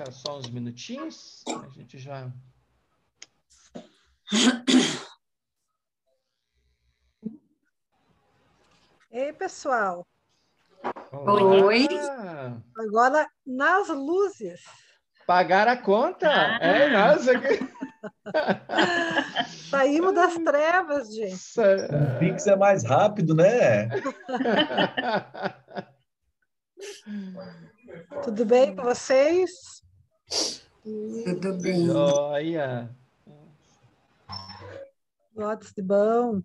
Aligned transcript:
ficar 0.00 0.12
só 0.12 0.38
uns 0.38 0.48
minutinhos. 0.48 1.42
A 1.46 1.68
gente 1.68 1.98
já. 1.98 2.32
Ei, 9.10 9.30
pessoal. 9.34 10.06
Olá. 11.12 11.66
Oi. 11.66 11.86
Agora 12.78 13.28
nas 13.44 13.88
luzes. 13.88 14.62
Pagar 15.26 15.68
a 15.68 15.76
conta? 15.76 16.30
Ah. 16.30 16.56
É, 16.62 16.88
nossa. 16.88 17.32
Saímos 19.68 20.14
das 20.14 20.32
trevas, 20.38 21.14
gente. 21.14 21.60
O 21.60 22.18
Pix 22.18 22.46
é 22.46 22.56
mais 22.56 22.84
rápido, 22.84 23.34
né? 23.34 23.86
Tudo 28.24 28.46
bem 28.46 28.74
com 28.74 28.82
vocês? 28.82 29.80
Tudo 31.24 31.54
bem. 31.60 31.86
Joia. 31.86 32.90
Lotes 35.34 35.72
de 35.72 35.82
bom. 35.82 36.42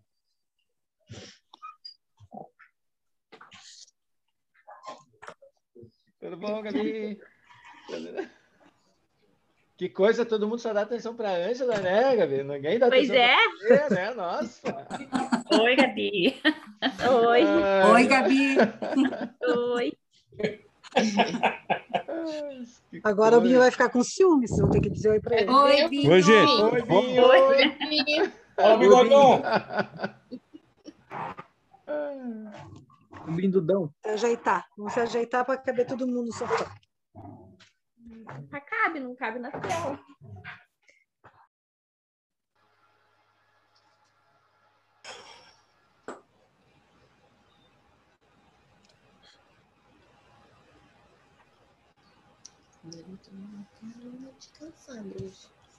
Tudo 6.20 6.38
bom, 6.38 6.62
Gabi? 6.62 7.20
Que 9.78 9.90
coisa, 9.90 10.26
todo 10.26 10.48
mundo 10.48 10.60
só 10.60 10.74
dá 10.74 10.82
atenção 10.82 11.16
para 11.16 11.30
a 11.30 11.36
Ângela, 11.36 11.78
né, 11.80 12.16
Gabi? 12.16 12.44
Ninguém 12.44 12.80
dá 12.80 12.88
pois 12.88 13.10
atenção 13.10 13.24
é. 13.24 13.36
para 13.36 13.88
você, 13.88 13.94
né? 13.94 14.14
Nossa. 14.14 14.88
Oi, 15.62 15.76
Gabi. 15.76 16.42
Oi. 17.28 17.42
Ai. 17.44 17.92
Oi, 17.92 18.08
Gabi. 18.08 18.56
Oi. 19.74 19.94
Agora 23.04 23.38
o 23.38 23.42
Binho 23.42 23.60
vai 23.60 23.70
ficar 23.72 23.90
com 23.90 24.04
ciúmes, 24.04 24.52
você 24.52 24.62
vai 24.62 24.72
ter 24.72 24.82
que 24.82 24.90
dizer 24.90 25.10
oi 25.10 25.20
para 25.20 25.42
ele. 25.42 25.52
Oi, 25.52 25.90
Binho. 25.90 26.12
Oi, 26.12 26.22
gente. 26.22 26.64
Oi, 26.64 26.82
Binho. 26.82 27.26
Oi, 27.26 27.70
Binho. 27.78 28.32
Fala, 28.56 28.78
bigodão. 28.78 29.42
Um 33.28 33.36
lindudão. 33.36 33.92
Ajeitar. 34.06 34.66
Vamos 34.78 34.94
se 34.94 35.00
ajeitar 35.00 35.44
para 35.46 35.58
caber 35.58 35.86
todo 35.86 36.08
mundo 36.08 36.28
no 36.28 36.34
sofá. 36.34 36.74
Ah, 38.52 38.62
cabe, 38.62 39.00
não 39.00 39.16
cabe 39.16 39.40
na 39.40 39.52
tela. 39.52 40.00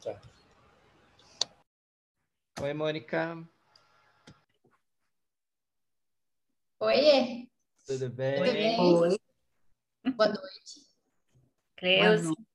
Tá. 0.02 0.20
Oi, 2.60 2.74
Mônica. 2.74 3.48
Oiê, 6.80 7.48
Tudo 7.86 8.10
bem? 8.10 8.36
tudo 8.36 8.52
bem? 8.52 8.80
Oi. 8.80 9.18
Boa 10.16 10.28
noite. 10.28 10.86
Cleusa. 11.76 12.32
Boa 12.32 12.46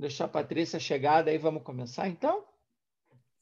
Deixar 0.00 0.24
a 0.24 0.28
Patrícia 0.28 0.80
chegar, 0.80 1.20
daí 1.22 1.36
vamos 1.36 1.62
começar, 1.62 2.08
então? 2.08 2.42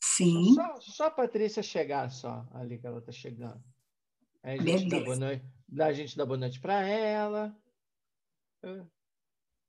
Sim. 0.03 0.55
Só, 0.55 0.81
só 0.81 1.05
a 1.07 1.11
Patrícia 1.11 1.63
chegar, 1.63 2.11
só, 2.11 2.45
ali 2.53 2.77
que 2.81 2.85
ela 2.85 2.99
está 2.99 3.13
chegando. 3.13 3.63
Aí 4.43 4.59
a 4.59 4.63
gente, 4.63 4.89
dá 4.89 4.99
boa 4.99 5.15
noite, 5.17 5.45
dá- 5.69 5.87
a 5.87 5.93
gente 5.93 6.17
dá 6.17 6.27
boa 6.27 6.37
noite 6.37 6.59
para 6.61 6.81
ela. 6.85 7.57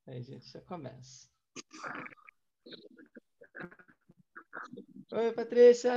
Aí 0.07 0.17
a 0.17 0.22
gente 0.22 0.50
já 0.51 0.61
começa. 0.61 1.29
Oi, 5.11 5.31
Patrícia, 5.33 5.91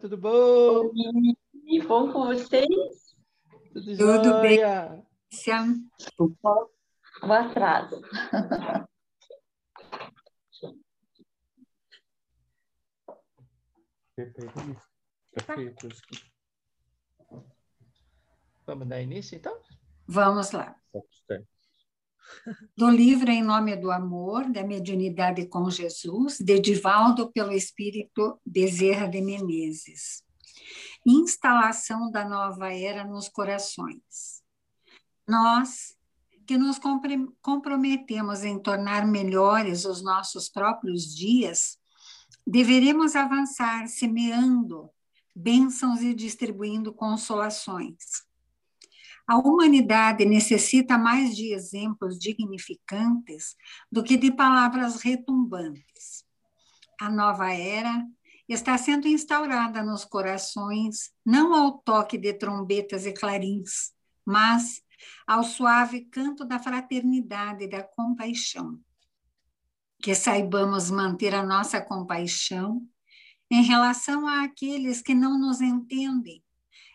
tudo 0.00 0.16
bom? 0.16 0.90
E 1.66 1.82
bom 1.82 2.10
com 2.10 2.24
vocês? 2.28 2.66
Tudo, 3.74 3.96
Tudo 3.98 4.40
bem. 4.40 4.56
jóia? 4.56 5.06
Sim. 5.30 5.90
O 6.18 7.32
atraso. 7.32 8.00
Perfeito. 14.14 15.88
Vamos 18.66 18.88
dar 18.88 19.00
início, 19.00 19.36
então? 19.36 19.58
Vamos 20.06 20.50
lá. 20.52 20.76
Do 22.76 22.90
livro 22.90 23.30
Em 23.30 23.42
Nome 23.42 23.76
do 23.76 23.90
Amor, 23.90 24.50
da 24.50 24.62
Mediunidade 24.62 25.46
com 25.46 25.68
Jesus, 25.70 26.38
de 26.38 26.58
Divaldo 26.58 27.32
pelo 27.32 27.52
Espírito 27.52 28.40
Bezerra 28.44 29.08
de 29.08 29.20
Menezes. 29.20 30.22
Instalação 31.04 32.10
da 32.10 32.28
nova 32.28 32.72
era 32.72 33.04
nos 33.04 33.28
corações. 33.28 34.42
Nós, 35.26 35.96
que 36.46 36.56
nos 36.56 36.78
comprometemos 37.40 38.44
em 38.44 38.58
tornar 38.58 39.06
melhores 39.06 39.84
os 39.84 40.02
nossos 40.02 40.48
próprios 40.48 41.14
dias, 41.14 41.78
deveremos 42.46 43.16
avançar 43.16 43.86
semeando 43.88 44.90
bênçãos 45.34 46.02
e 46.02 46.12
distribuindo 46.14 46.92
consolações. 46.92 48.22
A 49.26 49.38
humanidade 49.38 50.24
necessita 50.24 50.98
mais 50.98 51.36
de 51.36 51.52
exemplos 51.52 52.18
dignificantes 52.18 53.56
do 53.90 54.02
que 54.02 54.16
de 54.16 54.32
palavras 54.32 55.00
retumbantes. 55.00 56.24
A 57.00 57.08
nova 57.08 57.52
era 57.52 58.06
está 58.48 58.76
sendo 58.76 59.08
instaurada 59.08 59.82
nos 59.82 60.04
corações, 60.04 61.12
não 61.24 61.54
ao 61.54 61.78
toque 61.78 62.18
de 62.18 62.34
trombetas 62.34 63.06
e 63.06 63.12
clarins, 63.12 63.92
mas 64.26 64.82
ao 65.26 65.42
suave 65.42 66.02
canto 66.02 66.44
da 66.44 66.58
fraternidade 66.58 67.64
e 67.64 67.68
da 67.68 67.82
compaixão. 67.82 68.78
Que 70.02 70.14
saibamos 70.14 70.90
manter 70.90 71.34
a 71.34 71.42
nossa 71.42 71.80
compaixão 71.80 72.86
em 73.50 73.62
relação 73.62 74.26
àqueles 74.26 75.00
que 75.00 75.14
não 75.14 75.38
nos 75.38 75.60
entendem 75.60 76.42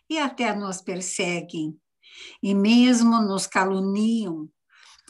e 0.09 0.18
até 0.18 0.56
nos 0.56 0.81
perseguem, 0.81 1.79
e 2.41 2.53
mesmo 2.56 3.22
nos 3.22 3.45
caluniam, 3.45 4.50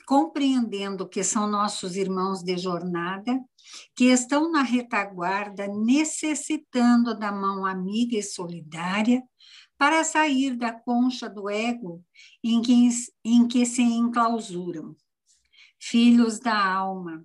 compreendendo 0.05 1.07
que 1.07 1.23
são 1.23 1.47
nossos 1.47 1.95
irmãos 1.95 2.43
de 2.43 2.57
jornada, 2.57 3.39
que 3.95 4.05
estão 4.05 4.51
na 4.51 4.61
retaguarda 4.61 5.67
necessitando 5.67 7.17
da 7.17 7.31
mão 7.31 7.65
amiga 7.65 8.17
e 8.17 8.23
solidária 8.23 9.21
para 9.77 10.03
sair 10.03 10.55
da 10.55 10.71
concha 10.71 11.29
do 11.29 11.49
ego 11.49 12.03
em 12.43 12.61
que, 12.61 12.89
em 13.23 13.47
que 13.47 13.65
se 13.65 13.81
enclausuram. 13.81 14.95
Filhos 15.79 16.39
da 16.39 16.57
alma, 16.57 17.23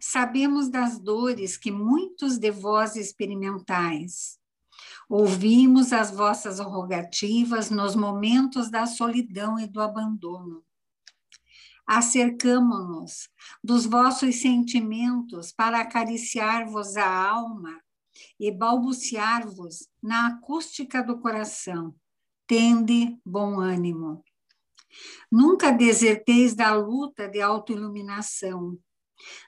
sabemos 0.00 0.68
das 0.68 0.98
dores 0.98 1.56
que 1.56 1.70
muitos 1.70 2.38
de 2.38 2.50
vós 2.50 2.96
experimentais. 2.96 4.38
Ouvimos 5.08 5.92
as 5.92 6.10
vossas 6.10 6.60
rogativas 6.60 7.70
nos 7.70 7.96
momentos 7.96 8.70
da 8.70 8.86
solidão 8.86 9.58
e 9.58 9.66
do 9.66 9.80
abandono. 9.80 10.62
Acercamo-nos 11.86 13.30
dos 13.64 13.86
vossos 13.86 14.42
sentimentos 14.42 15.50
para 15.50 15.80
acariciar-vos 15.80 16.98
a 16.98 17.08
alma 17.08 17.80
e 18.38 18.52
balbuciar-vos 18.52 19.88
na 20.02 20.26
acústica 20.26 21.02
do 21.02 21.18
coração. 21.18 21.94
Tende 22.46 23.18
bom 23.24 23.60
ânimo. 23.60 24.22
Nunca 25.30 25.70
deserteis 25.70 26.54
da 26.54 26.74
luta 26.74 27.28
de 27.28 27.40
autoiluminação. 27.40 28.78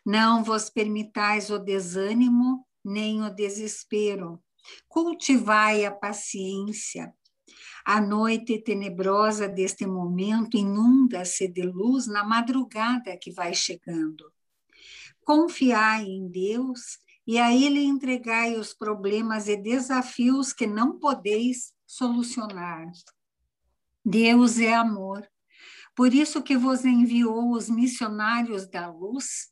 Não 0.04 0.42
vos 0.42 0.70
permitais 0.70 1.50
o 1.50 1.58
desânimo 1.58 2.66
nem 2.84 3.22
o 3.22 3.30
desespero. 3.30 4.42
Cultivai 4.88 5.84
a 5.84 5.90
paciência. 5.90 7.14
A 7.84 8.00
noite 8.00 8.58
tenebrosa 8.58 9.48
deste 9.48 9.86
momento 9.86 10.56
inunda-se 10.56 11.48
de 11.48 11.62
luz 11.62 12.06
na 12.06 12.22
madrugada 12.22 13.16
que 13.16 13.32
vai 13.32 13.54
chegando. 13.54 14.30
Confiai 15.24 16.04
em 16.04 16.28
Deus 16.28 16.98
e 17.26 17.38
a 17.38 17.54
Ele 17.54 17.82
entregai 17.82 18.56
os 18.56 18.74
problemas 18.74 19.48
e 19.48 19.56
desafios 19.56 20.52
que 20.52 20.66
não 20.66 20.98
podeis 20.98 21.72
solucionar. 21.86 22.90
Deus 24.04 24.58
é 24.58 24.74
amor. 24.74 25.26
Por 25.94 26.14
isso 26.14 26.42
que 26.42 26.56
vos 26.56 26.84
enviou 26.84 27.52
os 27.52 27.68
missionários 27.68 28.66
da 28.68 28.90
luz 28.90 29.50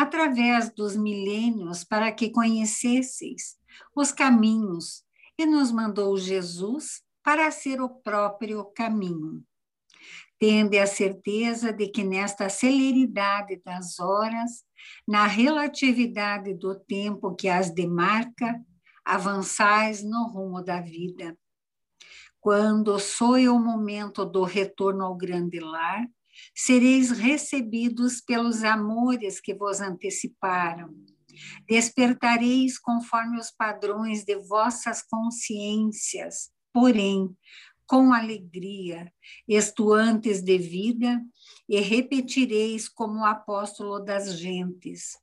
através 0.00 0.72
dos 0.72 0.96
milênios 0.96 1.82
para 1.82 2.12
que 2.12 2.30
conhecesseis 2.30 3.56
os 3.96 4.12
caminhos 4.12 5.02
e 5.36 5.44
nos 5.44 5.72
mandou 5.72 6.16
Jesus 6.16 7.02
para 7.20 7.50
ser 7.50 7.80
o 7.80 7.88
próprio 7.88 8.64
caminho. 8.66 9.42
Tende 10.38 10.78
a 10.78 10.86
certeza 10.86 11.72
de 11.72 11.88
que 11.88 12.04
nesta 12.04 12.48
celeridade 12.48 13.60
das 13.64 13.98
horas, 13.98 14.64
na 15.06 15.26
relatividade 15.26 16.54
do 16.54 16.78
tempo 16.78 17.34
que 17.34 17.48
as 17.48 17.74
demarca, 17.74 18.54
avançais 19.04 20.04
no 20.04 20.28
rumo 20.28 20.62
da 20.62 20.80
vida. 20.80 21.36
Quando 22.38 23.00
soe 23.00 23.48
o 23.48 23.58
momento 23.58 24.24
do 24.24 24.44
retorno 24.44 25.04
ao 25.04 25.16
grande 25.16 25.58
lar, 25.58 26.06
sereis 26.54 27.10
recebidos 27.10 28.20
pelos 28.20 28.64
amores 28.64 29.40
que 29.40 29.54
vos 29.54 29.80
anteciparam. 29.80 30.94
Despertareis 31.68 32.78
conforme 32.78 33.38
os 33.38 33.50
padrões 33.50 34.24
de 34.24 34.36
vossas 34.36 35.02
consciências, 35.02 36.50
porém, 36.72 37.36
com 37.86 38.12
alegria, 38.12 39.10
estuantes 39.48 40.42
de 40.42 40.58
vida, 40.58 41.24
e 41.68 41.80
repetireis 41.80 42.88
como 42.88 43.20
o 43.20 43.24
apóstolo 43.24 43.98
das 43.98 44.38
gentes: 44.38 45.16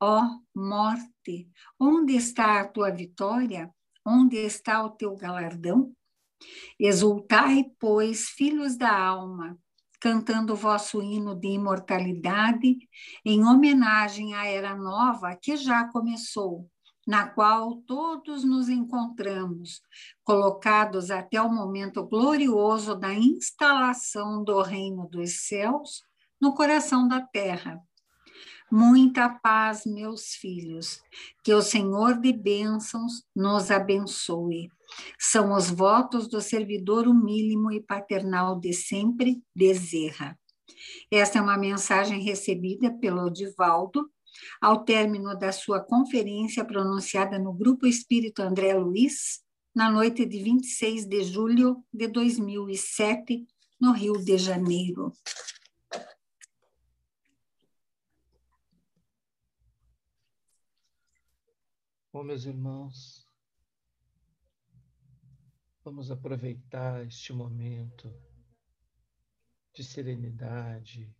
Ó 0.00 0.22
oh, 0.22 0.40
morte, 0.54 1.48
onde 1.78 2.14
está 2.14 2.60
a 2.60 2.68
tua 2.68 2.90
vitória? 2.90 3.70
Onde 4.06 4.36
está 4.36 4.84
o 4.84 4.90
teu 4.90 5.16
galardão? 5.16 5.94
Exultai, 6.78 7.64
pois, 7.78 8.28
filhos 8.28 8.76
da 8.76 8.94
alma, 8.94 9.58
cantando 10.04 10.52
o 10.52 10.56
vosso 10.56 11.00
hino 11.00 11.34
de 11.34 11.48
imortalidade, 11.48 12.76
em 13.24 13.42
homenagem 13.42 14.34
à 14.34 14.44
era 14.44 14.76
nova 14.76 15.34
que 15.34 15.56
já 15.56 15.88
começou, 15.88 16.70
na 17.06 17.26
qual 17.26 17.76
todos 17.86 18.44
nos 18.44 18.68
encontramos, 18.68 19.80
colocados 20.22 21.10
até 21.10 21.40
o 21.40 21.50
momento 21.50 22.04
glorioso 22.06 22.94
da 22.94 23.14
instalação 23.14 24.44
do 24.44 24.60
reino 24.60 25.08
dos 25.08 25.46
céus 25.46 26.02
no 26.38 26.52
coração 26.52 27.08
da 27.08 27.22
terra 27.22 27.82
Muita 28.76 29.28
paz, 29.28 29.84
meus 29.86 30.34
filhos. 30.34 31.00
Que 31.44 31.54
o 31.54 31.62
Senhor 31.62 32.20
de 32.20 32.32
bênçãos 32.32 33.22
nos 33.32 33.70
abençoe. 33.70 34.68
São 35.18 35.52
os 35.54 35.70
votos 35.70 36.28
do 36.28 36.40
servidor 36.40 37.06
humílimo 37.06 37.70
e 37.72 37.80
paternal 37.80 38.58
de 38.58 38.72
sempre, 38.72 39.42
Bezerra. 39.54 40.38
Esta 41.10 41.38
é 41.38 41.42
uma 41.42 41.56
mensagem 41.56 42.22
recebida 42.22 42.92
pelo 42.98 43.30
Divaldo 43.30 44.10
ao 44.60 44.84
término 44.84 45.36
da 45.38 45.52
sua 45.52 45.80
conferência 45.80 46.64
pronunciada 46.64 47.38
no 47.38 47.52
Grupo 47.52 47.86
Espírito 47.86 48.42
André 48.42 48.74
Luiz, 48.74 49.42
na 49.74 49.90
noite 49.90 50.24
de 50.24 50.42
26 50.42 51.06
de 51.06 51.22
julho 51.24 51.84
de 51.92 52.08
2007, 52.08 53.46
no 53.80 53.92
Rio 53.92 54.14
de 54.14 54.38
Janeiro. 54.38 55.12
Bom, 62.12 62.22
meus 62.22 62.44
irmãos, 62.44 63.23
vamos 65.84 66.10
aproveitar 66.10 67.06
este 67.06 67.30
momento 67.34 68.10
de 69.74 69.84
serenidade, 69.84 71.14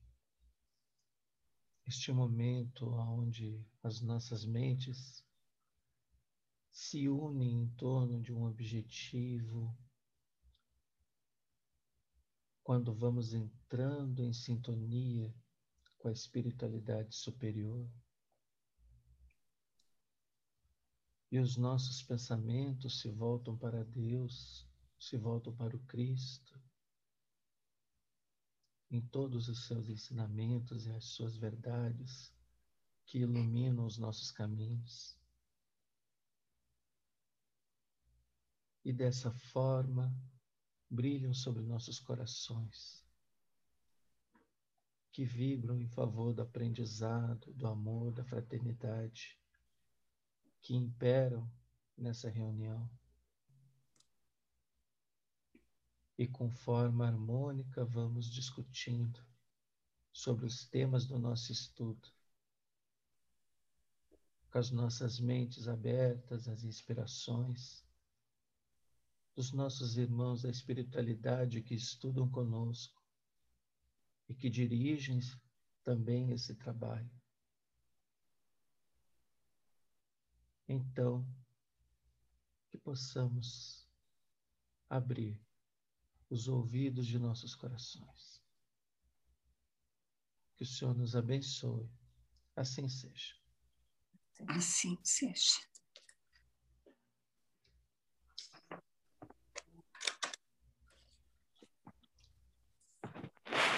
este 1.86 2.10
momento 2.10 2.88
onde 2.88 3.62
as 3.82 4.00
nossas 4.00 4.46
mentes 4.46 5.22
se 6.70 7.10
unem 7.10 7.64
em 7.64 7.68
torno 7.76 8.22
de 8.22 8.32
um 8.32 8.46
objetivo, 8.46 9.76
quando 12.62 12.94
vamos 12.94 13.34
entrando 13.34 14.22
em 14.22 14.32
sintonia 14.32 15.34
com 15.98 16.08
a 16.08 16.12
espiritualidade 16.12 17.14
superior. 17.14 17.86
E 21.34 21.38
os 21.40 21.56
nossos 21.56 22.00
pensamentos 22.00 23.00
se 23.00 23.10
voltam 23.10 23.58
para 23.58 23.82
Deus, 23.82 24.64
se 24.96 25.16
voltam 25.16 25.52
para 25.52 25.76
o 25.76 25.80
Cristo, 25.80 26.62
em 28.88 29.00
todos 29.00 29.48
os 29.48 29.66
seus 29.66 29.88
ensinamentos 29.88 30.86
e 30.86 30.92
as 30.92 31.06
suas 31.06 31.36
verdades 31.36 32.32
que 33.04 33.18
iluminam 33.18 33.84
os 33.84 33.98
nossos 33.98 34.30
caminhos. 34.30 35.18
E 38.84 38.92
dessa 38.92 39.32
forma 39.32 40.16
brilham 40.88 41.34
sobre 41.34 41.64
nossos 41.64 41.98
corações, 41.98 43.04
que 45.10 45.24
vibram 45.24 45.80
em 45.80 45.88
favor 45.88 46.32
do 46.32 46.42
aprendizado, 46.42 47.52
do 47.54 47.66
amor, 47.66 48.12
da 48.12 48.22
fraternidade 48.22 49.36
que 50.64 50.74
imperam 50.74 51.46
nessa 51.96 52.30
reunião. 52.30 52.90
E 56.16 56.26
com 56.26 56.50
forma 56.50 57.06
harmônica 57.06 57.84
vamos 57.84 58.30
discutindo 58.30 59.22
sobre 60.10 60.46
os 60.46 60.66
temas 60.66 61.04
do 61.04 61.18
nosso 61.18 61.52
estudo, 61.52 62.08
com 64.50 64.58
as 64.58 64.70
nossas 64.70 65.20
mentes 65.20 65.68
abertas 65.68 66.48
às 66.48 66.64
inspirações 66.64 67.84
dos 69.34 69.52
nossos 69.52 69.98
irmãos 69.98 70.42
da 70.42 70.48
espiritualidade 70.48 71.60
que 71.60 71.74
estudam 71.74 72.26
conosco 72.30 73.04
e 74.28 74.34
que 74.34 74.48
dirigem 74.48 75.20
também 75.82 76.30
esse 76.30 76.54
trabalho. 76.54 77.10
Então 80.68 81.26
que 82.68 82.78
possamos 82.78 83.88
abrir 84.88 85.40
os 86.30 86.48
ouvidos 86.48 87.06
de 87.06 87.18
nossos 87.18 87.54
corações. 87.54 88.42
Que 90.56 90.62
o 90.62 90.66
Senhor 90.66 90.94
nos 90.94 91.14
abençoe. 91.14 91.88
Assim 92.56 92.88
seja. 92.88 93.34
Assim 94.48 94.98
seja. 95.02 95.60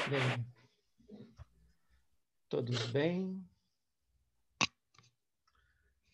Bem, 0.09 0.47
todos 2.49 2.87
bem? 2.93 3.45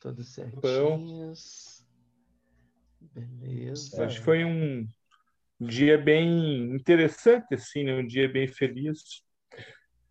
Todos 0.02 0.28
certinhos. 0.30 1.86
Beleza. 3.00 4.04
Acho 4.04 4.18
que 4.18 4.24
foi 4.24 4.44
um 4.44 4.88
dia 5.60 5.96
bem 5.96 6.74
interessante, 6.74 7.54
assim, 7.54 7.84
né? 7.84 7.94
um 7.94 8.06
dia 8.06 8.28
bem 8.28 8.48
feliz. 8.48 9.22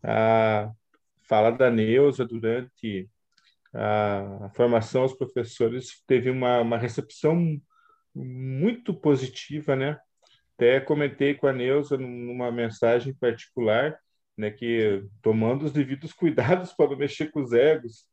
A 0.02 0.70
fala 1.28 1.50
da 1.50 1.70
Neuza 1.70 2.24
durante 2.24 3.08
a 3.74 4.50
formação 4.54 5.02
aos 5.02 5.14
professores 5.14 6.02
teve 6.06 6.30
uma, 6.30 6.60
uma 6.60 6.78
recepção 6.78 7.60
muito 8.14 8.94
positiva, 8.94 9.76
né? 9.76 9.98
Até 10.54 10.80
comentei 10.80 11.34
com 11.34 11.46
a 11.46 11.52
Neuza 11.52 11.98
numa 11.98 12.50
mensagem 12.50 13.14
particular, 13.14 13.98
né, 14.36 14.50
que 14.50 15.04
tomando 15.20 15.64
os 15.64 15.72
devidos 15.72 16.12
cuidados 16.12 16.72
para 16.76 16.90
não 16.90 16.96
mexer 16.96 17.30
com 17.30 17.42
os 17.42 17.52
egos, 17.52 18.06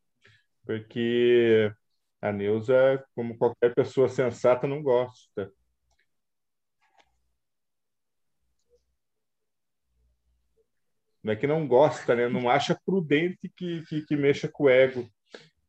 porque 0.70 1.74
a 2.22 2.32
Neuza, 2.32 3.04
como 3.16 3.36
qualquer 3.36 3.74
pessoa 3.74 4.08
sensata, 4.08 4.68
não 4.68 4.84
gosta. 4.84 5.52
Não 11.24 11.34
é 11.34 11.36
que 11.36 11.48
não 11.48 11.68
gosta, 11.68 12.14
né? 12.16 12.30
não 12.30 12.48
acha 12.48 12.80
prudente 12.86 13.52
que, 13.58 13.82
que, 13.88 14.06
que 14.06 14.16
mexa 14.16 14.48
com 14.48 14.66
o 14.66 14.70
ego. 14.70 15.10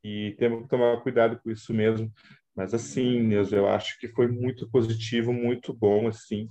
E 0.04 0.36
temos 0.38 0.64
que 0.64 0.68
tomar 0.68 1.00
cuidado 1.00 1.40
com 1.42 1.50
isso 1.50 1.72
mesmo. 1.72 2.12
Mas 2.54 2.74
assim, 2.74 3.20
Neuza, 3.22 3.56
eu 3.56 3.66
acho 3.66 3.98
que 3.98 4.08
foi 4.08 4.28
muito 4.28 4.70
positivo, 4.70 5.32
muito 5.32 5.72
bom, 5.72 6.08
assim. 6.08 6.46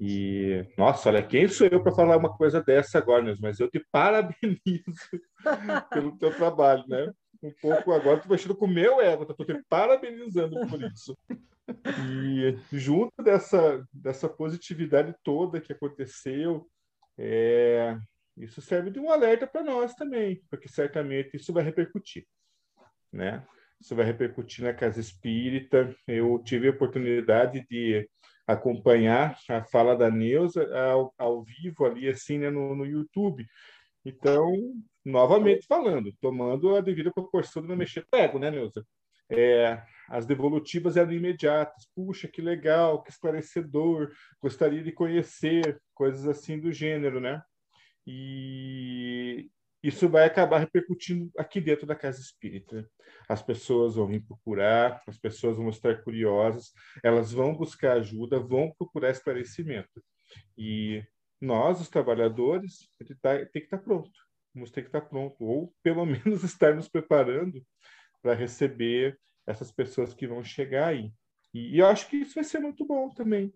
E, 0.00 0.66
nossa, 0.78 1.10
olha, 1.10 1.22
quem 1.22 1.48
sou 1.48 1.66
eu 1.66 1.82
para 1.82 1.94
falar 1.94 2.16
uma 2.16 2.34
coisa 2.34 2.62
dessa 2.62 2.96
agora, 2.96 3.22
Neuza? 3.22 3.40
Mas 3.42 3.60
eu 3.60 3.70
te 3.70 3.84
parabenizo 3.92 5.20
pelo 5.92 6.16
teu 6.16 6.34
trabalho, 6.34 6.82
né? 6.88 7.12
Um 7.44 7.52
pouco 7.60 7.92
agora, 7.92 8.16
estou 8.16 8.32
mexendo 8.32 8.56
com 8.56 8.64
o 8.64 8.72
meu 8.72 9.00
ego, 9.00 9.22
estou 9.22 9.46
te 9.46 9.62
parabenizando 9.68 10.56
por 10.66 10.82
isso. 10.82 11.16
E 12.08 12.58
junto 12.72 13.22
dessa, 13.22 13.86
dessa 13.92 14.28
positividade 14.28 15.14
toda 15.22 15.60
que 15.60 15.72
aconteceu, 15.72 16.66
é, 17.18 17.96
isso 18.36 18.60
serve 18.60 18.90
de 18.90 18.98
um 18.98 19.10
alerta 19.10 19.46
para 19.46 19.62
nós 19.62 19.94
também, 19.94 20.42
porque 20.50 20.68
certamente 20.68 21.36
isso 21.36 21.52
vai 21.52 21.62
repercutir, 21.62 22.26
né? 23.12 23.46
Isso 23.80 23.94
vai 23.94 24.06
repercutir 24.06 24.64
na 24.64 24.72
casa 24.72 24.98
espírita. 25.00 25.94
Eu 26.06 26.38
tive 26.42 26.68
a 26.68 26.70
oportunidade 26.70 27.66
de 27.68 28.08
acompanhar 28.46 29.38
a 29.48 29.62
fala 29.64 29.96
da 29.96 30.10
Neuza 30.10 30.66
ao, 30.74 31.14
ao 31.18 31.42
vivo 31.42 31.84
ali 31.84 32.08
assim 32.08 32.38
né, 32.38 32.50
no, 32.50 32.74
no 32.74 32.86
YouTube. 32.86 33.46
Então, 34.04 34.52
novamente 35.04 35.66
falando, 35.66 36.12
tomando 36.20 36.76
a 36.76 36.80
devida 36.80 37.12
proporção 37.12 37.62
de 37.62 37.68
não 37.68 37.76
mexer 37.76 38.06
pego, 38.10 38.38
né, 38.38 38.50
Neuza? 38.50 38.84
É, 39.30 39.82
as 40.08 40.26
devolutivas 40.26 40.96
eram 40.96 41.12
imediatas. 41.12 41.88
Puxa, 41.94 42.28
que 42.28 42.42
legal, 42.42 43.02
que 43.02 43.10
esclarecedor, 43.10 44.12
gostaria 44.40 44.82
de 44.82 44.92
conhecer, 44.92 45.80
coisas 45.94 46.26
assim 46.26 46.58
do 46.60 46.72
gênero, 46.72 47.20
né? 47.20 47.42
E 48.06 49.50
isso 49.82 50.08
vai 50.08 50.24
acabar 50.24 50.58
repercutindo 50.58 51.30
aqui 51.38 51.60
dentro 51.60 51.86
da 51.86 51.94
casa 51.94 52.20
espírita. 52.20 52.88
As 53.28 53.42
pessoas 53.42 53.94
vão 53.94 54.06
vir 54.06 54.24
procurar, 54.24 55.02
as 55.06 55.18
pessoas 55.18 55.56
vão 55.56 55.68
estar 55.68 56.02
curiosas, 56.02 56.72
elas 57.02 57.32
vão 57.32 57.54
buscar 57.54 57.98
ajuda, 57.98 58.38
vão 58.38 58.72
procurar 58.78 59.10
esclarecimento. 59.10 60.02
E 60.56 61.02
nós, 61.44 61.80
os 61.80 61.88
trabalhadores, 61.88 62.88
tá, 63.20 63.36
tem 63.38 63.48
que 63.52 63.58
estar 63.60 63.78
pronto. 63.78 64.10
Vamos 64.54 64.70
ter 64.70 64.82
que 64.82 64.88
estar 64.88 65.02
pronto, 65.02 65.44
ou 65.44 65.74
pelo 65.82 66.04
menos 66.06 66.42
estar 66.42 66.74
nos 66.74 66.88
preparando 66.88 67.64
para 68.22 68.34
receber 68.34 69.18
essas 69.46 69.70
pessoas 69.70 70.14
que 70.14 70.26
vão 70.26 70.42
chegar 70.42 70.88
aí. 70.88 71.12
E, 71.52 71.76
e, 71.76 71.78
eu 71.78 71.86
acho 71.86 72.08
que 72.08 72.16
isso 72.16 72.34
vai 72.34 72.44
ser 72.44 72.58
muito 72.58 72.86
bom 72.86 73.10
também, 73.10 73.52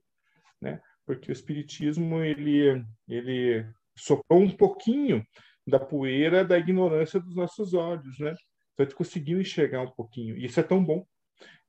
né? 0.61 0.81
Porque 1.07 1.31
o 1.31 1.33
espiritismo 1.33 2.23
ele 2.23 2.85
ele 3.09 3.67
soprou 3.97 4.41
um 4.41 4.51
pouquinho 4.51 5.25
da 5.67 5.81
poeira 5.81 6.45
da 6.45 6.59
ignorância 6.59 7.19
dos 7.19 7.35
nossos 7.35 7.75
olhos, 7.75 8.19
né? 8.19 8.35
Então 8.73 8.85
a 8.85 8.89
gente 8.89 8.95
conseguiu 8.95 9.41
enxergar 9.41 9.83
um 9.83 9.91
pouquinho. 9.91 10.37
E 10.37 10.45
isso 10.45 10.61
é 10.61 10.63
tão 10.63 10.85
bom. 10.85 11.07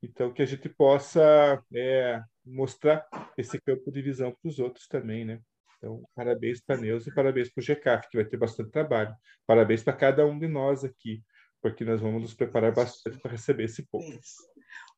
Então 0.02 0.34
que 0.34 0.42
a 0.42 0.46
gente 0.46 0.70
possa 0.70 1.64
é, 1.74 2.22
mostrar 2.46 3.08
esse 3.38 3.60
campo 3.62 3.92
de 3.92 4.02
visão 4.02 4.32
para 4.32 4.50
os 4.50 4.60
outros 4.60 4.88
também, 4.88 5.26
né? 5.26 5.42
Então, 5.80 6.04
parabéns 6.14 6.62
para 6.62 6.76
a 6.76 6.82
Neuza 6.82 7.10
e 7.10 7.14
parabéns 7.14 7.50
para 7.50 7.62
o 7.62 7.64
GECAF, 7.64 8.10
que 8.10 8.18
vai 8.18 8.26
ter 8.26 8.36
bastante 8.36 8.70
trabalho. 8.70 9.16
Parabéns 9.48 9.82
para 9.82 9.94
cada 9.94 10.26
um 10.26 10.38
de 10.38 10.48
nós 10.48 10.84
aqui, 10.84 11.24
porque 11.62 11.86
nós 11.86 12.02
vamos 12.02 12.22
nos 12.22 12.34
preparar 12.34 12.74
bastante 12.74 13.18
para 13.18 13.32
receber 13.32 13.64
esse 13.64 13.88
povo. 13.90 14.06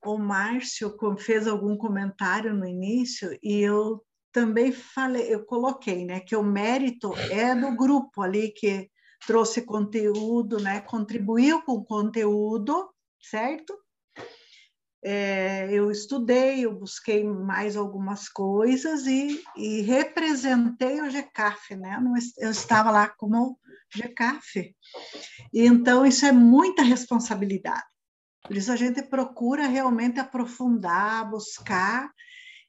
O 0.04 0.18
Márcio 0.18 0.96
fez 1.20 1.48
algum 1.48 1.78
comentário 1.78 2.54
no 2.56 2.66
início 2.66 3.38
e 3.44 3.62
eu 3.62 4.04
também 4.32 4.72
falei, 4.72 5.32
eu 5.32 5.46
coloquei, 5.46 6.04
né, 6.04 6.20
que 6.20 6.36
o 6.36 6.44
mérito 6.44 7.14
é 7.30 7.54
do 7.54 7.76
grupo 7.76 8.22
ali 8.22 8.52
que 8.52 8.90
trouxe 9.28 9.62
conteúdo, 9.64 10.58
né, 10.58 10.82
contribuiu 10.82 11.62
com 11.64 11.84
conteúdo, 11.84 12.90
certo? 13.22 13.78
É, 15.04 15.68
eu 15.72 15.90
estudei, 15.90 16.66
eu 16.66 16.74
busquei 16.74 17.24
mais 17.24 17.76
algumas 17.76 18.30
coisas 18.30 19.08
e, 19.08 19.44
e 19.58 19.82
representei 19.82 21.02
o 21.02 21.10
GCAF, 21.10 21.76
né? 21.76 22.00
Eu 22.38 22.52
estava 22.52 22.92
lá 22.92 23.10
como 23.10 23.58
GCAF. 23.94 24.76
E 25.52 25.66
então 25.66 26.06
isso 26.06 26.26
é 26.26 26.32
muita 26.32 26.84
responsabilidade. 26.84 27.84
Por 28.44 28.56
isso 28.58 28.72
a 28.72 28.76
gente 28.76 29.02
procura 29.04 29.68
realmente 29.68 30.20
aprofundar, 30.20 31.30
buscar 31.30 32.12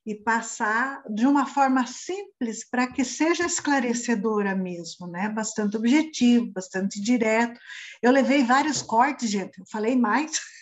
e 0.04 0.14
passar 0.14 1.02
de 1.08 1.26
uma 1.26 1.46
forma 1.46 1.86
simples 1.86 2.68
para 2.68 2.86
que 2.86 3.04
seja 3.04 3.46
esclarecedora 3.46 4.54
mesmo, 4.54 5.06
né? 5.06 5.28
Bastante 5.28 5.76
objetivo, 5.76 6.50
bastante 6.52 7.00
direto. 7.00 7.58
Eu 8.02 8.10
levei 8.10 8.42
vários 8.42 8.82
cortes, 8.82 9.30
gente. 9.30 9.58
Eu 9.58 9.66
falei 9.70 9.96
mais. 9.96 10.32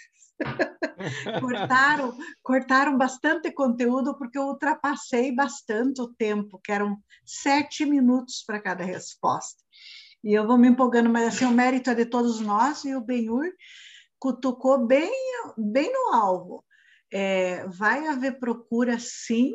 cortaram, 1.40 2.16
cortaram 2.42 2.98
bastante 2.98 3.50
conteúdo 3.50 4.16
porque 4.16 4.38
eu 4.38 4.44
ultrapassei 4.44 5.34
bastante 5.34 6.00
o 6.00 6.08
tempo, 6.08 6.60
que 6.62 6.72
eram 6.72 6.98
sete 7.24 7.84
minutos 7.84 8.42
para 8.46 8.60
cada 8.60 8.84
resposta. 8.84 9.62
E 10.22 10.34
eu 10.34 10.46
vou 10.46 10.58
me 10.58 10.68
empolgando, 10.68 11.08
mas 11.08 11.28
assim, 11.28 11.44
o 11.46 11.50
mérito 11.50 11.90
é 11.90 11.94
de 11.94 12.04
todos 12.04 12.40
nós, 12.40 12.84
e 12.84 12.94
o 12.94 13.00
Benhur 13.00 13.50
cutucou 14.18 14.86
bem, 14.86 15.12
bem 15.56 15.90
no 15.92 16.14
alvo. 16.14 16.64
É, 17.12 17.66
vai 17.68 18.06
haver 18.06 18.38
procura, 18.38 18.98
sim, 18.98 19.54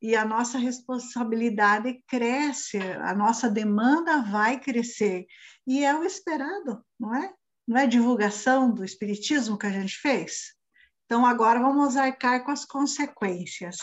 e 0.00 0.14
a 0.14 0.24
nossa 0.24 0.58
responsabilidade 0.58 2.02
cresce, 2.06 2.78
a 2.78 3.14
nossa 3.14 3.50
demanda 3.50 4.22
vai 4.22 4.60
crescer. 4.60 5.26
E 5.66 5.84
é 5.84 5.94
o 5.94 6.04
esperado, 6.04 6.84
não 6.98 7.14
é? 7.14 7.32
Não 7.66 7.78
é 7.78 7.86
divulgação 7.86 8.70
do 8.70 8.84
espiritismo 8.84 9.58
que 9.58 9.66
a 9.66 9.70
gente 9.70 9.96
fez? 9.96 10.54
Então 11.04 11.24
agora 11.26 11.60
vamos 11.60 11.96
arcar 11.96 12.44
com 12.44 12.50
as 12.50 12.64
consequências. 12.64 13.76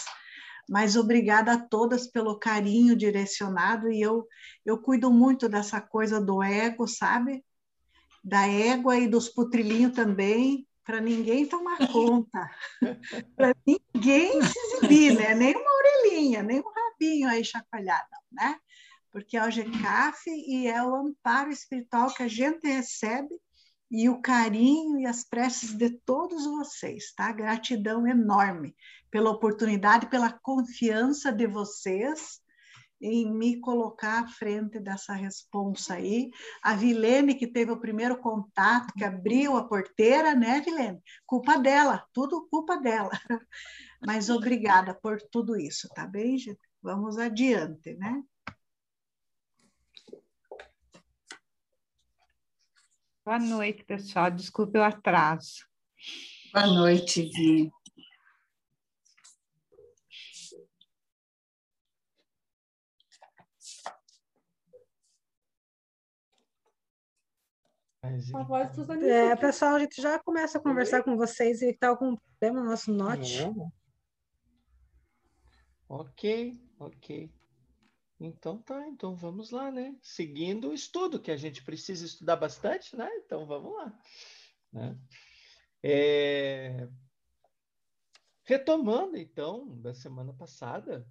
Mas 0.70 0.96
obrigada 0.96 1.54
a 1.54 1.60
todas 1.60 2.08
pelo 2.08 2.40
carinho 2.40 2.96
direcionado 2.96 3.92
e 3.92 4.02
eu 4.02 4.26
eu 4.66 4.78
cuido 4.78 5.12
muito 5.12 5.50
dessa 5.50 5.82
coisa 5.82 6.22
do 6.22 6.42
ego, 6.42 6.88
sabe? 6.88 7.44
Da 8.24 8.48
égua 8.48 8.98
e 8.98 9.08
dos 9.08 9.28
putrilhinhos 9.28 9.94
também, 9.94 10.66
para 10.86 11.02
ninguém 11.02 11.46
tomar 11.46 11.78
conta, 11.92 12.50
para 13.36 13.54
ninguém 13.68 14.42
se 14.42 14.60
exibir, 14.60 15.16
né? 15.16 15.36
Nem 15.36 15.54
uma 15.54 15.72
orelhinha, 15.72 16.42
nem 16.42 16.62
um 16.62 16.72
rabinho 16.74 17.28
aí 17.28 17.44
chacoalhado, 17.44 18.08
né? 18.32 18.58
Porque 19.12 19.36
é 19.36 19.46
o 19.46 19.52
GCAF 19.52 20.30
e 20.30 20.68
é 20.68 20.82
o 20.82 20.96
amparo 20.96 21.52
espiritual 21.52 22.14
que 22.14 22.24
a 22.24 22.28
gente 22.28 22.66
recebe 22.66 23.36
e 23.94 24.10
o 24.10 24.20
carinho 24.20 24.98
e 24.98 25.06
as 25.06 25.24
preces 25.24 25.76
de 25.76 25.92
todos 25.92 26.48
vocês, 26.48 27.14
tá? 27.14 27.32
Gratidão 27.32 28.08
enorme 28.08 28.76
pela 29.12 29.30
oportunidade, 29.30 30.10
pela 30.10 30.34
confiança 30.34 31.32
de 31.32 31.46
vocês 31.46 32.42
em 33.00 33.32
me 33.32 33.60
colocar 33.60 34.24
à 34.24 34.28
frente 34.28 34.80
dessa 34.80 35.14
responsa 35.14 35.94
aí. 35.94 36.32
A 36.64 36.74
Vilene, 36.74 37.36
que 37.36 37.46
teve 37.46 37.72
o 37.72 37.80
primeiro 37.80 38.18
contato, 38.18 38.92
que 38.94 39.04
abriu 39.04 39.56
a 39.56 39.68
porteira, 39.68 40.34
né, 40.34 40.60
Vilene? 40.62 41.00
Culpa 41.24 41.60
dela, 41.60 42.04
tudo 42.14 42.48
culpa 42.50 42.78
dela. 42.78 43.12
Mas 44.04 44.28
obrigada 44.28 44.96
por 44.96 45.22
tudo 45.32 45.56
isso, 45.56 45.88
tá 45.90 46.08
bem, 46.08 46.36
gente? 46.40 46.60
Vamos 46.82 47.20
adiante, 47.20 47.94
né? 47.94 48.24
Boa 53.26 53.40
noite, 53.40 53.86
pessoal. 53.86 54.30
Desculpe 54.30 54.78
o 54.78 54.84
atraso. 54.84 55.66
Boa 56.54 56.68
noite, 56.68 57.22
Vi. 57.22 57.72
Dos 68.76 68.90
é, 69.04 69.34
pessoal, 69.38 69.76
a 69.76 69.80
gente 69.80 70.02
já 70.02 70.20
começa 70.20 70.58
a 70.58 70.62
conversar 70.62 71.04
com 71.04 71.16
vocês 71.16 71.62
e 71.62 71.70
está 71.70 71.88
algum 71.88 72.18
problema 72.18 72.62
no 72.62 72.70
nosso 72.70 72.92
note. 72.92 73.40
Ok, 75.88 76.60
ok. 76.78 77.32
Então 78.26 78.58
tá, 78.58 78.88
então 78.88 79.14
vamos 79.18 79.52
lá, 79.52 79.70
né? 79.70 79.98
Seguindo 80.02 80.70
o 80.70 80.74
estudo, 80.74 81.20
que 81.20 81.30
a 81.30 81.36
gente 81.36 81.62
precisa 81.62 82.06
estudar 82.06 82.38
bastante, 82.38 82.96
né? 82.96 83.14
Então 83.18 83.46
vamos 83.46 83.74
lá. 83.74 84.00
Né? 84.72 84.98
É... 85.84 86.88
Retomando, 88.46 89.18
então, 89.18 89.78
da 89.82 89.94
semana 89.94 90.34
passada, 90.34 91.06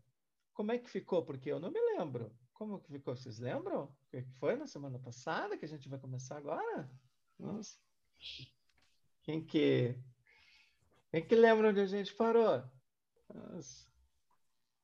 como 0.55 0.73
é 0.73 0.79
que 0.79 0.89
ficou? 0.89 1.23
Porque 1.23 1.53
eu 1.53 1.61
não 1.61 1.71
me 1.71 1.81
lembro. 1.81 2.35
Como 2.55 2.81
que 2.81 2.91
ficou? 2.91 3.15
Vocês 3.15 3.39
lembram? 3.39 3.85
O 3.85 3.95
que 4.09 4.23
foi 4.39 4.57
na 4.57 4.67
semana 4.67 4.99
passada 4.99 5.59
que 5.59 5.67
a 5.67 5.69
gente 5.69 5.91
vai 5.91 5.99
começar 5.99 6.39
agora? 6.39 6.91
Nossa. 7.39 7.77
Quem 9.23 9.45
que... 9.45 9.99
Quem 11.11 11.27
que 11.27 11.35
lembra 11.35 11.69
onde 11.69 11.81
a 11.81 11.87
gente 11.87 12.15
parou? 12.15 12.65
Nossa. 13.35 13.92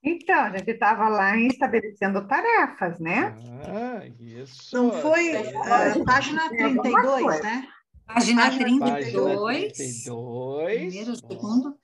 Então, 0.03 0.41
a 0.41 0.57
gente 0.57 0.71
estava 0.71 1.09
lá 1.09 1.37
estabelecendo 1.37 2.27
tarefas, 2.29 2.99
né? 3.01 3.35
Ah, 3.67 4.07
isso. 4.21 4.77
Não 4.77 4.93
foi 4.93 5.37
uh, 5.37 6.05
página 6.05 6.49
32, 6.49 7.43
né? 7.43 7.69
Página 8.07 8.51
32. 8.51 9.13
Página 9.13 9.71
32. 9.71 9.73
Primeiro, 10.65 11.17
segundo. 11.17 11.79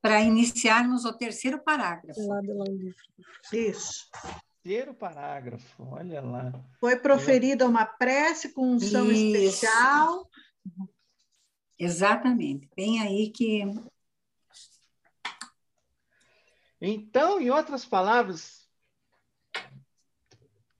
Para 0.00 0.20
iniciarmos 0.20 1.04
o 1.04 1.12
terceiro 1.12 1.62
parágrafo. 1.62 2.26
Lá 2.26 2.40
do 2.40 2.64
livro. 2.64 2.94
Isso. 3.52 4.08
Terceiro 4.62 4.94
parágrafo, 4.94 5.84
olha 5.90 6.22
lá. 6.22 6.52
Foi 6.80 6.96
proferida 6.96 7.66
uma 7.68 7.84
prece 7.84 8.52
com 8.54 8.72
unção 8.72 9.10
Isso. 9.10 9.36
especial. 9.36 10.28
Exatamente. 11.78 12.68
Bem 12.74 13.00
aí 13.02 13.30
que 13.30 13.62
então, 16.86 17.40
em 17.40 17.50
outras 17.50 17.84
palavras, 17.84 18.68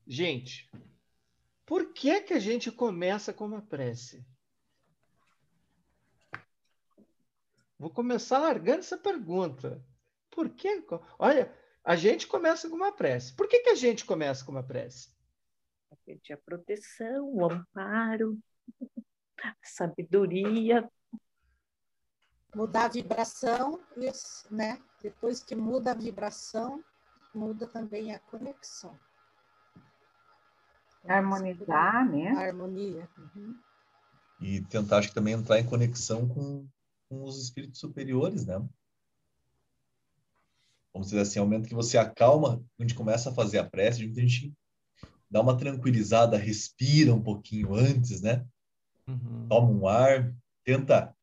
gente, 0.06 0.70
Por 1.66 1.92
que, 1.94 2.20
que 2.20 2.34
a 2.34 2.38
gente 2.38 2.70
começa 2.70 3.32
com 3.32 3.46
uma 3.46 3.62
prece? 3.62 4.24
Vou 7.78 7.90
começar 7.90 8.38
largando 8.38 8.80
essa 8.80 8.98
pergunta. 8.98 9.82
Por 10.30 10.50
que? 10.50 10.84
Olha, 11.18 11.54
a 11.82 11.96
gente 11.96 12.26
começa 12.26 12.68
com 12.68 12.76
uma 12.76 12.92
prece. 12.92 13.34
Por 13.34 13.48
que, 13.48 13.60
que 13.60 13.70
a 13.70 13.74
gente 13.74 14.04
começa 14.04 14.44
com 14.44 14.52
uma 14.52 14.62
prece? 14.62 15.14
Para 15.88 15.98
pedir 16.04 16.34
a 16.34 16.38
proteção, 16.38 17.28
o 17.28 17.50
amparo, 17.50 18.38
a 19.42 19.54
sabedoria. 19.64 20.88
Mudar 22.54 22.84
a 22.84 22.88
vibração, 22.88 23.80
né? 24.50 24.80
Depois 25.02 25.42
que 25.42 25.54
muda 25.54 25.90
a 25.90 25.94
vibração, 25.94 26.82
muda 27.34 27.66
também 27.66 28.14
a 28.14 28.18
conexão. 28.18 28.96
Harmonizar, 31.06 32.08
né? 32.08 32.30
A 32.30 32.46
harmonia. 32.46 33.08
Uhum. 33.18 33.58
E 34.40 34.60
tentar, 34.62 34.98
acho 34.98 35.08
que 35.08 35.14
também 35.14 35.34
entrar 35.34 35.58
em 35.58 35.66
conexão 35.66 36.26
com, 36.28 36.66
com 37.08 37.24
os 37.24 37.42
espíritos 37.42 37.80
superiores, 37.80 38.46
né? 38.46 38.56
Vamos 40.92 41.08
dizer 41.08 41.20
assim, 41.20 41.40
ao 41.40 41.44
momento 41.44 41.68
que 41.68 41.74
você 41.74 41.98
acalma, 41.98 42.64
a 42.78 42.82
gente 42.82 42.94
começa 42.94 43.30
a 43.30 43.34
fazer 43.34 43.58
a 43.58 43.68
prece, 43.68 44.02
a 44.02 44.20
gente 44.20 44.54
dá 45.28 45.40
uma 45.40 45.58
tranquilizada, 45.58 46.36
respira 46.36 47.12
um 47.12 47.22
pouquinho 47.22 47.74
antes, 47.74 48.20
né? 48.22 48.46
Uhum. 49.06 49.48
Toma 49.48 49.70
um 49.70 49.88
ar, 49.88 50.32
tenta, 50.62 51.14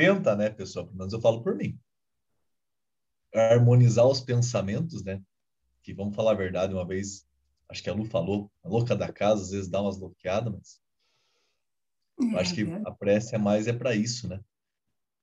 tenta, 0.00 0.34
né, 0.34 0.48
pessoal? 0.48 0.86
Pelo 0.86 0.98
menos 0.98 1.12
eu 1.12 1.20
falo 1.20 1.42
por 1.42 1.54
mim. 1.54 1.78
Harmonizar 3.34 4.06
os 4.06 4.20
pensamentos, 4.20 5.04
né? 5.04 5.22
Que 5.82 5.92
vamos 5.92 6.16
falar 6.16 6.32
a 6.32 6.34
verdade, 6.34 6.72
uma 6.72 6.86
vez 6.86 7.26
acho 7.68 7.82
que 7.82 7.90
a 7.90 7.94
Lu 7.94 8.04
falou, 8.04 8.50
a 8.64 8.68
louca 8.68 8.96
da 8.96 9.12
casa 9.12 9.42
às 9.42 9.50
vezes 9.50 9.68
dá 9.68 9.80
umas 9.80 9.98
bloqueadas, 9.98 10.52
mas 10.52 10.80
eu 12.18 12.38
acho 12.38 12.54
que 12.54 12.64
uhum. 12.64 12.82
a 12.84 12.90
prece 12.90 13.34
é 13.34 13.38
mais 13.38 13.68
é 13.68 13.72
para 13.72 13.94
isso, 13.94 14.28
né? 14.28 14.40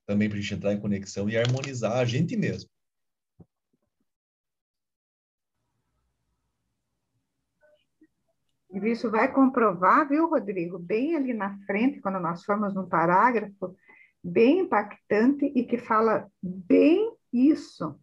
Também 0.05 0.29
para 0.29 0.37
a 0.37 0.41
gente 0.41 0.53
entrar 0.53 0.73
em 0.73 0.79
conexão 0.79 1.29
e 1.29 1.37
harmonizar 1.37 1.97
a 1.97 2.05
gente 2.05 2.37
mesmo. 2.37 2.69
E 8.69 8.91
isso 8.91 9.11
vai 9.11 9.31
comprovar, 9.31 10.07
viu, 10.07 10.29
Rodrigo? 10.29 10.79
Bem 10.79 11.15
ali 11.15 11.33
na 11.33 11.57
frente, 11.65 11.99
quando 11.99 12.19
nós 12.19 12.43
formos 12.45 12.73
num 12.73 12.87
parágrafo 12.87 13.75
bem 14.27 14.59
impactante 14.59 15.45
e 15.55 15.63
que 15.63 15.77
fala 15.77 16.29
bem 16.41 17.13
isso. 17.31 17.97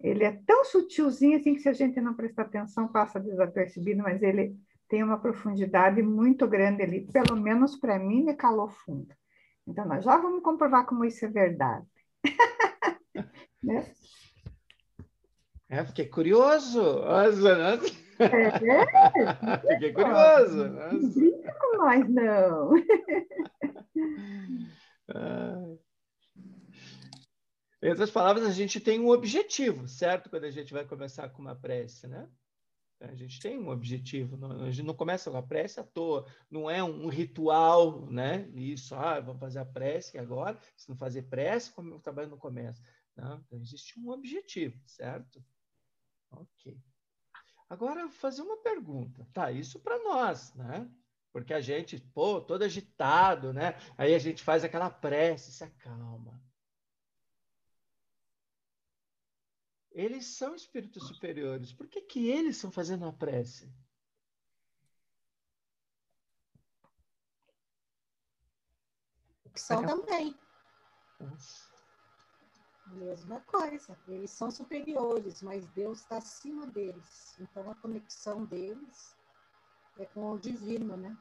Ele 0.00 0.24
é 0.24 0.32
tão 0.46 0.64
sutilzinho 0.64 1.38
assim 1.38 1.54
que 1.54 1.60
se 1.60 1.68
a 1.68 1.72
gente 1.72 2.00
não 2.00 2.14
prestar 2.14 2.42
atenção 2.42 2.86
passa 2.86 3.18
desapercebido, 3.18 4.02
mas 4.02 4.22
ele 4.22 4.54
tem 4.88 5.02
uma 5.02 5.18
profundidade 5.18 6.02
muito 6.02 6.46
grande 6.46 6.82
ali, 6.82 7.06
pelo 7.12 7.36
menos 7.36 7.76
para 7.76 7.98
mim 7.98 8.24
me 8.24 8.34
calou 8.34 8.68
fundo. 8.68 9.12
Então 9.66 9.86
nós 9.86 10.04
já 10.04 10.16
vamos 10.16 10.42
comprovar 10.42 10.86
como 10.86 11.04
isso 11.04 11.24
é 11.24 11.28
verdade. 11.28 11.86
né? 13.62 13.90
É, 15.68 15.84
fiquei 15.84 16.06
curioso. 16.06 16.80
Nossa, 16.80 17.58
nossa. 17.58 18.08
É, 18.18 18.50
fiquei 19.74 19.92
curioso. 19.92 20.68
Não 20.68 21.10
brinca 21.10 21.54
com 21.60 21.76
nós, 21.76 22.08
não. 22.08 22.70
Em 27.82 27.88
outras 27.90 28.10
palavras, 28.10 28.44
a 28.44 28.50
gente 28.50 28.80
tem 28.80 29.00
um 29.00 29.08
objetivo, 29.08 29.86
certo? 29.86 30.28
Quando 30.28 30.44
a 30.44 30.50
gente 30.50 30.72
vai 30.72 30.84
começar 30.84 31.28
com 31.30 31.40
uma 31.40 31.54
prece, 31.54 32.06
né? 32.06 32.28
A 33.00 33.14
gente 33.14 33.38
tem 33.38 33.56
um 33.56 33.68
objetivo, 33.68 34.36
a 34.60 34.70
gente 34.70 34.84
não 34.84 34.94
começa 34.94 35.30
com 35.30 35.36
a 35.36 35.42
prece 35.42 35.78
à 35.78 35.84
toa, 35.84 36.26
não 36.50 36.68
é 36.68 36.82
um, 36.82 37.08
ritual, 37.08 38.10
né? 38.10 38.48
Isso, 38.54 38.92
ah, 38.96 39.20
vamos 39.20 39.38
fazer 39.38 39.60
a 39.60 39.64
prece 39.64 40.18
agora, 40.18 40.58
se 40.76 40.88
não 40.88 40.96
fazer 40.96 41.22
prece, 41.22 41.72
o 41.76 42.00
trabalho 42.00 42.30
não 42.30 42.38
começa. 42.38 42.82
Não, 43.14 43.38
então 43.38 43.60
existe 43.60 43.98
um 44.00 44.10
objetivo, 44.10 44.80
certo? 44.84 45.44
Ok. 46.32 46.76
Agora, 47.70 48.08
fazer 48.08 48.42
uma 48.42 48.56
pergunta, 48.62 49.28
tá? 49.32 49.52
Isso 49.52 49.78
para 49.78 50.02
nós, 50.02 50.52
né? 50.54 50.90
Porque 51.32 51.52
a 51.52 51.60
gente, 51.60 52.00
pô, 52.14 52.40
todo 52.40 52.64
agitado, 52.64 53.52
né? 53.52 53.78
Aí 53.96 54.14
a 54.14 54.18
gente 54.18 54.42
faz 54.42 54.64
aquela 54.64 54.90
prece, 54.90 55.52
se 55.52 55.64
acalma. 55.64 56.42
Eles 59.90 60.26
são 60.26 60.54
espíritos 60.54 61.06
superiores. 61.08 61.72
Por 61.72 61.88
que, 61.88 62.02
que 62.02 62.28
eles 62.28 62.56
estão 62.56 62.70
fazendo 62.70 63.04
a 63.06 63.12
prece? 63.12 63.72
São 69.56 69.84
também. 69.84 70.38
Nossa. 71.18 71.68
Mesma 72.86 73.40
coisa. 73.40 73.98
Eles 74.06 74.30
são 74.30 74.50
superiores, 74.50 75.42
mas 75.42 75.66
Deus 75.70 75.98
está 76.00 76.18
acima 76.18 76.66
deles. 76.68 77.36
Então 77.40 77.68
a 77.68 77.74
conexão 77.74 78.46
deles 78.46 79.17
é 79.98 80.06
com 80.06 80.32
o 80.32 80.38
divino, 80.38 80.96
né? 80.96 81.16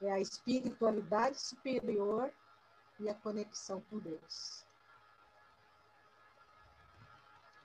É 0.00 0.12
a 0.12 0.20
espiritualidade 0.20 1.40
superior 1.40 2.32
e 2.98 3.08
a 3.08 3.14
conexão 3.14 3.80
com 3.82 3.98
Deus. 3.98 4.66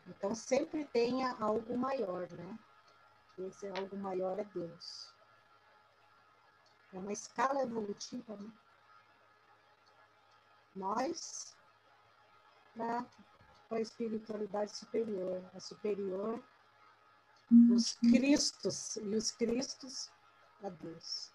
Então, 0.07 0.33
sempre 0.33 0.85
tenha 0.85 1.35
algo 1.39 1.77
maior, 1.77 2.29
né? 2.31 2.59
Esse 3.37 3.67
algo 3.67 3.95
maior 3.97 4.37
é 4.39 4.43
Deus. 4.43 5.13
É 6.93 6.97
uma 6.97 7.13
escala 7.13 7.61
evolutiva, 7.61 8.35
né? 8.35 8.51
Nós, 10.75 11.55
para 12.73 13.05
a 13.71 13.79
espiritualidade 13.79 14.75
superior, 14.75 15.43
a 15.53 15.59
superior, 15.59 16.43
os 17.71 17.93
Cristos, 17.93 18.95
e 18.97 19.15
os 19.15 19.31
Cristos 19.31 20.09
a 20.63 20.69
Deus. 20.69 21.31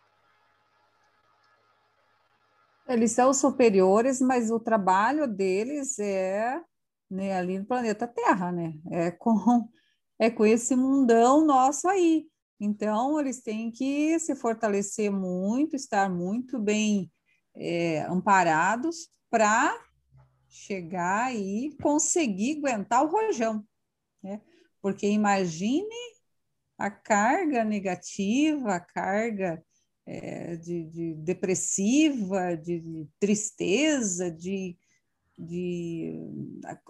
Eles 2.87 3.13
são 3.13 3.33
superiores, 3.33 4.21
mas 4.21 4.51
o 4.51 4.61
trabalho 4.61 5.27
deles 5.27 5.99
é 5.99 6.61
né, 7.11 7.37
ali 7.37 7.59
no 7.59 7.65
planeta 7.65 8.07
Terra, 8.07 8.53
né? 8.53 8.75
É 8.91 9.11
com, 9.11 9.35
é 10.19 10.31
com 10.31 10.45
esse 10.45 10.77
mundão 10.77 11.45
nosso 11.45 11.89
aí. 11.89 12.27
Então, 12.61 13.19
eles 13.19 13.43
têm 13.43 13.71
que 13.71 14.19
se 14.19 14.35
fortalecer 14.35 15.11
muito, 15.11 15.75
estar 15.75 16.09
muito 16.09 16.59
bem 16.59 17.11
é, 17.57 18.03
amparados 18.03 19.09
para 19.31 19.77
chegar 20.49 21.35
e 21.35 21.77
conseguir 21.83 22.59
aguentar 22.59 23.03
o 23.03 23.09
rojão? 23.09 23.65
Porque 24.85 25.07
imagine 25.07 25.97
a 26.77 26.91
carga 26.91 27.65
negativa, 27.65 28.75
a 28.75 28.81
carga 28.81 29.65
é, 30.05 30.57
de, 30.57 30.85
de, 30.85 31.15
depressiva, 31.15 32.55
de, 32.55 32.81
de 32.81 33.09
tristeza, 33.19 34.31
de 34.31 34.77
de 35.37 36.17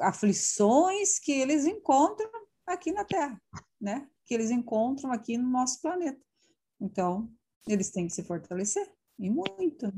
aflições 0.01 1.19
que 1.19 1.33
eles 1.33 1.65
encontram 1.65 2.31
aqui 2.67 2.93
na 2.93 3.05
Terra, 3.05 3.41
né? 3.81 4.09
Que 4.25 4.35
eles 4.35 4.51
encontram 4.51 5.13
aqui 5.13 5.37
no 5.39 5.49
nosso 5.49 5.81
planeta. 5.81 6.21
Então, 6.81 7.33
eles 7.67 7.91
têm 7.91 8.07
que 8.07 8.13
se 8.13 8.23
fortalecer, 8.23 8.87
e 9.19 9.31
muito. 9.31 9.93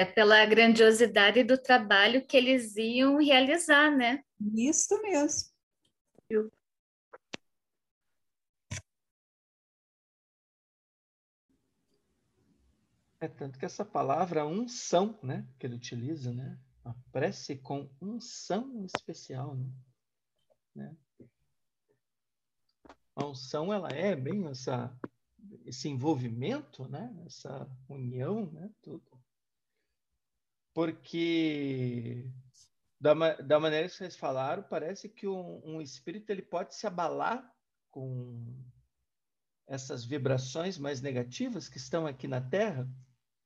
É 0.00 0.04
pela 0.06 0.46
grandiosidade 0.46 1.44
do 1.44 1.58
trabalho 1.58 2.26
que 2.26 2.34
eles 2.34 2.74
iam 2.74 3.18
realizar, 3.18 3.94
né? 3.94 4.24
Isso 4.56 4.98
mesmo. 5.02 5.50
É 13.20 13.28
tanto 13.28 13.58
que 13.58 13.66
essa 13.66 13.84
palavra 13.84 14.46
unção, 14.46 15.18
né, 15.22 15.46
que 15.58 15.66
ele 15.66 15.74
utiliza, 15.74 16.32
né, 16.32 16.58
a 16.82 16.94
prece 17.12 17.56
com 17.56 17.86
unção 18.00 18.86
especial, 18.86 19.54
né? 19.54 19.70
né? 20.74 20.96
A 23.14 23.26
unção 23.26 23.70
ela 23.70 23.90
é 23.90 24.16
bem 24.16 24.46
essa 24.48 24.98
esse 25.66 25.90
envolvimento, 25.90 26.88
né, 26.88 27.14
essa 27.26 27.68
união, 27.86 28.50
né, 28.50 28.70
tudo. 28.80 29.09
Porque 30.72 32.30
da, 33.00 33.14
da 33.36 33.58
maneira 33.58 33.88
que 33.88 33.94
vocês 33.94 34.16
falaram, 34.16 34.62
parece 34.62 35.08
que 35.08 35.26
um, 35.26 35.60
um 35.64 35.80
espírito 35.80 36.30
ele 36.30 36.42
pode 36.42 36.74
se 36.74 36.86
abalar 36.86 37.44
com 37.90 38.54
essas 39.66 40.04
vibrações 40.04 40.78
mais 40.78 41.00
negativas 41.00 41.68
que 41.68 41.78
estão 41.78 42.06
aqui 42.06 42.26
na 42.26 42.40
Terra 42.40 42.88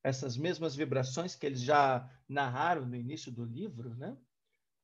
essas 0.04 0.36
mesmas 0.36 0.76
vibrações 0.76 1.34
que 1.34 1.46
eles 1.46 1.62
já 1.62 2.06
narraram 2.28 2.84
no 2.84 2.94
início 2.94 3.32
do 3.32 3.42
livro, 3.42 3.94
né? 3.94 4.14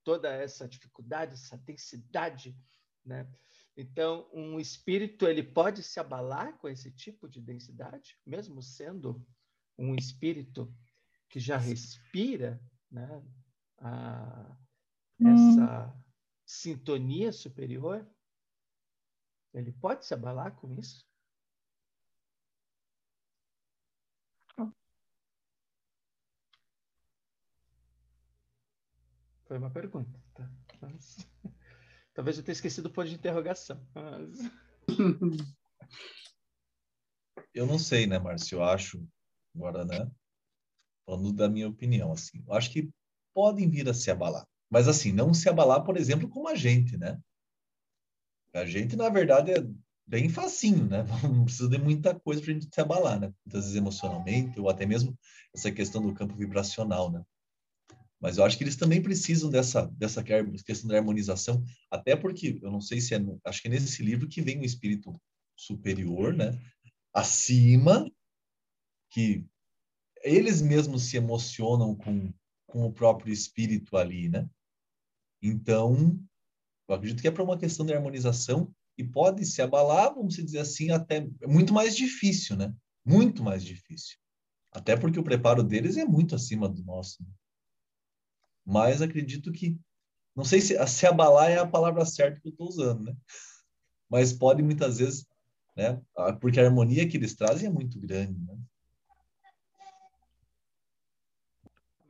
Toda 0.03 0.33
essa 0.33 0.66
dificuldade, 0.66 1.35
essa 1.35 1.59
densidade, 1.59 2.57
né? 3.05 3.31
Então, 3.76 4.29
um 4.33 4.59
espírito 4.59 5.29
ele 5.29 5.42
pode 5.42 5.83
se 5.83 6.00
abalar 6.00 6.57
com 6.57 6.68
esse 6.68 6.90
tipo 6.90 7.29
de 7.29 7.38
densidade, 7.38 8.18
mesmo 8.26 8.62
sendo 8.62 9.22
um 9.79 9.94
espírito 9.94 10.74
que 11.31 11.40
já 11.40 11.57
respira, 11.57 12.61
né, 12.90 13.25
a, 13.79 14.57
essa 15.21 15.87
hum. 15.87 16.03
sintonia 16.45 17.33
superior. 17.33 18.07
Ele 19.55 19.73
pode 19.73 20.05
se 20.05 20.12
abalar 20.12 20.55
com 20.57 20.73
isso? 20.73 21.09
Foi 29.47 29.59
uma 29.59 29.71
pergunta. 29.71 30.23
Tá? 30.33 30.49
Mas... 30.81 31.16
Talvez 32.14 32.38
eu 32.38 32.45
tenha 32.45 32.53
esquecido 32.53 32.87
o 32.87 32.93
ponto 32.93 33.09
de 33.09 33.16
interrogação. 33.16 33.85
Mas... 33.95 34.38
Eu 37.53 37.66
não 37.66 37.79
sei, 37.79 38.07
né, 38.07 38.16
Márcio? 38.16 38.59
Eu 38.59 38.62
acho, 38.62 39.05
agora, 39.53 39.85
né? 39.85 40.09
Falando 41.11 41.33
da 41.33 41.49
minha 41.49 41.66
opinião, 41.66 42.12
assim, 42.12 42.40
eu 42.46 42.55
acho 42.55 42.70
que 42.70 42.88
podem 43.35 43.68
vir 43.68 43.88
a 43.88 43.94
se 43.94 44.12
abalar. 44.12 44.46
Mas, 44.70 44.87
assim, 44.87 45.11
não 45.11 45.35
se 45.35 45.49
abalar, 45.49 45.83
por 45.83 45.96
exemplo, 45.96 46.29
como 46.29 46.46
a 46.46 46.55
gente, 46.55 46.96
né? 46.96 47.20
A 48.55 48.64
gente, 48.64 48.94
na 48.94 49.09
verdade, 49.09 49.51
é 49.51 49.66
bem 50.07 50.29
facinho, 50.29 50.87
né? 50.87 51.05
Não 51.25 51.44
precisa 51.44 51.68
de 51.68 51.79
muita 51.79 52.14
coisa 52.14 52.40
para 52.40 52.53
a 52.53 52.55
gente 52.55 52.68
se 52.73 52.81
abalar, 52.81 53.18
né? 53.18 53.35
Muitas 53.44 53.64
vezes 53.64 53.77
emocionalmente, 53.77 54.61
ou 54.61 54.68
até 54.70 54.87
mesmo 54.87 55.18
essa 55.53 55.73
questão 55.73 56.01
do 56.01 56.14
campo 56.14 56.37
vibracional, 56.37 57.11
né? 57.11 57.25
Mas 58.20 58.38
eu 58.38 58.44
acho 58.44 58.57
que 58.57 58.62
eles 58.62 58.77
também 58.77 59.03
precisam 59.03 59.51
dessa, 59.51 59.87
dessa 59.87 60.23
questão 60.23 60.88
da 60.88 60.96
harmonização, 60.96 61.64
até 61.90 62.14
porque, 62.14 62.61
eu 62.62 62.70
não 62.70 62.81
sei 62.81 63.01
se 63.01 63.16
é, 63.16 63.20
acho 63.44 63.61
que 63.61 63.66
é 63.66 63.70
nesse 63.73 64.01
livro 64.01 64.29
que 64.29 64.40
vem 64.40 64.61
o 64.61 64.64
espírito 64.64 65.20
superior, 65.57 66.33
né? 66.33 66.57
Acima, 67.12 68.09
que 69.11 69.44
eles 70.22 70.61
mesmos 70.61 71.04
se 71.04 71.16
emocionam 71.16 71.94
com, 71.94 72.33
com 72.66 72.87
o 72.87 72.92
próprio 72.92 73.33
espírito 73.33 73.96
ali, 73.96 74.28
né? 74.28 74.48
Então, 75.42 76.18
eu 76.88 76.94
acredito 76.94 77.20
que 77.20 77.28
é 77.28 77.30
para 77.30 77.44
uma 77.44 77.59
questão 77.59 77.87
de 77.87 77.94
harmonização 77.94 78.74
e 78.98 79.04
pode 79.04 79.46
se 79.46 79.62
abalar, 79.62 80.14
vamos 80.14 80.35
dizer 80.35 80.59
assim, 80.59 80.90
até 80.90 81.26
muito 81.46 81.72
mais 81.72 81.96
difícil, 81.96 82.56
né? 82.56 82.74
Muito 83.04 83.42
mais 83.42 83.64
difícil. 83.64 84.18
Até 84.72 84.96
porque 84.96 85.18
o 85.18 85.24
preparo 85.24 85.62
deles 85.62 85.96
é 85.96 86.04
muito 86.04 86.35
acima 86.35 86.68
do 86.68 86.83
nosso. 86.85 87.22
Né? 87.22 87.28
Mas 88.64 89.00
acredito 89.00 89.50
que, 89.50 89.78
não 90.37 90.44
sei 90.44 90.61
se, 90.61 90.76
se 90.87 91.06
abalar 91.06 91.50
é 91.50 91.59
a 91.59 91.66
palavra 91.66 92.04
certa 92.04 92.40
que 92.40 92.48
eu 92.48 92.52
estou 92.52 92.68
usando, 92.68 93.04
né? 93.04 93.16
Mas 94.09 94.33
pode 94.33 94.62
muitas 94.62 94.98
vezes, 94.98 95.26
né? 95.76 96.00
Porque 96.40 96.61
a 96.61 96.64
harmonia 96.64 97.09
que 97.09 97.16
eles 97.16 97.35
trazem 97.35 97.68
é 97.68 97.72
muito 97.72 97.98
grande, 97.98 98.38
né? 98.40 98.59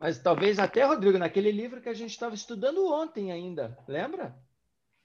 Mas 0.00 0.18
talvez 0.18 0.58
até, 0.58 0.82
Rodrigo, 0.82 1.18
naquele 1.18 1.52
livro 1.52 1.82
que 1.82 1.88
a 1.90 1.94
gente 1.94 2.12
estava 2.12 2.34
estudando 2.34 2.90
ontem 2.90 3.30
ainda, 3.30 3.76
lembra? 3.86 4.34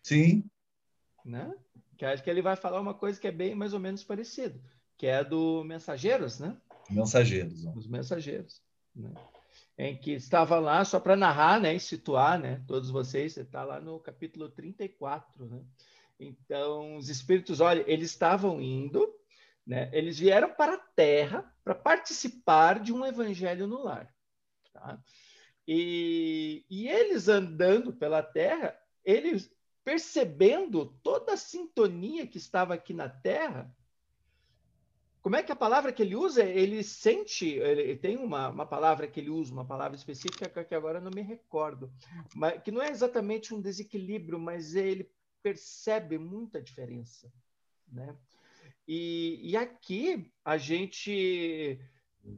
Sim. 0.02 0.50
Né? 1.26 1.54
Que 1.98 2.06
acho 2.06 2.24
que 2.24 2.30
ele 2.30 2.42
vai 2.42 2.56
falar 2.56 2.80
uma 2.80 2.94
coisa 2.94 3.20
que 3.20 3.28
é 3.28 3.32
bem 3.32 3.54
mais 3.54 3.74
ou 3.74 3.80
menos 3.80 4.06
parecido, 4.06 4.58
que 4.98 5.06
é 5.06 5.22
do 5.22 5.66
Mensageiros, 5.66 6.40
né? 6.40 6.56
Mensageiros. 6.90 7.66
Os 7.76 7.88
Mensageiros. 7.88 8.62
Né? 8.96 9.12
Em 9.78 9.98
que 9.98 10.12
estava 10.12 10.60
lá, 10.60 10.86
só 10.86 10.98
para 10.98 11.18
narrar 11.18 11.60
né, 11.60 11.76
e 11.76 11.80
situar, 11.80 12.40
né? 12.40 12.64
Todos 12.66 12.90
vocês, 12.90 13.34
você 13.34 13.42
está 13.42 13.66
lá 13.66 13.82
no 13.82 14.00
capítulo 14.00 14.48
34, 14.48 15.46
né? 15.46 15.62
Então, 16.18 16.96
os 16.96 17.10
espíritos, 17.10 17.60
olha, 17.60 17.84
eles 17.86 18.12
estavam 18.12 18.62
indo, 18.62 19.14
né? 19.68 19.90
Eles 19.92 20.18
vieram 20.18 20.54
para 20.54 20.76
a 20.76 20.86
Terra 20.96 21.54
para 21.66 21.76
participar 21.76 22.80
de 22.80 22.94
um 22.94 23.06
evangelho 23.06 23.68
no 23.68 23.84
lar. 23.84 24.15
Tá? 24.76 25.00
E, 25.66 26.66
e 26.70 26.90
eles 26.90 27.30
andando 27.30 27.94
pela 27.94 28.22
terra, 28.22 28.78
eles 29.06 29.50
percebendo 29.86 30.86
toda 31.02 31.34
a 31.34 31.38
sintonia 31.38 32.28
que 32.28 32.38
estava 32.38 32.74
aqui 32.74 32.94
na 32.94 33.08
terra, 33.08 33.74
como 35.22 35.38
é 35.38 35.42
que 35.42 35.52
a 35.52 35.56
palavra 35.56 35.94
que 35.94 36.04
ele 36.04 36.16
usa? 36.16 36.44
Ele 36.44 36.84
sente, 36.84 37.48
ele 37.48 37.96
tem 37.96 38.18
uma, 38.18 38.50
uma 38.50 38.66
palavra 38.66 39.08
que 39.08 39.20
ele 39.20 39.30
usa, 39.30 39.54
uma 39.54 39.66
palavra 39.66 39.96
específica 39.96 40.64
que 40.64 40.76
agora 40.76 41.00
não 41.00 41.10
me 41.10 41.22
recordo, 41.22 41.92
mas 42.36 42.62
que 42.62 42.70
não 42.70 42.82
é 42.82 42.90
exatamente 42.90 43.54
um 43.54 43.62
desequilíbrio, 43.62 44.38
mas 44.38 44.76
ele 44.76 45.10
percebe 45.42 46.18
muita 46.18 46.62
diferença, 46.62 47.32
né? 47.88 48.16
E, 48.88 49.40
e 49.42 49.58
aqui 49.58 50.32
a 50.44 50.58
gente 50.58 51.80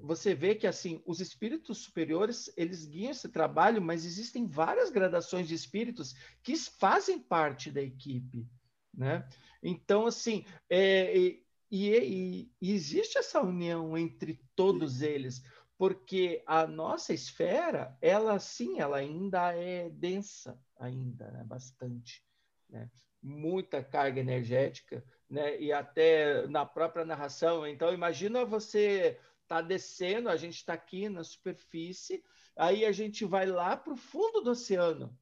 você 0.01 0.35
vê 0.35 0.53
que 0.53 0.67
assim 0.67 1.01
os 1.05 1.21
espíritos 1.21 1.79
superiores 1.79 2.51
eles 2.57 2.85
guiam 2.85 3.11
esse 3.11 3.29
trabalho, 3.29 3.81
mas 3.81 4.05
existem 4.05 4.45
várias 4.45 4.89
gradações 4.89 5.47
de 5.47 5.55
espíritos 5.55 6.13
que 6.43 6.55
fazem 6.57 7.19
parte 7.19 7.71
da 7.71 7.81
equipe, 7.81 8.47
né? 8.93 9.27
Então 9.63 10.05
assim 10.05 10.45
é, 10.69 11.17
e, 11.17 11.45
e, 11.71 12.51
e 12.61 12.71
existe 12.73 13.17
essa 13.17 13.41
união 13.41 13.97
entre 13.97 14.41
todos 14.55 15.01
eles, 15.01 15.41
porque 15.77 16.43
a 16.45 16.67
nossa 16.67 17.13
esfera 17.13 17.97
ela 18.01 18.39
sim 18.39 18.79
ela 18.79 18.97
ainda 18.97 19.55
é 19.55 19.89
densa 19.89 20.59
ainda, 20.77 21.31
né? 21.31 21.43
bastante, 21.45 22.23
né? 22.69 22.89
muita 23.21 23.83
carga 23.83 24.19
energética, 24.19 25.03
né? 25.29 25.59
E 25.59 25.71
até 25.71 26.47
na 26.47 26.65
própria 26.65 27.05
narração. 27.05 27.67
Então 27.67 27.93
imagina 27.93 28.45
você 28.45 29.19
está 29.47 29.61
descendo, 29.61 30.27
a 30.29 30.35
gente 30.35 30.55
está 30.55 30.73
aqui 30.73 31.07
na 31.07 31.23
superfície, 31.23 32.21
aí 32.55 32.85
a 32.85 32.91
gente 32.91 33.23
vai 33.23 33.45
lá 33.45 33.77
para 33.77 33.93
o 33.93 33.97
fundo 33.97 34.41
do 34.41 34.51
oceano. 34.51 35.17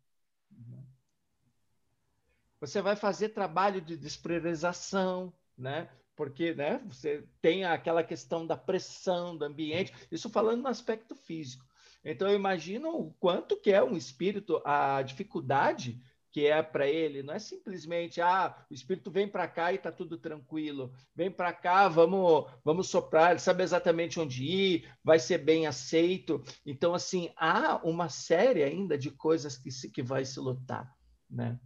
Você 2.60 2.82
vai 2.82 2.96
fazer 2.96 3.30
trabalho 3.30 3.80
de 3.80 3.96
despressurização, 3.96 5.32
né? 5.56 5.88
Porque 6.16 6.56
né, 6.56 6.80
você 6.88 7.28
tem 7.42 7.66
aquela 7.66 8.04
questão 8.04 8.48
da 8.48 8.58
pressão 8.58 9.38
do 9.38 9.46
ambiente, 9.46 9.94
isso 10.12 10.30
falando 10.30 10.64
no 10.64 10.70
aspecto 10.70 11.16
físico. 11.16 11.64
Então, 12.04 12.34
imagino 12.34 12.90
o 12.98 13.14
quanto 13.14 13.60
que 13.60 13.72
é 13.72 13.84
um 13.84 13.98
espírito, 13.98 14.62
a 14.66 15.02
dificuldade 15.02 16.02
que 16.36 16.48
é 16.48 16.62
para 16.62 16.86
ele, 16.86 17.24
não 17.24 17.34
é 17.34 17.40
simplesmente 17.40 18.20
ah, 18.20 18.54
o 18.70 18.74
espírito 18.74 19.10
vem 19.10 19.26
para 19.26 19.48
cá 19.48 19.72
e 19.72 19.78
está 19.78 19.90
tudo 19.90 20.18
tranquilo, 20.18 20.94
vem 21.16 21.32
para 21.32 21.54
cá, 21.54 21.88
vamos, 21.88 22.52
vamos 22.62 22.90
soprar, 22.90 23.32
ele 23.32 23.40
sabe 23.40 23.64
exatamente 23.64 24.20
onde 24.20 24.44
ir, 24.44 24.94
vai 25.02 25.18
ser 25.18 25.38
bem 25.38 25.66
aceito. 25.66 26.44
Então, 26.66 26.94
assim, 26.94 27.32
há 27.38 27.78
uma 27.88 28.10
série 28.10 28.64
ainda 28.64 28.98
de 28.98 29.12
coisas 29.12 29.58
que, 29.58 29.72
se, 29.72 29.90
que 29.90 30.04
vai 30.04 30.26
se 30.26 30.38
lutar, 30.42 30.94
né? 31.30 31.58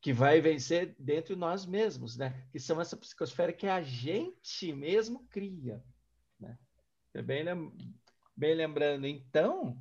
Que 0.00 0.14
vai 0.14 0.40
vencer 0.40 0.96
dentro 0.98 1.34
de 1.34 1.38
nós 1.38 1.66
mesmos, 1.66 2.16
né? 2.16 2.46
Que 2.50 2.58
são 2.58 2.80
essa 2.80 2.96
psicosfera 2.96 3.52
que 3.52 3.66
a 3.66 3.82
gente 3.82 4.72
mesmo 4.72 5.26
cria, 5.28 5.84
né? 6.38 6.58
Bem, 7.12 7.44
bem 8.34 8.54
lembrando, 8.54 9.06
então, 9.06 9.78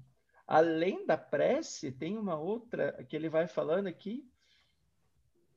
além 0.50 1.06
da 1.06 1.16
prece, 1.16 1.92
tem 1.92 2.18
uma 2.18 2.36
outra 2.36 3.04
que 3.04 3.16
ele 3.16 3.30
vai 3.30 3.48
falando 3.48 3.86
aqui, 3.86 4.28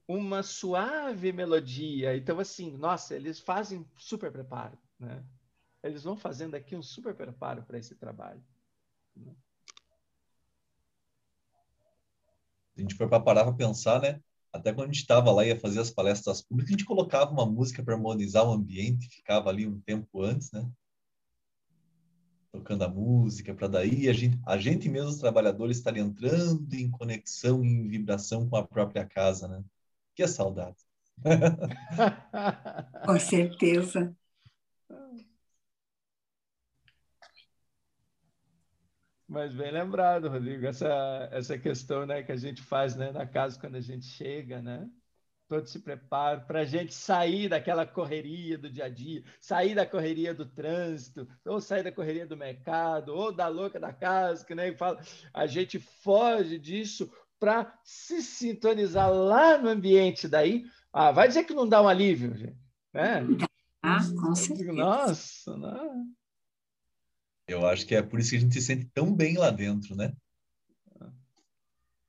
uma 0.06 0.42
suave 0.42 1.32
melodia. 1.32 2.14
Então, 2.14 2.38
assim, 2.38 2.76
nossa, 2.76 3.16
eles 3.16 3.40
fazem 3.40 3.88
super 3.96 4.30
preparo, 4.30 4.78
né? 5.00 5.24
Eles 5.82 6.04
vão 6.04 6.14
fazendo 6.14 6.54
aqui 6.56 6.76
um 6.76 6.82
super 6.82 7.14
preparo 7.14 7.62
para 7.62 7.78
esse 7.78 7.94
trabalho. 7.94 8.44
Né? 9.16 9.34
A 12.76 12.80
gente 12.82 12.94
foi 12.94 13.08
para 13.08 13.18
parar 13.18 13.44
para 13.44 13.54
pensar, 13.54 13.98
né? 13.98 14.20
Até 14.52 14.74
quando 14.74 14.90
a 14.90 14.92
gente 14.92 15.00
estava 15.00 15.32
lá 15.32 15.42
e 15.42 15.48
ia 15.48 15.58
fazer 15.58 15.80
as 15.80 15.90
palestras 15.90 16.42
públicas, 16.42 16.68
a 16.68 16.76
gente 16.76 16.84
colocava 16.84 17.30
uma 17.30 17.46
música 17.46 17.82
para 17.82 17.94
harmonizar 17.94 18.46
o 18.46 18.52
ambiente, 18.52 19.08
ficava 19.08 19.48
ali 19.48 19.66
um 19.66 19.80
tempo 19.80 20.20
antes, 20.20 20.52
né? 20.52 20.70
Tocando 22.52 22.84
a 22.84 22.88
música, 22.88 23.54
para 23.54 23.66
daí 23.66 24.08
a 24.08 24.12
gente, 24.12 24.38
a 24.46 24.58
gente 24.58 24.88
mesmo, 24.88 25.08
os 25.08 25.18
trabalhadores, 25.18 25.78
estar 25.78 25.96
entrando 25.96 26.72
em 26.74 26.90
conexão, 26.90 27.64
em 27.64 27.88
vibração 27.88 28.48
com 28.48 28.56
a 28.56 28.66
própria 28.66 29.06
casa, 29.06 29.48
né? 29.48 29.64
Que 30.14 30.28
saudade. 30.28 30.76
com 33.06 33.18
certeza. 33.18 34.14
Mas 39.26 39.54
bem 39.54 39.72
lembrado, 39.72 40.28
Rodrigo, 40.28 40.66
essa, 40.66 41.28
essa 41.32 41.58
questão 41.58 42.04
né, 42.04 42.22
que 42.22 42.32
a 42.32 42.36
gente 42.36 42.60
faz 42.62 42.94
né, 42.94 43.10
na 43.12 43.26
casa 43.26 43.58
quando 43.58 43.76
a 43.76 43.80
gente 43.80 44.04
chega, 44.04 44.60
né? 44.60 44.86
Todos 45.52 45.70
se 45.70 45.80
preparam 45.80 46.40
para 46.46 46.60
a 46.60 46.64
gente 46.64 46.94
sair 46.94 47.46
daquela 47.46 47.84
correria 47.84 48.56
do 48.56 48.70
dia 48.70 48.86
a 48.86 48.88
dia, 48.88 49.22
sair 49.38 49.74
da 49.74 49.84
correria 49.84 50.32
do 50.32 50.46
trânsito, 50.46 51.28
ou 51.44 51.60
sair 51.60 51.82
da 51.82 51.92
correria 51.92 52.26
do 52.26 52.38
mercado, 52.38 53.14
ou 53.14 53.30
da 53.30 53.48
louca 53.48 53.78
da 53.78 53.92
casa, 53.92 54.46
que 54.46 54.54
nem 54.54 54.74
fala. 54.74 54.98
A 55.30 55.46
gente 55.46 55.78
foge 55.78 56.58
disso 56.58 57.12
para 57.38 57.78
se 57.84 58.22
sintonizar 58.22 59.12
lá 59.12 59.58
no 59.58 59.68
ambiente 59.68 60.26
daí. 60.26 60.64
Ah, 60.90 61.12
vai 61.12 61.28
dizer 61.28 61.44
que 61.44 61.52
não 61.52 61.68
dá 61.68 61.82
um 61.82 61.88
alívio, 61.88 62.34
gente. 62.34 62.56
É. 62.94 63.18
Ah, 63.82 64.00
com 64.18 64.34
certeza. 64.34 64.72
Nossa, 64.72 65.54
não. 65.54 66.06
Eu 67.46 67.66
acho 67.66 67.86
que 67.86 67.94
é 67.94 68.00
por 68.00 68.18
isso 68.18 68.30
que 68.30 68.36
a 68.36 68.40
gente 68.40 68.54
se 68.54 68.62
sente 68.62 68.86
tão 68.86 69.14
bem 69.14 69.36
lá 69.36 69.50
dentro, 69.50 69.94
né? 69.94 70.14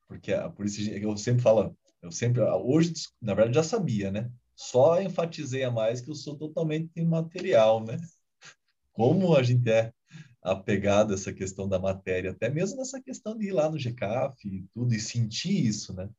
Porque 0.08 0.32
é 0.32 0.48
por 0.48 0.66
isso 0.66 0.78
que 0.78 1.04
eu 1.04 1.18
sempre 1.18 1.42
falo, 1.42 1.76
eu 2.04 2.12
sempre, 2.12 2.42
hoje, 2.42 2.94
na 3.22 3.34
verdade, 3.34 3.56
já 3.56 3.64
sabia, 3.64 4.12
né? 4.12 4.30
Só 4.56 5.02
enfatizei 5.02 5.64
a 5.64 5.72
mais 5.72 6.02
que 6.02 6.12
eu 6.12 6.16
sou 6.16 6.38
totalmente 6.38 6.92
imaterial, 6.98 7.84
né? 7.84 7.98
Como 8.92 9.36
a 9.36 9.42
gente 9.42 9.70
é 9.72 9.92
apegado 10.42 11.12
a 11.12 11.14
essa 11.16 11.34
questão 11.34 11.68
da 11.68 11.80
matéria, 11.80 12.32
até 12.32 12.50
mesmo 12.50 12.78
nessa 12.78 13.02
questão 13.02 13.38
de 13.38 13.48
ir 13.48 13.54
lá 13.54 13.72
no 13.72 13.80
GCAF 13.80 14.46
e 14.46 14.68
tudo, 14.74 14.94
e 14.94 15.00
sentir 15.00 15.66
isso, 15.66 15.94
né? 15.94 16.10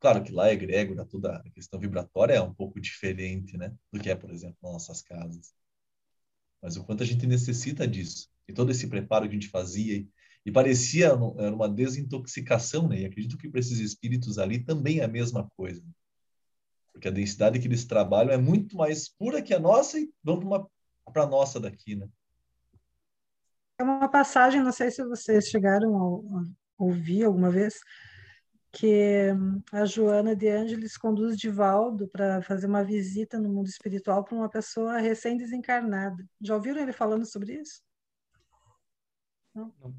Claro 0.00 0.24
que 0.24 0.32
lá 0.32 0.48
é 0.48 0.54
egrégora, 0.54 1.04
toda 1.04 1.36
a 1.36 1.50
questão 1.50 1.78
vibratória 1.78 2.34
é 2.34 2.40
um 2.40 2.54
pouco 2.54 2.80
diferente, 2.80 3.56
né? 3.58 3.72
Do 3.92 4.00
que 4.00 4.10
é, 4.10 4.16
por 4.16 4.30
exemplo, 4.30 4.56
nas 4.62 4.72
nossas 4.72 5.02
casas. 5.02 5.54
Mas 6.62 6.76
o 6.76 6.84
quanto 6.84 7.02
a 7.02 7.06
gente 7.06 7.26
necessita 7.26 7.86
disso. 7.86 8.30
E 8.48 8.52
todo 8.52 8.70
esse 8.70 8.88
preparo 8.88 9.28
que 9.28 9.36
a 9.36 9.38
gente 9.38 9.50
fazia, 9.50 10.04
e, 10.44 10.50
parecia 10.50 11.06
era 11.06 11.54
uma 11.54 11.68
desintoxicação, 11.68 12.88
né? 12.88 13.00
E 13.00 13.06
acredito 13.06 13.38
que 13.38 13.48
para 13.48 13.60
esses 13.60 13.78
espíritos 13.78 14.38
ali 14.38 14.58
também 14.58 14.98
é 14.98 15.04
a 15.04 15.08
mesma 15.08 15.48
coisa. 15.56 15.82
Porque 16.92 17.08
a 17.08 17.12
densidade 17.12 17.58
que 17.58 17.66
eles 17.66 17.84
trabalham 17.84 18.32
é 18.32 18.36
muito 18.36 18.76
mais 18.76 19.08
pura 19.08 19.40
que 19.40 19.54
a 19.54 19.60
nossa 19.60 19.98
e 19.98 20.12
vamos 20.22 20.66
para 21.12 21.22
a 21.22 21.26
nossa 21.26 21.60
daqui, 21.60 21.94
né? 21.94 22.08
É 23.78 23.82
uma 23.82 24.08
passagem, 24.08 24.62
não 24.62 24.72
sei 24.72 24.90
se 24.90 25.02
vocês 25.04 25.48
chegaram 25.48 25.96
a 25.96 26.44
ouvir 26.78 27.24
alguma 27.24 27.50
vez, 27.50 27.80
que 28.72 29.32
hum, 29.32 29.62
a 29.72 29.84
Joana 29.84 30.34
de 30.34 30.48
Ângeles 30.48 30.96
conduz 30.96 31.36
Divaldo 31.36 32.08
para 32.08 32.42
fazer 32.42 32.66
uma 32.66 32.82
visita 32.82 33.38
no 33.38 33.48
mundo 33.48 33.68
espiritual 33.68 34.24
para 34.24 34.34
uma 34.34 34.48
pessoa 34.48 34.98
recém-desencarnada. 34.98 36.24
Já 36.40 36.54
ouviram 36.54 36.80
ele 36.80 36.92
falando 36.92 37.26
sobre 37.26 37.54
isso? 37.54 37.82
Não? 39.54 39.72
Não. 39.80 39.94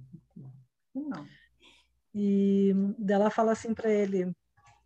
E 2.16 2.74
dela 2.98 3.30
fala 3.30 3.52
assim 3.52 3.74
para 3.74 3.92
ele: 3.92 4.32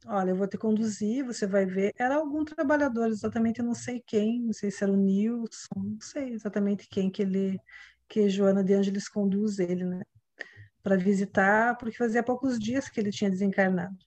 Olha, 0.06 0.32
eu 0.32 0.36
vou 0.36 0.48
te 0.48 0.58
conduzir, 0.58 1.26
você 1.26 1.46
vai 1.46 1.66
ver. 1.66 1.94
Era 1.98 2.16
algum 2.16 2.46
trabalhador, 2.46 3.08
exatamente, 3.08 3.62
não 3.62 3.74
sei 3.74 4.02
quem, 4.06 4.42
não 4.42 4.54
sei 4.54 4.72
se 4.72 4.84
era 4.84 4.94
o 4.94 4.96
Nilson, 4.96 5.76
não 5.76 6.00
sei 6.02 6.34
exatamente 6.34 6.88
quem 6.90 7.10
que 7.10 7.22
ele 7.22 7.60
que 8.08 8.30
Joana 8.30 8.64
de 8.64 8.74
Ângeles 8.74 9.10
conduz 9.10 9.60
ele, 9.60 9.84
né? 9.84 10.02
Para 10.82 10.96
visitar, 10.96 11.78
porque 11.78 11.98
fazia 11.98 12.24
poucos 12.24 12.58
dias 12.58 12.88
que 12.90 13.00
ele 13.00 13.12
tinha 13.12 13.30
desencarnado. 13.30 13.98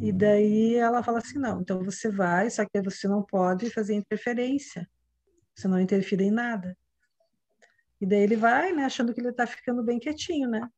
E 0.00 0.12
daí 0.12 0.74
ela 0.74 1.02
fala 1.02 1.18
assim: 1.18 1.38
não, 1.38 1.60
então 1.60 1.82
você 1.82 2.10
vai, 2.10 2.50
só 2.50 2.64
que 2.64 2.82
você 2.82 3.06
não 3.06 3.22
pode 3.22 3.70
fazer 3.70 3.94
interferência, 3.94 4.88
você 5.54 5.68
não 5.68 5.80
interfere 5.80 6.24
em 6.24 6.30
nada. 6.30 6.76
E 8.00 8.06
daí 8.06 8.20
ele 8.20 8.36
vai, 8.36 8.72
né, 8.72 8.84
achando 8.84 9.14
que 9.14 9.20
ele 9.20 9.30
está 9.30 9.46
ficando 9.46 9.82
bem 9.82 9.98
quietinho, 9.98 10.48
né? 10.48 10.68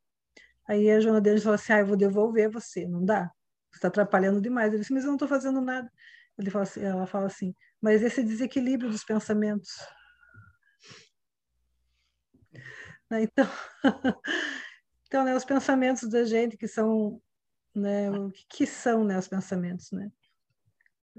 Aí 0.68 0.90
a 0.90 1.00
Joana 1.00 1.18
Ângeles 1.18 1.42
fala 1.42 1.57
assim: 1.57 1.72
ah, 1.72 1.81
eu 1.81 1.87
vou 1.87 1.96
devolver 1.96 2.50
você, 2.50 2.87
não 2.87 3.04
dá, 3.04 3.31
você 3.70 3.78
está 3.78 3.88
atrapalhando 3.88 4.40
demais. 4.40 4.72
Ele 4.72 4.81
disse: 4.81 4.92
mas 4.92 5.04
eu 5.04 5.09
não 5.09 5.16
estou 5.16 5.28
fazendo 5.28 5.61
nada. 5.61 5.90
Ele 6.38 6.50
fala 6.50 6.64
assim, 6.64 6.83
ela 6.83 7.07
fala 7.07 7.26
assim: 7.26 7.54
mas 7.81 8.02
esse 8.02 8.22
desequilíbrio 8.22 8.90
dos 8.90 9.04
pensamentos 9.04 9.70
né? 13.11 13.22
Então, 13.22 13.46
então 15.07 15.24
né, 15.24 15.35
os 15.35 15.44
pensamentos 15.44 16.09
da 16.09 16.24
gente 16.24 16.57
que 16.57 16.68
são, 16.68 17.20
né, 17.74 18.11
o 18.11 18.31
que, 18.31 18.46
que 18.48 18.66
são 18.66 19.04
né, 19.04 19.18
os 19.18 19.28
pensamentos, 19.28 19.90
né? 19.92 20.11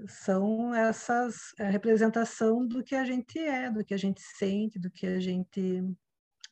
São 0.08 0.74
essas 0.74 1.52
a 1.58 1.64
representação 1.64 2.66
do 2.66 2.82
que 2.82 2.94
a 2.94 3.04
gente 3.04 3.38
é, 3.38 3.70
do 3.70 3.84
que 3.84 3.94
a 3.94 3.96
gente 3.96 4.20
sente, 4.20 4.78
do 4.78 4.90
que 4.90 5.06
a 5.06 5.20
gente 5.20 5.82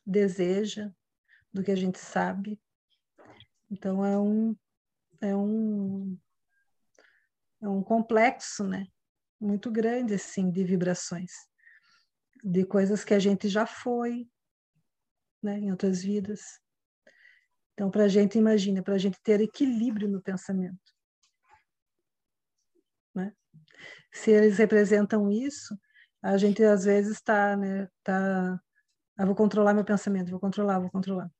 deseja, 0.05 0.89
do 1.53 1.63
que 1.63 1.71
a 1.71 1.75
gente 1.75 1.99
sabe. 1.99 2.59
Então 3.69 4.05
é 4.05 4.17
um 4.17 4.55
é 5.21 5.35
um 5.35 6.17
é 7.61 7.67
um 7.67 7.83
complexo, 7.83 8.63
né? 8.63 8.87
Muito 9.39 9.71
grande 9.71 10.13
assim 10.13 10.49
de 10.49 10.63
vibrações, 10.63 11.31
de 12.43 12.65
coisas 12.65 13.03
que 13.03 13.13
a 13.13 13.19
gente 13.19 13.49
já 13.49 13.65
foi, 13.65 14.29
né, 15.41 15.59
em 15.59 15.71
outras 15.71 16.01
vidas. 16.01 16.41
Então, 17.73 17.89
para 17.89 18.03
a 18.03 18.07
gente, 18.09 18.37
imagina, 18.37 18.83
para 18.83 18.95
a 18.95 18.97
gente 18.97 19.17
ter 19.23 19.39
equilíbrio 19.39 20.09
no 20.09 20.21
pensamento. 20.21 20.98
Né? 23.13 23.33
Se 24.11 24.31
eles 24.31 24.57
representam 24.57 25.29
isso, 25.29 25.77
a 26.21 26.37
gente 26.37 26.63
às 26.63 26.83
vezes 26.83 27.13
está, 27.13 27.55
né, 27.55 27.87
tá, 28.03 28.59
ah, 29.17 29.25
vou 29.25 29.35
controlar 29.35 29.73
meu 29.73 29.85
pensamento, 29.85 30.31
vou 30.31 30.39
controlar, 30.39 30.79
vou 30.79 30.89
controlar. 30.89 31.31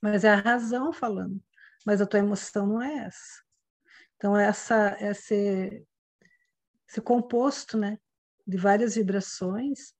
Mas 0.00 0.24
é 0.24 0.30
a 0.30 0.36
razão 0.36 0.92
falando, 0.92 1.42
mas 1.84 2.00
a 2.00 2.06
tua 2.06 2.20
emoção 2.20 2.66
não 2.66 2.82
é 2.82 3.06
essa. 3.06 3.42
Então, 4.16 4.36
essa, 4.36 4.96
esse, 5.00 5.86
esse 6.88 7.00
composto, 7.00 7.76
né, 7.76 7.98
de 8.46 8.56
várias 8.56 8.94
vibrações, 8.94 9.94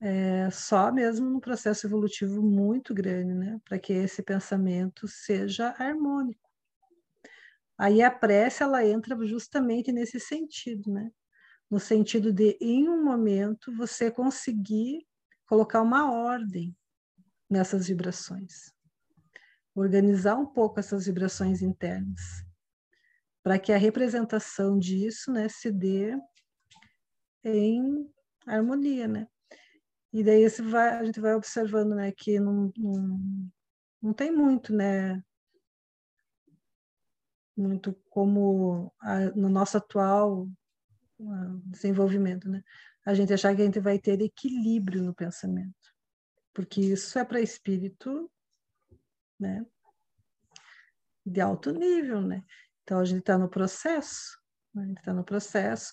é, 0.00 0.50
só 0.50 0.92
mesmo 0.92 1.30
num 1.30 1.40
processo 1.40 1.86
evolutivo 1.86 2.42
muito 2.42 2.92
grande, 2.92 3.32
né? 3.32 3.58
Para 3.64 3.78
que 3.78 3.92
esse 3.92 4.22
pensamento 4.22 5.08
seja 5.08 5.74
harmônico. 5.78 6.43
Aí 7.76 8.02
a 8.02 8.10
prece 8.10 8.62
ela 8.62 8.86
entra 8.86 9.16
justamente 9.26 9.90
nesse 9.90 10.20
sentido, 10.20 10.92
né? 10.92 11.10
No 11.70 11.80
sentido 11.80 12.32
de, 12.32 12.56
em 12.60 12.88
um 12.88 13.02
momento, 13.02 13.74
você 13.76 14.10
conseguir 14.10 15.06
colocar 15.46 15.82
uma 15.82 16.12
ordem 16.12 16.76
nessas 17.50 17.88
vibrações, 17.88 18.72
organizar 19.74 20.36
um 20.36 20.46
pouco 20.46 20.78
essas 20.78 21.06
vibrações 21.06 21.62
internas, 21.62 22.20
para 23.42 23.58
que 23.58 23.72
a 23.72 23.76
representação 23.76 24.78
disso, 24.78 25.30
né, 25.32 25.48
se 25.48 25.70
dê 25.70 26.16
em 27.44 28.08
harmonia, 28.46 29.06
né? 29.06 29.28
E 30.12 30.22
daí 30.22 30.46
vai, 30.48 30.90
a 30.90 31.04
gente 31.04 31.20
vai 31.20 31.34
observando 31.34 31.94
né, 31.94 32.12
que 32.12 32.38
não, 32.38 32.72
não, 32.76 33.20
não 34.00 34.12
tem 34.14 34.30
muito, 34.30 34.72
né? 34.72 35.22
Muito 37.56 37.94
como 38.10 38.92
a, 39.00 39.20
no 39.30 39.48
nosso 39.48 39.76
atual 39.76 40.48
uh, 41.18 41.60
desenvolvimento, 41.64 42.48
né? 42.48 42.62
A 43.06 43.14
gente 43.14 43.32
achar 43.32 43.54
que 43.54 43.62
a 43.62 43.64
gente 43.64 43.80
vai 43.80 43.98
ter 43.98 44.20
equilíbrio 44.20 45.02
no 45.02 45.14
pensamento. 45.14 45.74
Porque 46.52 46.80
isso 46.80 47.18
é 47.18 47.24
para 47.24 47.40
espírito, 47.40 48.30
né? 49.38 49.64
De 51.24 51.40
alto 51.40 51.70
nível, 51.70 52.20
né? 52.20 52.42
Então 52.82 52.98
a 52.98 53.04
gente 53.04 53.20
está 53.20 53.38
no 53.38 53.48
processo, 53.48 54.38
né? 54.74 54.82
a 54.82 54.86
gente 54.86 54.98
está 54.98 55.12
no 55.12 55.24
processo 55.24 55.92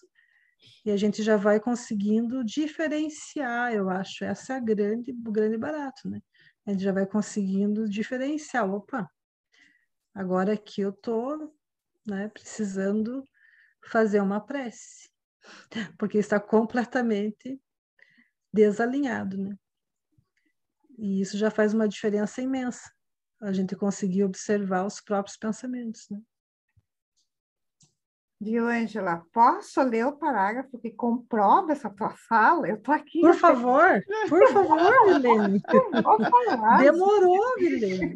e 0.85 0.91
a 0.91 0.97
gente 0.97 1.23
já 1.23 1.37
vai 1.37 1.59
conseguindo 1.59 2.43
diferenciar, 2.43 3.73
eu 3.73 3.89
acho, 3.89 4.23
essa 4.23 4.53
é 4.53 4.57
a 4.57 4.59
grande, 4.59 5.11
o 5.11 5.31
grande 5.31 5.57
barato, 5.57 6.09
né? 6.09 6.21
A 6.65 6.71
gente 6.71 6.83
já 6.83 6.91
vai 6.91 7.05
conseguindo 7.05 7.89
diferenciar, 7.89 8.69
opa, 8.71 9.09
agora 10.13 10.53
aqui 10.53 10.81
eu 10.81 10.91
tô, 10.91 11.51
né, 12.05 12.27
precisando 12.29 13.27
fazer 13.89 14.21
uma 14.21 14.39
prece, 14.39 15.09
porque 15.97 16.17
está 16.17 16.39
completamente 16.39 17.59
desalinhado, 18.53 19.37
né? 19.37 19.55
E 20.97 21.21
isso 21.21 21.37
já 21.37 21.49
faz 21.49 21.73
uma 21.73 21.87
diferença 21.87 22.41
imensa, 22.41 22.91
a 23.41 23.51
gente 23.51 23.75
conseguir 23.75 24.23
observar 24.23 24.85
os 24.85 25.01
próprios 25.01 25.37
pensamentos, 25.37 26.07
né? 26.09 26.21
Viu, 28.43 28.67
Angela? 28.67 29.23
Posso 29.31 29.83
ler 29.83 30.03
o 30.03 30.13
parágrafo 30.17 30.79
que 30.79 30.89
comprova 30.89 31.71
essa 31.71 31.91
tua 31.91 32.09
fala? 32.27 32.67
Eu 32.67 32.77
estou 32.77 32.93
aqui. 32.93 33.21
Por 33.21 33.35
favor, 33.35 34.03
por 34.27 34.51
favor, 34.51 35.05
Milene. 35.05 35.61
Demorou, 36.79 37.55
Milene. 37.57 38.15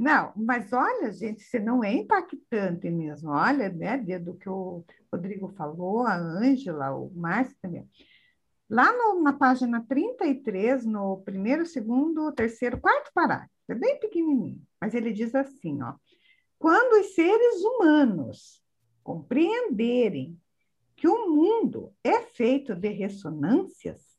Não, 0.00 0.32
mas 0.34 0.72
olha, 0.72 1.12
gente, 1.12 1.42
se 1.42 1.58
não 1.58 1.84
é 1.84 1.92
impactante 1.92 2.88
mesmo. 2.88 3.32
Olha, 3.32 3.68
né, 3.68 3.98
do 4.18 4.34
que 4.34 4.48
o 4.48 4.82
Rodrigo 5.12 5.48
falou, 5.50 6.06
a 6.06 6.16
Ângela, 6.16 6.96
o 6.96 7.12
Márcio 7.14 7.54
também. 7.60 7.86
Lá 8.66 8.90
no, 8.94 9.22
na 9.22 9.34
página 9.34 9.84
33, 9.86 10.86
no 10.86 11.18
primeiro, 11.18 11.66
segundo, 11.66 12.32
terceiro, 12.32 12.80
quarto 12.80 13.10
parágrafo, 13.12 13.52
é 13.68 13.74
bem 13.74 14.00
pequenininho, 14.00 14.62
mas 14.80 14.94
ele 14.94 15.12
diz 15.12 15.34
assim, 15.34 15.82
ó. 15.82 15.92
Quando 16.58 16.98
os 17.02 17.14
seres 17.14 17.62
humanos 17.62 18.64
compreenderem 19.02 20.40
que 20.96 21.08
o 21.08 21.28
mundo 21.30 21.92
é 22.02 22.22
feito 22.22 22.74
de 22.74 22.88
ressonâncias, 22.88 24.09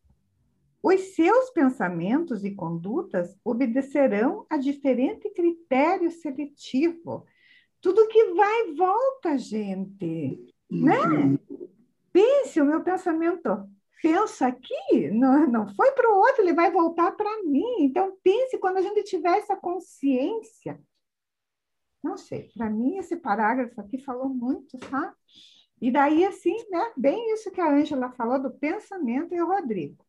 os 0.83 0.99
seus 1.15 1.49
pensamentos 1.51 2.43
e 2.43 2.55
condutas 2.55 3.37
obedecerão 3.43 4.45
a 4.49 4.57
diferente 4.57 5.29
critério 5.29 6.09
seletivo. 6.09 7.25
Tudo 7.79 8.07
que 8.07 8.33
vai 8.33 8.69
e 8.69 8.73
volta, 8.73 9.37
gente, 9.37 10.53
né? 10.69 10.97
Pense, 12.11 12.59
o 12.59 12.65
meu 12.65 12.83
pensamento 12.83 13.69
pensa 14.01 14.47
aqui, 14.47 15.11
não, 15.11 15.47
não 15.47 15.67
foi 15.75 15.91
para 15.91 16.11
o 16.11 16.17
outro, 16.17 16.41
ele 16.41 16.53
vai 16.53 16.71
voltar 16.71 17.11
para 17.11 17.43
mim. 17.43 17.75
Então, 17.79 18.17
pense 18.23 18.57
quando 18.57 18.77
a 18.77 18.81
gente 18.81 19.03
tiver 19.03 19.37
essa 19.37 19.55
consciência. 19.55 20.81
Não 22.03 22.17
sei, 22.17 22.49
para 22.55 22.67
mim 22.69 22.97
esse 22.97 23.15
parágrafo 23.15 23.79
aqui 23.79 23.99
falou 23.99 24.27
muito, 24.27 24.77
tá? 24.79 25.15
E 25.79 25.91
daí, 25.91 26.25
assim, 26.25 26.55
né? 26.69 26.91
Bem 26.97 27.33
isso 27.33 27.51
que 27.51 27.61
a 27.61 27.71
Ângela 27.71 28.11
falou 28.11 28.41
do 28.41 28.51
pensamento 28.51 29.35
e 29.35 29.41
o 29.41 29.47
Rodrigo. 29.47 30.03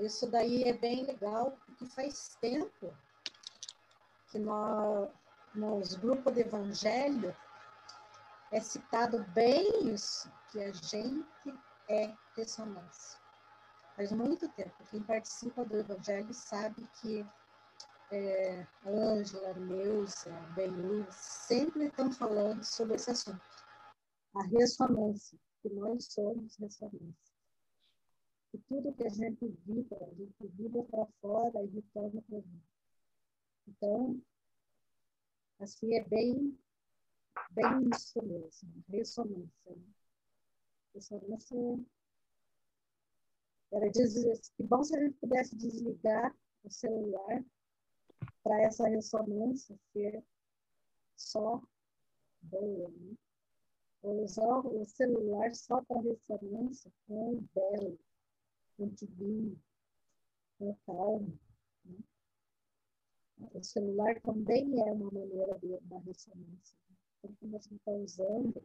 Isso 0.00 0.26
daí 0.30 0.64
é 0.64 0.72
bem 0.72 1.04
legal, 1.04 1.56
porque 1.64 1.86
faz 1.86 2.36
tempo 2.40 2.92
que 4.30 4.38
nós, 4.38 5.08
nos 5.54 5.94
grupos 5.94 6.34
de 6.34 6.40
evangelho 6.40 7.34
é 8.50 8.60
citado 8.60 9.24
bem 9.32 9.92
isso, 9.92 10.30
que 10.50 10.60
a 10.60 10.72
gente 10.72 11.26
é 11.88 12.12
ressonância. 12.36 13.20
Faz 13.96 14.10
muito 14.10 14.48
tempo. 14.50 14.74
Quem 14.90 15.02
participa 15.02 15.64
do 15.64 15.78
evangelho 15.78 16.34
sabe 16.34 16.88
que 17.00 17.24
é, 18.10 18.66
Ângela, 18.84 19.54
Neuza, 19.54 20.32
Benhu, 20.54 21.06
sempre 21.10 21.86
estão 21.86 22.10
falando 22.10 22.62
sobre 22.64 22.96
esse 22.96 23.10
assunto. 23.10 23.40
A 24.36 24.42
ressonância, 24.44 25.38
que 25.62 25.68
nós 25.70 26.06
somos 26.12 26.56
ressonância 26.56 27.33
que 28.54 28.58
tudo 28.68 28.94
que 28.94 29.04
a 29.04 29.08
gente 29.08 29.48
vibra, 29.66 29.98
a 30.06 30.14
gente 30.14 30.46
vibra 30.46 30.84
para 30.84 31.06
fora 31.20 31.60
e 31.64 31.66
retorna 31.66 32.22
para 32.22 32.38
dentro. 32.38 32.62
Então, 33.66 34.22
assim 35.58 35.92
é 35.94 36.04
bem, 36.04 36.56
bem 37.50 37.90
isso 37.92 38.22
mesmo, 38.22 38.84
ressonância. 38.88 39.74
Né? 39.74 39.82
Ressonância 40.94 41.56
era 43.72 43.90
dizer, 43.90 44.40
que 44.56 44.62
bom 44.62 44.84
se 44.84 44.96
a 44.96 45.00
gente 45.02 45.16
pudesse 45.16 45.56
desligar 45.56 46.32
o 46.62 46.70
celular 46.70 47.44
para 48.44 48.62
essa 48.62 48.86
ressonância 48.86 49.76
ser 49.92 50.24
só 51.16 51.60
boa, 52.40 52.88
né? 52.88 53.16
Ou 54.02 54.22
usar 54.22 54.60
o 54.64 54.84
celular 54.84 55.52
só 55.56 55.82
para 55.82 56.02
ressonância 56.02 56.92
com 57.08 57.32
o 57.32 57.48
belo 57.52 57.98
divino, 58.78 59.56
com 60.58 60.74
calma. 60.86 61.34
Né? 61.84 61.98
O 63.52 63.62
celular 63.62 64.20
também 64.20 64.80
é 64.80 64.92
uma 64.92 65.10
maneira 65.10 65.58
de 65.58 65.78
dar 65.82 65.98
ressonância. 65.98 66.78
Então, 67.22 67.56
a 67.56 67.58
gente 67.58 67.74
está 67.74 67.90
usando 67.92 68.62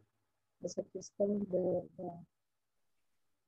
essa 0.62 0.82
questão 0.84 1.38
da, 1.38 2.02
da 2.02 2.20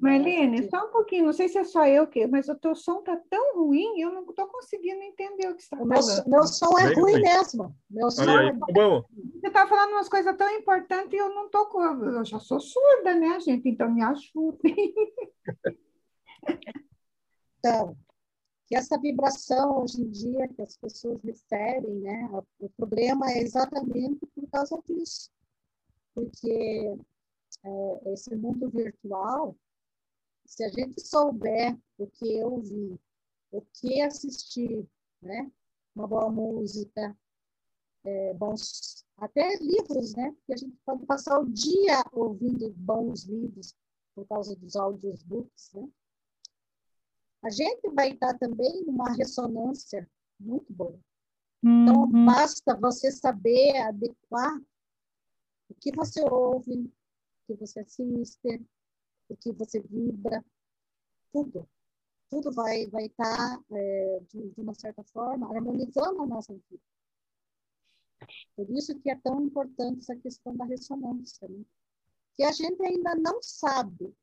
Marlene, 0.02 0.68
só 0.68 0.88
um 0.88 0.90
pouquinho, 0.90 1.26
não 1.26 1.32
sei 1.32 1.48
se 1.48 1.58
é 1.58 1.62
só 1.62 1.86
eu 1.86 2.08
que, 2.08 2.26
mas 2.26 2.48
o 2.48 2.56
teu 2.56 2.74
som 2.74 2.98
está 2.98 3.16
tão 3.30 3.54
ruim, 3.54 4.00
eu 4.00 4.10
não 4.10 4.22
estou 4.24 4.48
conseguindo 4.48 5.00
entender 5.00 5.48
o 5.48 5.54
que 5.54 5.62
está 5.62 5.76
falando. 5.76 5.90
Meu, 5.92 6.28
meu 6.28 6.42
som 6.42 6.76
é 6.76 6.92
ruim 6.92 7.20
mesmo. 7.22 7.72
Meu 7.88 8.10
som 8.10 8.28
aí, 8.28 8.48
é 8.48 8.72
bom. 8.72 9.04
Você 9.40 9.46
está 9.46 9.64
falando 9.64 9.92
umas 9.92 10.08
coisas 10.08 10.36
tão 10.36 10.50
importantes 10.56 11.12
e 11.12 11.16
eu 11.18 11.32
não 11.32 11.46
estou. 11.46 11.68
Eu 11.80 12.24
já 12.24 12.40
sou 12.40 12.58
surda, 12.58 13.14
né, 13.14 13.38
gente? 13.38 13.68
Então 13.68 13.88
me 13.88 14.02
ajudem. 14.02 14.74
Então, 17.64 17.96
que 18.66 18.74
essa 18.74 18.98
vibração 18.98 19.82
hoje 19.82 20.02
em 20.02 20.10
dia 20.10 20.48
que 20.48 20.62
as 20.62 20.76
pessoas 20.76 21.22
recebem, 21.22 22.00
né, 22.00 22.28
o 22.58 22.68
problema 22.70 23.30
é 23.30 23.38
exatamente 23.38 24.26
por 24.34 24.50
causa 24.50 24.82
disso. 24.84 25.30
Porque 26.12 26.96
é, 27.64 28.12
esse 28.12 28.34
mundo 28.34 28.68
virtual, 28.68 29.56
se 30.44 30.64
a 30.64 30.68
gente 30.70 31.00
souber 31.00 31.78
o 31.98 32.08
que 32.08 32.36
eu 32.36 32.60
vi, 32.60 32.98
o 33.52 33.62
que 33.74 34.02
assistir, 34.02 34.84
né, 35.22 35.48
uma 35.94 36.08
boa 36.08 36.28
música, 36.28 37.16
é, 38.02 38.34
bons, 38.34 39.06
até 39.18 39.54
livros, 39.58 40.16
né, 40.16 40.32
porque 40.32 40.54
a 40.54 40.56
gente 40.56 40.76
pode 40.84 41.06
passar 41.06 41.38
o 41.38 41.48
dia 41.48 42.04
ouvindo 42.10 42.72
bons 42.72 43.22
livros 43.22 43.72
por 44.16 44.26
causa 44.26 44.56
dos 44.56 44.74
audiobooks, 44.74 45.70
né, 45.74 45.88
a 47.42 47.50
gente 47.50 47.88
vai 47.90 48.12
estar 48.12 48.38
também 48.38 48.84
numa 48.84 49.12
ressonância 49.12 50.08
muito 50.38 50.72
boa. 50.72 50.98
Então, 51.62 52.04
uhum. 52.04 52.26
basta 52.26 52.76
você 52.76 53.10
saber 53.10 53.76
adequar 53.78 54.60
o 55.68 55.74
que 55.74 55.92
você 55.94 56.22
ouve, 56.28 56.72
o 56.72 56.92
que 57.46 57.54
você 57.54 57.80
assiste, 57.80 58.66
o 59.28 59.36
que 59.36 59.52
você 59.52 59.80
vibra, 59.80 60.44
tudo. 61.32 61.68
Tudo 62.28 62.50
vai, 62.52 62.86
vai 62.86 63.06
estar, 63.06 63.60
é, 63.70 64.20
de, 64.28 64.50
de 64.50 64.60
uma 64.60 64.74
certa 64.74 65.04
forma, 65.04 65.54
harmonizando 65.54 66.22
a 66.22 66.26
nossa 66.26 66.52
vida. 66.52 66.82
Por 68.56 68.70
isso 68.70 68.98
que 69.00 69.10
é 69.10 69.16
tão 69.16 69.40
importante 69.42 70.00
essa 70.00 70.16
questão 70.16 70.56
da 70.56 70.64
ressonância, 70.64 71.48
né? 71.48 71.64
que 72.36 72.42
a 72.42 72.52
gente 72.52 72.82
ainda 72.82 73.14
não 73.14 73.42
sabe 73.42 74.14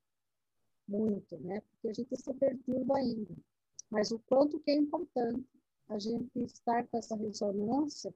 muito, 0.89 1.37
né? 1.39 1.61
Porque 1.61 1.89
a 1.89 1.93
gente 1.93 2.15
se 2.15 2.33
perturba 2.33 2.97
ainda. 2.97 3.35
Mas 3.89 4.11
o 4.11 4.19
quanto 4.19 4.59
que 4.59 4.71
é 4.71 4.75
importante 4.75 5.47
a 5.87 5.97
gente 5.99 6.39
estar 6.39 6.85
com 6.87 6.97
essa 6.97 7.15
ressonância, 7.15 8.13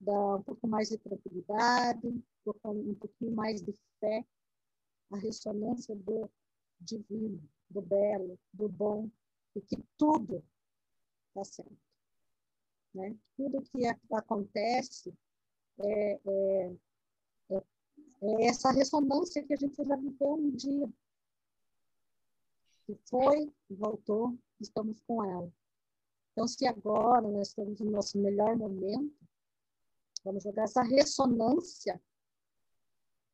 dar 0.00 0.36
um 0.36 0.42
pouco 0.42 0.66
mais 0.66 0.88
de 0.88 0.98
tranquilidade, 0.98 2.06
um 2.64 2.94
pouquinho 2.94 3.32
mais 3.32 3.62
de 3.62 3.72
fé, 4.00 4.24
a 5.10 5.16
ressonância 5.18 5.94
do 5.94 6.30
divino, 6.80 7.42
do 7.70 7.80
belo, 7.80 8.38
do 8.52 8.68
bom, 8.68 9.08
e 9.54 9.60
que 9.60 9.76
tudo 9.96 10.44
está 11.28 11.44
certo. 11.44 11.76
Né? 12.94 13.16
Tudo 13.36 13.62
que 13.62 13.86
acontece 14.12 15.14
é, 15.78 16.12
é, 16.12 16.76
é, 17.50 17.62
é 18.22 18.46
essa 18.46 18.72
ressonância 18.72 19.42
que 19.44 19.54
a 19.54 19.56
gente 19.56 19.76
já 19.76 19.96
viveu 19.96 20.34
um 20.34 20.50
dia 20.50 20.88
que 22.86 22.94
foi, 23.10 23.52
voltou, 23.68 24.38
estamos 24.60 25.00
com 25.00 25.24
ela. 25.24 25.52
Então, 26.32 26.46
se 26.46 26.66
agora 26.66 27.28
nós 27.28 27.48
estamos 27.48 27.80
no 27.80 27.90
nosso 27.90 28.16
melhor 28.18 28.56
momento, 28.56 29.14
vamos 30.24 30.44
jogar 30.44 30.64
essa 30.64 30.82
ressonância 30.82 32.00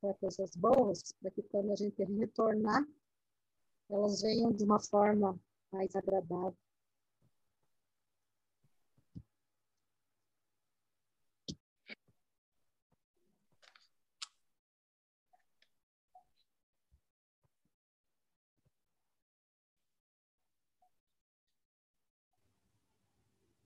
para 0.01 0.15
coisas 0.15 0.57
boas, 0.57 1.13
para 1.21 1.31
que 1.31 1.43
quando 1.43 1.73
a 1.73 1.77
gente 1.77 2.03
retornar, 2.03 2.85
elas 3.91 4.23
venham 4.23 4.51
de 4.53 4.65
uma 4.65 4.81
forma 4.81 5.39
mais 5.71 5.95
agradável. 5.95 6.57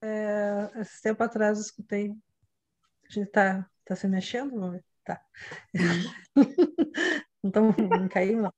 É, 0.03 0.66
esse 0.81 1.03
tempo 1.03 1.23
atrás 1.23 1.59
eu 1.59 1.65
escutei. 1.65 2.11
A 3.09 3.13
gente 3.13 3.31
tá, 3.31 3.69
tá 3.85 3.97
se 3.97 4.07
mexendo, 4.09 4.59
não? 4.59 4.81
Tá. 5.05 5.25
então, 7.45 7.75
não 7.79 8.09
caiu, 8.09 8.43
não. 8.43 8.53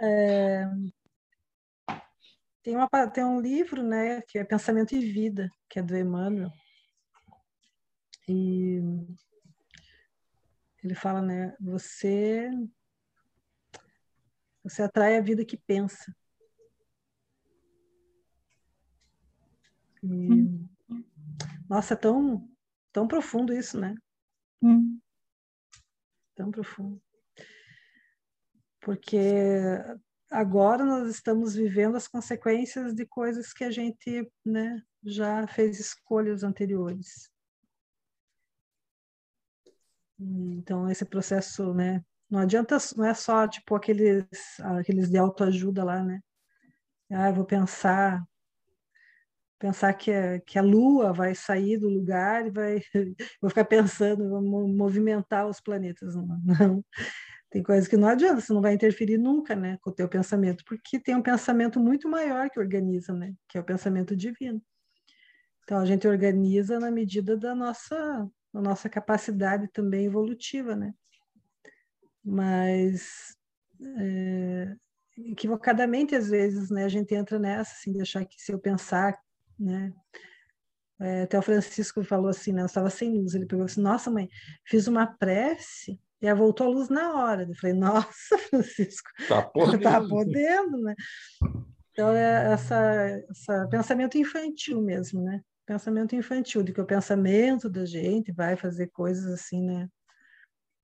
É, 0.00 0.66
tem, 2.62 2.76
uma, 2.76 2.88
tem 3.12 3.24
um 3.24 3.40
livro, 3.40 3.82
né, 3.82 4.20
que 4.22 4.38
é 4.38 4.44
Pensamento 4.44 4.94
e 4.94 5.00
Vida, 5.00 5.50
que 5.68 5.78
é 5.78 5.82
do 5.82 5.96
Emmanuel. 5.96 6.50
E 8.28 8.80
ele 10.82 10.94
fala, 10.94 11.20
né, 11.20 11.54
você 11.60 12.50
você 14.64 14.82
atrai 14.82 15.18
a 15.18 15.20
vida 15.20 15.44
que 15.44 15.58
pensa. 15.58 16.14
Hum. 20.04 20.68
Nossa, 21.68 21.94
é 21.94 21.96
tão, 21.96 22.46
tão 22.92 23.08
profundo 23.08 23.52
isso, 23.54 23.80
né? 23.80 23.94
Hum. 24.62 25.00
Tão 26.34 26.50
profundo. 26.50 27.00
Porque 28.80 29.16
agora 30.30 30.84
nós 30.84 31.08
estamos 31.08 31.54
vivendo 31.54 31.96
as 31.96 32.06
consequências 32.06 32.94
de 32.94 33.06
coisas 33.06 33.52
que 33.54 33.64
a 33.64 33.70
gente 33.70 34.30
né, 34.44 34.82
já 35.02 35.46
fez 35.46 35.80
escolhas 35.80 36.42
anteriores. 36.42 37.30
Então, 40.18 40.90
esse 40.90 41.04
processo 41.04 41.72
né, 41.72 42.04
Não 42.30 42.40
adianta, 42.40 42.76
não 42.96 43.04
é 43.04 43.14
só 43.14 43.48
tipo 43.48 43.74
aqueles, 43.74 44.26
aqueles 44.60 45.08
de 45.10 45.16
autoajuda 45.16 45.82
lá, 45.82 46.02
né? 46.02 46.20
Ah, 47.10 47.28
eu 47.28 47.34
vou 47.34 47.44
pensar, 47.44 48.22
pensar 49.58 49.92
que 49.94 50.10
a, 50.10 50.40
que 50.40 50.58
a 50.58 50.62
lua 50.62 51.12
vai 51.12 51.34
sair 51.34 51.78
do 51.78 51.88
lugar 51.88 52.46
e 52.46 52.50
vai, 52.50 52.82
vou 53.40 53.50
ficar 53.50 53.64
pensando, 53.64 54.28
vou 54.28 54.68
movimentar 54.68 55.46
os 55.46 55.60
planetas. 55.60 56.14
Não, 56.14 56.26
não. 56.44 56.84
Tem 57.50 57.62
coisas 57.62 57.86
que 57.86 57.96
não 57.96 58.08
adianta, 58.08 58.40
você 58.40 58.52
não 58.52 58.60
vai 58.60 58.74
interferir 58.74 59.16
nunca, 59.16 59.54
né, 59.54 59.78
com 59.80 59.88
o 59.90 59.94
teu 59.94 60.08
pensamento, 60.08 60.64
porque 60.66 60.98
tem 60.98 61.14
um 61.14 61.22
pensamento 61.22 61.78
muito 61.78 62.08
maior 62.08 62.50
que 62.50 62.58
organiza, 62.58 63.12
né, 63.12 63.32
que 63.48 63.56
é 63.56 63.60
o 63.60 63.64
pensamento 63.64 64.16
divino. 64.16 64.60
Então 65.62 65.78
a 65.78 65.86
gente 65.86 66.06
organiza 66.08 66.80
na 66.80 66.90
medida 66.90 67.36
da 67.36 67.54
nossa, 67.54 68.28
da 68.52 68.60
nossa 68.60 68.88
capacidade 68.88 69.68
também 69.68 70.04
evolutiva, 70.04 70.74
né? 70.74 70.92
Mas 72.24 73.36
é, 73.98 74.74
equivocadamente 75.16 76.14
às 76.16 76.28
vezes, 76.28 76.70
né, 76.70 76.84
a 76.84 76.88
gente 76.88 77.14
entra 77.14 77.38
nessa, 77.38 77.72
assim, 77.72 77.92
de 77.92 78.02
achar 78.02 78.24
que 78.24 78.34
se 78.36 78.52
eu 78.52 78.58
pensar, 78.58 79.16
né, 79.58 79.92
é, 81.00 81.22
até 81.22 81.38
o 81.38 81.42
Francisco 81.42 82.02
falou 82.04 82.28
assim, 82.28 82.52
né, 82.52 82.62
eu 82.62 82.66
estava 82.66 82.88
sem 82.88 83.12
luz, 83.12 83.34
ele 83.34 83.46
pegou 83.46 83.64
assim, 83.64 83.80
nossa 83.80 84.10
mãe, 84.10 84.28
fiz 84.64 84.86
uma 84.86 85.06
prece 85.06 85.98
e 86.20 86.34
voltou 86.34 86.66
a 86.66 86.70
luz 86.70 86.88
na 86.88 87.14
hora. 87.14 87.42
Eu 87.42 87.54
falei, 87.54 87.76
nossa, 87.76 88.38
Francisco, 88.48 89.10
tá 89.28 89.42
podendo, 89.42 89.82
tá 89.82 90.00
podendo 90.00 90.78
né? 90.78 90.94
Então, 91.90 92.10
é 92.10 92.52
essa, 92.52 93.22
essa 93.30 93.68
pensamento 93.68 94.18
infantil 94.18 94.80
mesmo, 94.80 95.22
né? 95.22 95.40
Pensamento 95.66 96.16
infantil, 96.16 96.62
de 96.62 96.72
que 96.72 96.80
o 96.80 96.86
pensamento 96.86 97.70
da 97.70 97.84
gente 97.84 98.32
vai 98.32 98.56
fazer 98.56 98.88
coisas 98.88 99.26
assim, 99.32 99.62
né? 99.62 99.88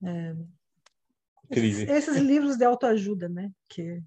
É, 0.05 0.35
esses, 1.51 1.89
esses, 1.89 2.16
livros 2.16 2.57
de 2.57 2.64
autoajuda, 2.64 3.29
né? 3.29 3.51
Que 3.68 4.01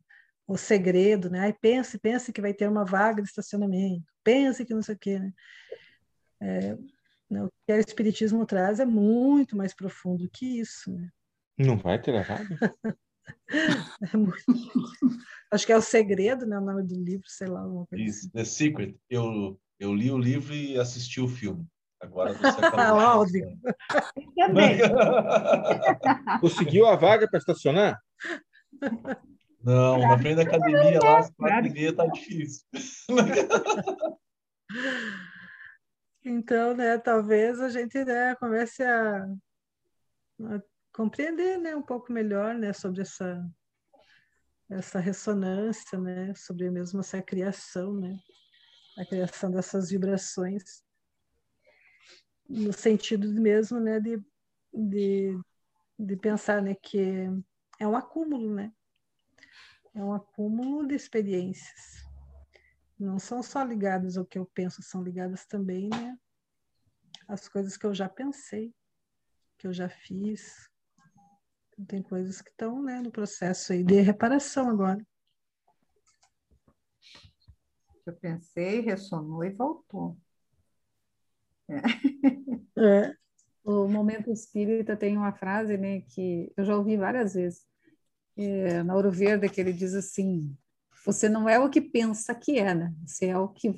o 0.47 0.57
segredo, 0.57 1.29
né? 1.29 1.41
Aí 1.41 1.53
pense, 1.53 1.97
pense 1.97 2.33
que 2.33 2.41
vai 2.41 2.53
ter 2.53 2.67
uma 2.67 2.85
vaga 2.85 3.21
de 3.21 3.27
estacionamento, 3.27 4.05
pense 4.23 4.65
que 4.65 4.73
não 4.73 4.81
sei 4.81 4.95
o 4.95 4.99
quê, 4.99 5.19
né? 5.19 5.33
É, 6.41 6.77
né, 7.29 7.43
o 7.43 7.49
que 7.65 7.73
o 7.73 7.79
Espiritismo 7.79 8.45
traz 8.45 8.79
é 8.79 8.85
muito 8.85 9.55
mais 9.55 9.73
profundo 9.73 10.29
que 10.31 10.59
isso, 10.59 10.91
né? 10.91 11.09
Não 11.57 11.77
vai 11.77 12.01
ter 12.01 12.13
errado? 12.13 12.47
é 14.13 14.17
muito... 14.17 14.43
Acho 15.51 15.65
que 15.65 15.71
é 15.71 15.77
o 15.77 15.81
segredo, 15.81 16.45
né? 16.45 16.57
O 16.57 16.61
nome 16.61 16.83
do 16.83 16.95
livro, 16.95 17.25
sei 17.27 17.47
lá. 17.47 17.63
Isso, 17.93 18.19
assim. 18.19 18.29
The 18.29 18.43
Secret. 18.43 18.97
Eu, 19.09 19.59
eu 19.79 19.93
li 19.93 20.11
o 20.11 20.17
livro 20.17 20.53
e 20.53 20.77
assisti 20.79 21.21
o 21.21 21.27
filme. 21.27 21.65
Agora 22.01 22.33
você 22.33 22.65
acaba. 22.65 23.13
Rodrigo. 23.13 23.59
Conseguiu 26.41 26.87
a 26.87 26.95
vaga 26.95 27.29
para 27.29 27.37
estacionar? 27.37 28.01
Não, 29.63 29.97
na 29.99 30.17
frente 30.17 30.35
da 30.35 30.41
academia 30.43 30.99
lá, 31.01 31.19
as 31.19 31.29
quatro 31.31 31.95
tá 31.95 32.05
difícil. 32.07 32.65
Então, 36.25 36.73
né, 36.73 36.97
talvez 36.97 37.59
a 37.59 37.67
gente 37.67 38.01
né, 38.05 38.33
comece 38.35 38.81
a, 38.81 39.25
a 39.25 40.61
compreender 40.93 41.57
né, 41.57 41.75
um 41.75 41.81
pouco 41.81 42.13
melhor 42.13 42.55
né, 42.55 42.71
sobre 42.71 43.01
essa, 43.01 43.45
essa 44.69 44.99
ressonância, 44.99 45.99
né, 45.99 46.33
sobre 46.33 46.71
mesmo 46.71 47.01
essa 47.01 47.21
criação, 47.21 47.93
né, 47.93 48.17
a 48.97 49.05
criação 49.05 49.51
dessas 49.51 49.89
vibrações, 49.89 50.81
no 52.47 52.71
sentido 52.71 53.29
mesmo 53.33 53.81
né, 53.81 53.99
de, 53.99 54.23
de, 54.73 55.37
de 55.99 56.15
pensar 56.15 56.61
né, 56.61 56.73
que 56.73 57.27
é 57.81 57.87
um 57.87 57.97
acúmulo, 57.97 58.55
né, 58.55 58.71
é 59.93 60.03
um 60.03 60.13
acúmulo 60.13 60.87
de 60.87 60.95
experiências. 60.95 62.03
Não 62.99 63.19
são 63.19 63.43
só 63.43 63.63
ligadas 63.63 64.17
ao 64.17 64.25
que 64.25 64.37
eu 64.37 64.45
penso, 64.45 64.81
são 64.81 65.03
ligadas 65.03 65.45
também 65.45 65.89
né, 65.89 66.17
às 67.27 67.47
coisas 67.47 67.77
que 67.77 67.85
eu 67.85 67.93
já 67.93 68.07
pensei, 68.07 68.73
que 69.57 69.67
eu 69.67 69.73
já 69.73 69.89
fiz, 69.89 70.69
tem 71.87 72.01
coisas 72.01 72.41
que 72.41 72.49
estão 72.49 72.81
né, 72.81 73.01
no 73.01 73.11
processo 73.11 73.73
aí 73.73 73.83
de 73.83 73.99
reparação 74.01 74.69
agora. 74.69 75.05
Eu 78.05 78.13
pensei, 78.15 78.81
ressonou 78.81 79.43
e 79.43 79.49
voltou. 79.49 80.17
É. 81.69 81.77
É. 82.75 83.15
O 83.63 83.87
momento 83.87 84.29
espírita 84.29 84.97
tem 84.97 85.17
uma 85.17 85.31
frase 85.31 85.77
né, 85.77 86.01
que 86.01 86.51
eu 86.57 86.65
já 86.65 86.75
ouvi 86.75 86.97
várias 86.97 87.33
vezes. 87.33 87.65
É, 88.35 88.81
na 88.83 88.95
Ouro 88.95 89.11
Verde, 89.11 89.49
que 89.49 89.61
ele 89.61 89.73
diz 89.73 89.93
assim: 89.93 90.55
você 91.05 91.27
não 91.27 91.49
é 91.49 91.59
o 91.59 91.69
que 91.69 91.81
pensa 91.81 92.33
que 92.33 92.57
é, 92.57 92.73
né? 92.73 92.93
Você 93.05 93.27
é 93.27 93.37
o 93.37 93.49
que 93.49 93.69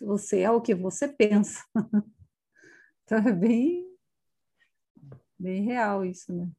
você 0.00 0.40
é 0.40 0.50
o 0.50 0.60
que 0.60 0.74
você 0.74 1.08
pensa. 1.08 1.64
então 3.04 3.18
é 3.18 3.32
bem 3.32 3.84
bem 5.38 5.64
real 5.64 6.04
isso, 6.04 6.32
né? 6.32 6.50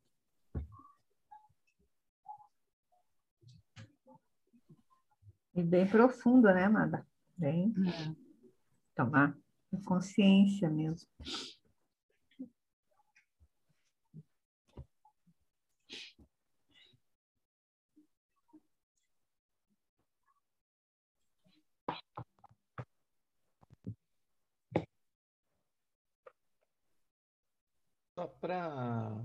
E 5.55 5.63
bem 5.63 5.87
profundo, 5.87 6.53
né, 6.53 6.65
Amada? 6.65 7.07
Bem 7.37 7.73
é. 7.87 8.15
tomar 8.95 9.37
consciência 9.85 10.69
mesmo. 10.69 11.07
Só 28.16 28.28
para 28.28 29.22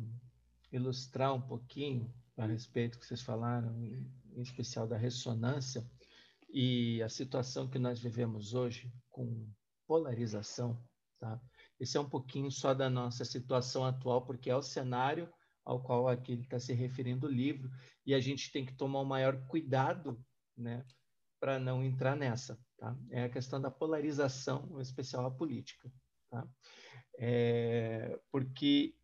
ilustrar 0.73 1.33
um 1.33 1.41
pouquinho 1.41 2.13
a 2.37 2.45
respeito 2.45 2.99
que 2.99 3.07
vocês 3.07 3.23
falaram, 3.23 3.81
em 3.85 4.43
especial 4.43 4.85
da 4.85 4.97
ressonância, 4.97 5.89
e 6.53 7.01
a 7.01 7.09
situação 7.09 7.71
que 7.71 7.79
nós 7.79 8.01
vivemos 8.01 8.53
hoje, 8.53 8.93
com 9.09 9.49
polarização, 9.87 10.77
tá? 11.21 11.41
Esse 11.79 11.97
é 11.97 12.01
um 12.01 12.09
pouquinho 12.09 12.51
só 12.51 12.75
da 12.75 12.91
nossa 12.91 13.25
situação 13.25 13.85
atual, 13.85 14.27
porque 14.27 14.51
é 14.51 14.57
o 14.57 14.63
cenário 14.63 15.33
ao 15.65 15.81
qual 15.81 16.09
aqui 16.09 16.33
ele 16.33 16.43
está 16.43 16.59
se 16.59 16.73
referindo 16.73 17.29
o 17.29 17.31
livro, 17.31 17.71
e 18.05 18.13
a 18.13 18.19
gente 18.19 18.51
tem 18.51 18.67
que 18.67 18.75
tomar 18.75 19.03
o 19.03 19.07
maior 19.07 19.47
cuidado, 19.47 20.21
né, 20.57 20.85
para 21.39 21.61
não 21.61 21.85
entrar 21.85 22.17
nessa, 22.17 22.59
tá? 22.77 22.99
É 23.09 23.23
a 23.23 23.31
questão 23.31 23.61
da 23.61 23.71
polarização, 23.71 24.69
em 24.77 24.81
especial 24.81 25.25
a 25.27 25.31
política, 25.31 25.93
tá? 26.29 26.45
É, 27.23 28.19
porque 28.31 28.95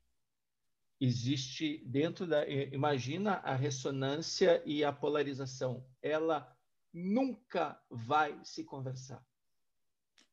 existe 0.98 1.84
dentro 1.84 2.26
da 2.26 2.48
imagina 2.48 3.34
a 3.34 3.54
ressonância 3.54 4.62
e 4.64 4.82
a 4.82 4.90
polarização, 4.90 5.86
ela 6.00 6.56
nunca 6.90 7.78
vai 7.90 8.42
se 8.42 8.64
conversar. 8.64 9.22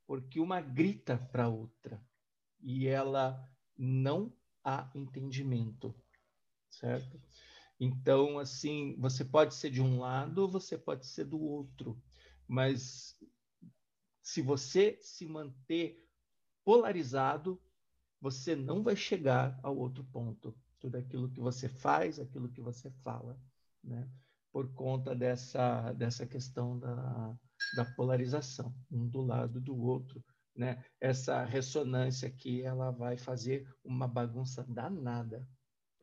Porque 0.07 0.39
uma 0.39 0.61
grita 0.61 1.17
para 1.17 1.43
a 1.43 1.49
outra 1.49 2.01
e 2.61 2.88
ela 2.88 3.45
não 3.77 4.34
há 4.63 4.89
entendimento, 4.95 5.93
certo? 6.69 7.21
Então, 7.77 8.39
assim, 8.39 8.95
você 8.97 9.25
pode 9.25 9.55
ser 9.55 9.69
de 9.69 9.81
um 9.81 9.99
lado, 9.99 10.47
você 10.47 10.77
pode 10.77 11.05
ser 11.05 11.25
do 11.25 11.41
outro, 11.41 12.01
mas 12.47 13.19
se 14.21 14.41
você 14.41 14.97
se 15.01 15.25
manter 15.25 16.07
polarizado, 16.63 17.61
você 18.24 18.55
não 18.55 18.82
vai 18.82 18.95
chegar 18.95 19.59
ao 19.61 19.76
outro 19.76 20.01
ponto. 20.05 20.55
Tudo 20.80 20.95
aquilo 20.97 21.30
que 21.30 21.41
você 21.41 21.67
faz, 21.67 22.17
aquilo 22.17 22.47
que 22.47 22.61
você 22.61 22.89
fala, 22.89 23.38
né? 23.84 24.09
por 24.49 24.71
conta 24.74 25.13
dessa, 25.13 25.91
dessa 25.91 26.26
questão 26.26 26.80
da, 26.80 27.36
da 27.76 27.84
polarização, 27.84 28.74
um 28.89 29.05
do 29.05 29.19
lado 29.19 29.59
do 29.59 29.78
outro. 29.78 30.24
Né? 30.55 30.82
Essa 31.01 31.43
ressonância 31.43 32.30
aqui, 32.30 32.61
ela 32.61 32.91
vai 32.91 33.17
fazer 33.17 33.67
uma 33.84 34.07
bagunça 34.07 34.63
danada. 34.63 35.45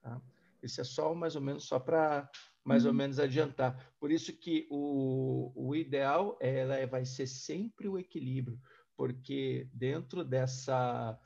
Tá? 0.03 0.21
Isso 0.63 0.79
é 0.83 0.85
só 0.85 1.15
mais 1.15 1.35
ou 1.37 1.41
menos 1.41 1.65
só 1.65 1.79
para 1.79 2.31
mais 2.63 2.85
uhum. 2.85 2.91
ou 2.91 2.95
menos 2.95 3.19
adiantar. 3.19 3.95
Por 3.99 4.11
isso 4.11 4.31
que 4.31 4.69
o, 4.71 5.53
o 5.55 5.75
ideal 5.75 6.37
ela 6.39 6.77
é, 6.77 6.87
vai 6.87 7.07
ser 7.07 7.27
sempre 7.27 7.89
o 7.89 7.99
equilíbrio, 7.99 8.61
porque 8.95 9.71
dentro 9.73 10.23
dessa 10.23 11.19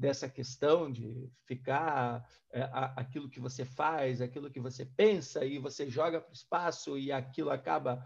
dessa 0.00 0.30
questão 0.30 0.90
de 0.90 1.30
ficar 1.44 2.26
é, 2.50 2.62
aquilo 2.96 3.28
que 3.28 3.38
você 3.38 3.66
faz, 3.66 4.22
aquilo 4.22 4.50
que 4.50 4.58
você 4.58 4.86
pensa 4.86 5.44
e 5.44 5.58
você 5.58 5.90
joga 5.90 6.18
para 6.22 6.30
o 6.30 6.34
espaço 6.34 6.96
e 6.96 7.12
aquilo 7.12 7.50
acaba, 7.50 8.02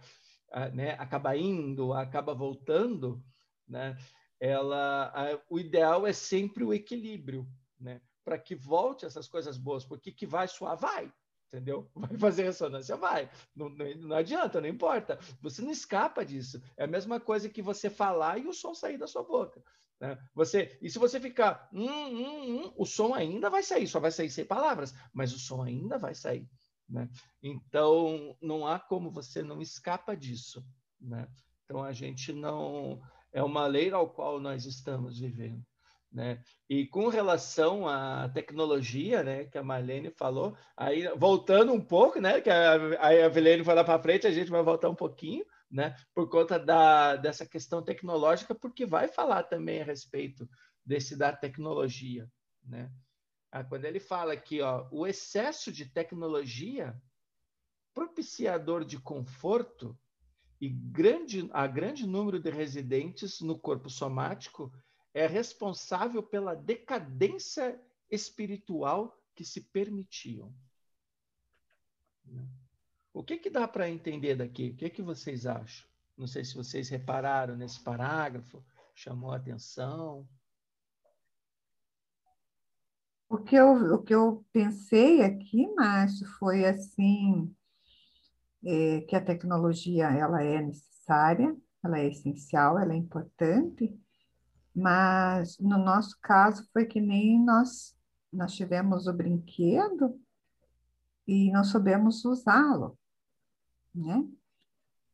né, 0.72 0.96
acaba 0.98 1.36
indo, 1.36 1.92
acaba 1.92 2.34
voltando, 2.34 3.24
né? 3.66 3.96
Ela, 4.40 5.12
a, 5.14 5.40
o 5.48 5.60
ideal 5.60 6.04
é 6.04 6.12
sempre 6.12 6.64
o 6.64 6.74
equilíbrio, 6.74 7.48
né? 7.78 8.00
Para 8.24 8.38
que 8.38 8.56
volte 8.56 9.06
essas 9.06 9.28
coisas 9.28 9.56
boas, 9.56 9.84
porque 9.84 10.10
que 10.10 10.26
vai 10.26 10.48
suar, 10.48 10.76
vai, 10.76 11.12
entendeu? 11.46 11.88
Vai 11.94 12.18
fazer 12.18 12.42
ressonância? 12.42 12.96
Vai. 12.96 13.30
Não, 13.54 13.68
não, 13.68 13.86
não, 13.98 14.16
adianta, 14.16 14.60
não 14.60 14.68
importa. 14.68 15.16
Você 15.40 15.62
não 15.62 15.70
escapa 15.70 16.24
disso. 16.24 16.60
É 16.76 16.82
a 16.84 16.88
mesma 16.88 17.20
coisa 17.20 17.48
que 17.48 17.62
você 17.62 17.88
falar 17.88 18.38
e 18.38 18.48
o 18.48 18.52
som 18.52 18.74
sair 18.74 18.98
da 18.98 19.06
sua 19.06 19.22
boca. 19.22 19.62
Né? 20.00 20.18
Você, 20.34 20.78
e 20.82 20.90
se 20.90 20.98
você 20.98 21.20
ficar, 21.20 21.68
hum, 21.72 21.86
hum, 21.86 22.64
hum, 22.64 22.72
o 22.76 22.84
som 22.84 23.14
ainda 23.14 23.48
vai 23.48 23.62
sair, 23.62 23.86
só 23.86 24.00
vai 24.00 24.10
sair 24.10 24.30
sem 24.30 24.44
palavras, 24.44 24.94
mas 25.12 25.32
o 25.32 25.38
som 25.38 25.62
ainda 25.62 25.98
vai 25.98 26.14
sair. 26.14 26.48
Né? 26.88 27.08
Então, 27.42 28.36
não 28.40 28.66
há 28.66 28.78
como 28.78 29.10
você 29.10 29.42
não 29.42 29.62
escapa 29.62 30.16
disso. 30.16 30.64
Né? 31.00 31.26
Então, 31.64 31.82
a 31.82 31.92
gente 31.92 32.32
não. 32.32 33.00
É 33.32 33.42
uma 33.42 33.66
lei 33.66 33.90
ao 33.90 34.10
qual 34.10 34.38
nós 34.38 34.64
estamos 34.64 35.18
vivendo. 35.18 35.64
Né? 36.12 36.40
E 36.68 36.86
com 36.86 37.08
relação 37.08 37.88
à 37.88 38.28
tecnologia, 38.28 39.24
né, 39.24 39.46
que 39.46 39.58
a 39.58 39.64
Marlene 39.64 40.10
falou, 40.10 40.56
aí 40.76 41.08
voltando 41.16 41.72
um 41.72 41.80
pouco, 41.80 42.20
né, 42.20 42.40
que 42.40 42.48
a, 42.48 42.74
a 43.24 43.28
Vilene 43.28 43.64
foi 43.64 43.74
lá 43.74 43.82
para 43.82 44.00
frente, 44.00 44.24
a 44.24 44.30
gente 44.30 44.48
vai 44.48 44.62
voltar 44.62 44.88
um 44.88 44.94
pouquinho, 44.94 45.44
né, 45.74 45.96
por 46.14 46.28
conta 46.28 46.56
da, 46.56 47.16
dessa 47.16 47.44
questão 47.44 47.82
tecnológica, 47.82 48.54
porque 48.54 48.86
vai 48.86 49.08
falar 49.08 49.42
também 49.42 49.82
a 49.82 49.84
respeito 49.84 50.48
desse 50.86 51.16
da 51.16 51.32
tecnologia, 51.32 52.30
né? 52.62 52.92
Ah, 53.50 53.64
quando 53.64 53.84
ele 53.84 53.98
fala 53.98 54.32
aqui, 54.32 54.60
ó, 54.60 54.86
o 54.92 55.04
excesso 55.04 55.72
de 55.72 55.86
tecnologia 55.86 56.96
propiciador 57.92 58.84
de 58.84 59.00
conforto 59.00 59.98
e 60.60 60.68
grande, 60.68 61.48
a 61.52 61.66
grande 61.66 62.06
número 62.06 62.38
de 62.38 62.50
residentes 62.50 63.40
no 63.40 63.58
corpo 63.58 63.90
somático 63.90 64.72
é 65.12 65.26
responsável 65.26 66.22
pela 66.22 66.54
decadência 66.54 67.80
espiritual 68.08 69.20
que 69.34 69.44
se 69.44 69.60
permitiam. 69.60 70.54
O 73.14 73.22
que, 73.22 73.38
que 73.38 73.48
dá 73.48 73.68
para 73.68 73.88
entender 73.88 74.34
daqui? 74.34 74.70
O 74.70 74.76
que, 74.76 74.90
que 74.90 75.00
vocês 75.00 75.46
acham? 75.46 75.88
Não 76.18 76.26
sei 76.26 76.44
se 76.44 76.56
vocês 76.56 76.88
repararam 76.88 77.56
nesse 77.56 77.80
parágrafo, 77.80 78.60
chamou 78.92 79.30
a 79.30 79.36
atenção. 79.36 80.28
O 83.28 83.38
que 83.38 83.54
eu, 83.54 83.94
o 83.94 84.02
que 84.02 84.12
eu 84.12 84.44
pensei 84.52 85.22
aqui, 85.22 85.72
Márcio, 85.74 86.26
foi 86.38 86.64
assim, 86.64 87.54
é, 88.64 89.02
que 89.02 89.14
a 89.14 89.24
tecnologia 89.24 90.10
ela 90.10 90.42
é 90.42 90.60
necessária, 90.60 91.56
ela 91.84 92.00
é 92.00 92.08
essencial, 92.08 92.80
ela 92.80 92.94
é 92.94 92.96
importante, 92.96 93.96
mas 94.74 95.56
no 95.60 95.78
nosso 95.78 96.18
caso 96.20 96.68
foi 96.72 96.84
que 96.84 97.00
nem 97.00 97.40
nós, 97.44 97.96
nós 98.32 98.54
tivemos 98.54 99.06
o 99.06 99.12
brinquedo 99.12 100.20
e 101.26 101.52
não 101.52 101.62
soubemos 101.62 102.24
usá-lo, 102.24 102.98
né? 103.94 104.26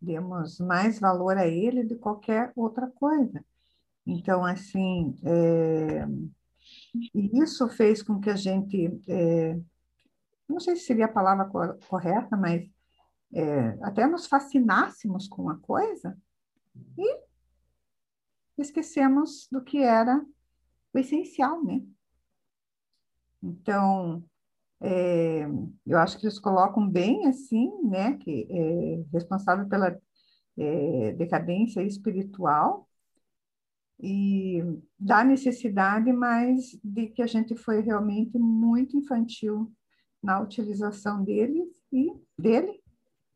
Demos 0.01 0.59
mais 0.59 0.99
valor 0.99 1.37
a 1.37 1.47
ele 1.47 1.85
do 1.85 1.97
que 1.97 2.01
qualquer 2.01 2.53
outra 2.57 2.87
coisa. 2.89 3.45
Então, 4.07 4.45
assim, 4.45 5.15
é, 5.23 6.07
isso 7.15 7.69
fez 7.69 8.03
com 8.03 8.21
que 8.21 8.31
a 8.31 8.37
gente, 8.37 8.87
é, 9.09 9.61
não 10.49 10.59
sei 10.59 10.77
se 10.77 10.85
seria 10.85 11.05
a 11.05 11.13
palavra 11.13 11.51
correta, 11.89 12.37
mas 12.37 12.69
é, 13.33 13.79
até 13.83 14.07
nos 14.07 14.27
fascinássemos 14.27 15.29
com 15.29 15.49
a 15.51 15.59
coisa 15.59 16.17
e 16.99 17.21
esquecemos 18.59 19.49
do 19.51 19.63
que 19.63 19.79
era 19.79 20.25
o 20.93 20.99
essencial, 20.99 21.63
né? 21.63 21.83
Então, 23.43 24.23
é, 24.81 25.47
eu 25.87 25.99
acho 25.99 26.19
que 26.19 26.27
eles 26.27 26.39
colocam 26.39 26.89
bem 26.89 27.27
assim, 27.27 27.71
né, 27.85 28.17
que 28.17 28.47
é 28.51 29.05
responsável 29.13 29.69
pela 29.69 29.99
é, 30.59 31.13
decadência 31.13 31.83
espiritual 31.83 32.89
e 33.99 34.63
da 34.99 35.23
necessidade, 35.23 36.13
mas 36.13 36.79
de 36.83 37.09
que 37.09 37.23
a 37.23 37.27
gente 37.27 37.55
foi 37.55 37.81
realmente 37.81 38.39
muito 38.39 38.97
infantil 38.97 39.71
na 40.23 40.41
utilização 40.41 41.23
deles 41.23 41.69
e 41.93 42.13
dele, 42.39 42.83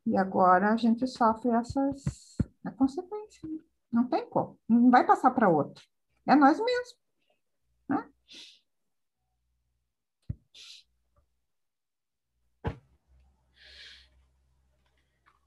e 0.06 0.16
agora 0.16 0.72
a 0.72 0.76
gente 0.76 1.06
sofre 1.06 1.50
essas 1.50 2.36
consequências. 2.76 3.50
Né? 3.50 3.58
Não 3.92 4.08
tem 4.08 4.28
como. 4.28 4.58
Não 4.68 4.90
vai 4.90 5.06
passar 5.06 5.30
para 5.30 5.48
outro. 5.48 5.82
É 6.26 6.34
nós 6.34 6.58
mesmos. 6.58 6.96
Né? 7.88 8.08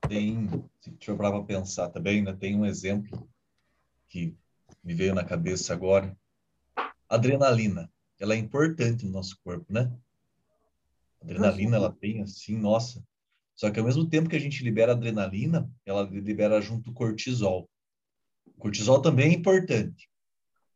Tem, 0.07 0.47
deixa 0.85 1.11
eu 1.11 1.17
para 1.17 1.43
pensar 1.43 1.89
também, 1.89 2.21
né? 2.21 2.33
tem 2.33 2.55
um 2.55 2.65
exemplo 2.65 3.27
que 4.07 4.35
me 4.83 4.93
veio 4.93 5.13
na 5.13 5.23
cabeça 5.23 5.73
agora. 5.73 6.17
Adrenalina, 7.09 7.91
ela 8.19 8.33
é 8.33 8.37
importante 8.37 9.05
no 9.05 9.11
nosso 9.11 9.37
corpo, 9.43 9.71
né? 9.71 9.91
Adrenalina, 11.21 11.77
ela 11.77 11.91
tem 11.91 12.21
assim, 12.21 12.57
nossa. 12.57 13.03
Só 13.55 13.69
que 13.71 13.79
ao 13.79 13.85
mesmo 13.85 14.07
tempo 14.07 14.29
que 14.29 14.35
a 14.35 14.39
gente 14.39 14.63
libera 14.63 14.91
adrenalina, 14.91 15.69
ela 15.85 16.03
libera 16.03 16.61
junto 16.61 16.93
cortisol. 16.93 17.69
O 18.45 18.59
cortisol 18.59 19.01
também 19.01 19.31
é 19.31 19.33
importante. 19.33 20.09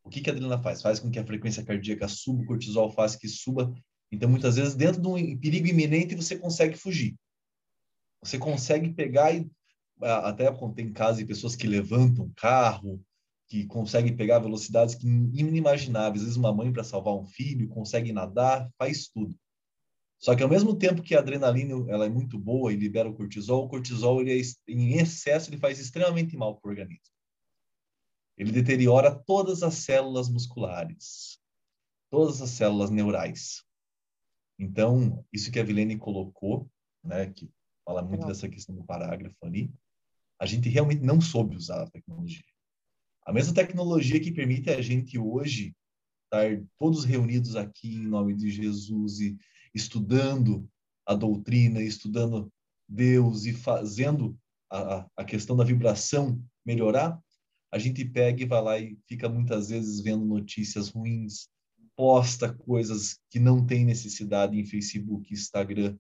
O 0.04 0.10
que, 0.10 0.20
que 0.20 0.30
a 0.30 0.34
adrenalina 0.34 0.62
faz? 0.62 0.82
Faz 0.82 1.00
com 1.00 1.12
que 1.12 1.20
a 1.20 1.26
frequência 1.26 1.64
cardíaca 1.64 2.08
suba, 2.08 2.42
o 2.42 2.46
cortisol 2.46 2.92
faz 2.92 3.16
que 3.16 3.28
suba. 3.28 3.74
Então, 4.12 4.28
muitas 4.28 4.56
vezes, 4.56 4.76
dentro 4.76 5.02
de 5.02 5.08
um 5.08 5.38
perigo 5.38 5.68
iminente, 5.68 6.16
você 6.16 6.38
consegue 6.38 6.76
fugir. 6.76 7.16
Você 8.22 8.38
consegue 8.38 8.94
pegar 8.94 9.34
e 9.34 9.50
até 10.02 10.52
tem 10.76 10.92
casos 10.92 11.18
de 11.18 11.26
pessoas 11.26 11.56
que 11.56 11.68
levantam 11.68 12.32
carro, 12.36 13.04
que 13.48 13.66
conseguem 13.66 14.16
pegar 14.16 14.40
velocidades 14.40 14.96
que 14.96 15.06
inimagináveis. 15.06 16.22
Às 16.22 16.28
vezes, 16.28 16.38
uma 16.38 16.54
mãe 16.54 16.72
para 16.72 16.84
salvar 16.84 17.16
um 17.16 17.26
filho 17.26 17.68
consegue 17.68 18.14
nadar, 18.14 18.70
faz 18.78 19.08
tudo. 19.08 19.36
Só 20.18 20.36
que 20.36 20.44
ao 20.44 20.50
mesmo 20.50 20.76
tempo 20.78 21.02
que 21.02 21.16
a 21.16 21.20
adrenalina 21.20 21.74
ela 21.90 22.06
é 22.06 22.10
muito 22.10 22.38
boa 22.38 22.72
e 22.72 22.76
libera 22.76 23.10
o 23.10 23.14
cortisol, 23.14 23.66
o 23.66 23.70
cortisol 23.70 24.22
ele 24.22 24.40
é, 24.40 24.44
em 24.68 24.98
excesso 25.00 25.50
ele 25.50 25.58
faz 25.58 25.80
extremamente 25.80 26.38
mal 26.38 26.56
para 26.56 26.70
o 26.70 26.72
organismo. 26.72 27.12
Ele 28.38 28.52
deteriora 28.52 29.14
todas 29.14 29.64
as 29.64 29.74
células 29.76 30.30
musculares, 30.30 31.40
todas 32.10 32.40
as 32.42 32.52
células 32.52 32.92
neurais. 32.92 33.64
Então, 34.60 35.26
isso 35.34 35.52
que 35.52 35.60
a 35.60 35.64
Vilene 35.64 35.98
colocou, 35.98 36.70
né, 37.04 37.32
que 37.32 37.52
fala 37.86 38.02
muito 38.02 38.26
dessa 38.28 38.50
questão 38.50 38.76
do 38.76 38.84
parágrafo 38.84 39.38
ali, 39.44 39.74
a 40.40 40.46
gente 40.46 40.70
realmente 40.70 41.02
não 41.02 41.22
soube 41.22 41.56
usar 41.56 41.84
a 41.84 41.90
tecnologia. 41.90 42.44
A 43.26 43.32
mesma 43.32 43.54
tecnologia 43.54 44.20
que 44.20 44.32
permite 44.32 44.70
a 44.70 44.82
gente 44.82 45.18
hoje 45.18 45.76
estar 46.26 46.64
todos 46.80 47.04
reunidos 47.04 47.56
aqui 47.56 47.96
em 47.96 48.08
nome 48.08 48.34
de 48.34 48.50
Jesus 48.50 49.20
e 49.20 49.38
estudando 49.74 50.68
a 51.06 51.14
doutrina, 51.14 51.82
estudando 51.82 52.52
Deus 52.88 53.46
e 53.46 53.54
fazendo 53.54 54.38
a, 54.72 55.08
a 55.16 55.24
questão 55.24 55.56
da 55.56 55.64
vibração 55.64 56.42
melhorar, 56.66 57.20
a 57.72 57.78
gente 57.80 58.04
pega 58.04 58.44
e 58.44 58.46
vai 58.46 58.62
lá 58.62 58.80
e 58.80 58.98
fica 59.08 59.30
muitas 59.30 59.70
vezes 59.70 60.02
vendo 60.02 60.26
notícias 60.26 60.90
ruins, 60.90 61.48
posta 61.96 62.54
coisas 62.54 63.20
que 63.30 63.40
não 63.40 63.66
tem 63.66 63.86
necessidade 63.86 64.60
em 64.60 64.66
Facebook, 64.66 65.34
Instagram. 65.34 65.98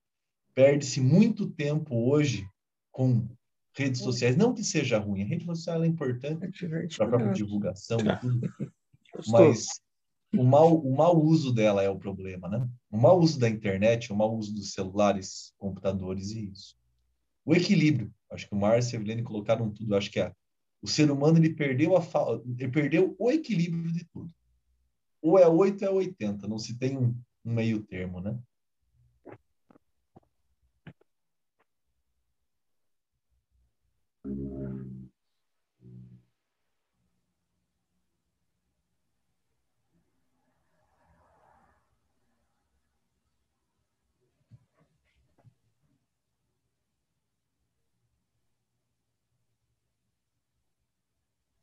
Perde-se 0.54 0.99
muito 0.99 1.49
tempo 1.49 1.95
hoje 2.10 2.47
com 2.91 3.28
redes 3.74 4.02
sociais. 4.02 4.36
Não 4.36 4.54
que 4.54 4.64
seja 4.64 4.99
ruim, 4.99 5.24
a 5.24 5.26
rede 5.26 5.45
social 5.45 5.84
é 5.84 5.88
importante 5.88 6.68
para 6.68 7.06
a 7.06 7.10
própria 7.10 7.34
divulgação 7.34 7.99
e 7.99 8.20
tudo, 8.20 8.54
mas 9.28 9.68
o 10.34 10.43
mau, 10.43 10.78
o 10.78 10.95
mau 10.95 11.22
uso 11.22 11.54
dela 11.54 11.84
é 11.84 11.89
o 11.89 11.97
problema, 11.97 12.47
né? 12.47 12.68
O 12.89 12.97
mau 12.97 13.20
uso 13.20 13.39
da 13.39 13.49
internet, 13.49 14.12
o 14.12 14.16
mau 14.16 14.36
uso 14.38 14.54
dos 14.54 14.74
celulares, 14.74 15.54
computadores 15.58 16.32
e 16.32 16.49
isso. 16.49 16.76
O 17.45 17.54
equilíbrio. 17.54 18.14
Acho 18.30 18.47
que 18.47 18.56
o 18.56 18.58
Márcio 18.58 18.95
e 18.95 18.97
a 18.97 18.99
Evelene 18.99 19.24
colocaram 19.24 19.70
tudo. 19.70 19.95
Acho 19.95 20.10
que 20.10 20.20
a, 20.20 20.34
o 20.82 20.88
ser 20.88 21.12
humano 21.12 21.38
ele 21.38 21.54
perdeu, 21.54 21.97
a, 21.97 22.04
ele 22.58 22.72
perdeu 22.72 23.16
o 23.20 23.30
equilíbrio 23.30 23.91
de 23.91 24.06
tudo. 24.06 24.32
Ou 25.22 25.38
é 25.38 25.47
8 25.47 25.86
ou 25.86 26.02
é 26.02 26.06
80. 26.06 26.47
Não 26.47 26.58
se 26.58 26.78
tem 26.78 26.97
um, 26.97 27.16
um 27.43 27.54
meio 27.54 27.84
termo, 27.84 28.22
né? 28.22 28.38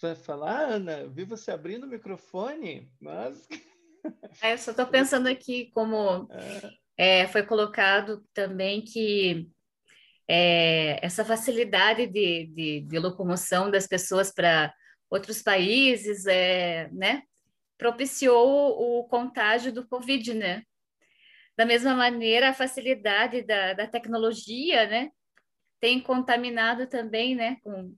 Vai 0.07 0.15
falar, 0.15 0.61
Ana, 0.61 1.07
vi 1.09 1.25
você 1.25 1.51
abrindo 1.51 1.85
o 1.85 1.89
microfone, 1.89 2.91
mas. 3.01 3.47
É, 4.41 4.55
eu 4.55 4.59
só 4.59 4.71
estou 4.71 4.87
pensando 4.87 5.27
aqui 5.27 5.71
como 5.73 6.29
é. 6.97 7.23
é, 7.23 7.27
foi 7.27 7.43
colocado 7.43 8.25
também 8.33 8.81
que 8.81 9.51
é, 10.27 11.05
essa 11.05 11.25
facilidade 11.25 12.07
de, 12.07 12.47
de, 12.47 12.81
de, 12.83 12.99
locomoção 12.99 13.71
das 13.71 13.87
pessoas 13.87 14.33
para 14.33 14.73
outros 15.11 15.43
países, 15.43 16.27
é, 16.27 16.89
né, 16.93 17.23
propiciou 17.77 18.49
o, 18.49 19.01
o 19.01 19.09
contágio 19.09 19.73
do 19.73 19.87
Covid, 19.87 20.33
né? 20.33 20.63
Da 21.57 21.67
mesma 21.67 21.95
maneira, 21.95 22.51
a 22.51 22.55
facilidade 22.55 23.43
da, 23.43 23.73
da 23.75 23.87
tecnologia, 23.87 24.87
né, 24.87 25.11
tem 25.81 26.01
contaminado 26.01 26.87
também, 26.87 27.35
né, 27.35 27.57
com, 27.63 27.95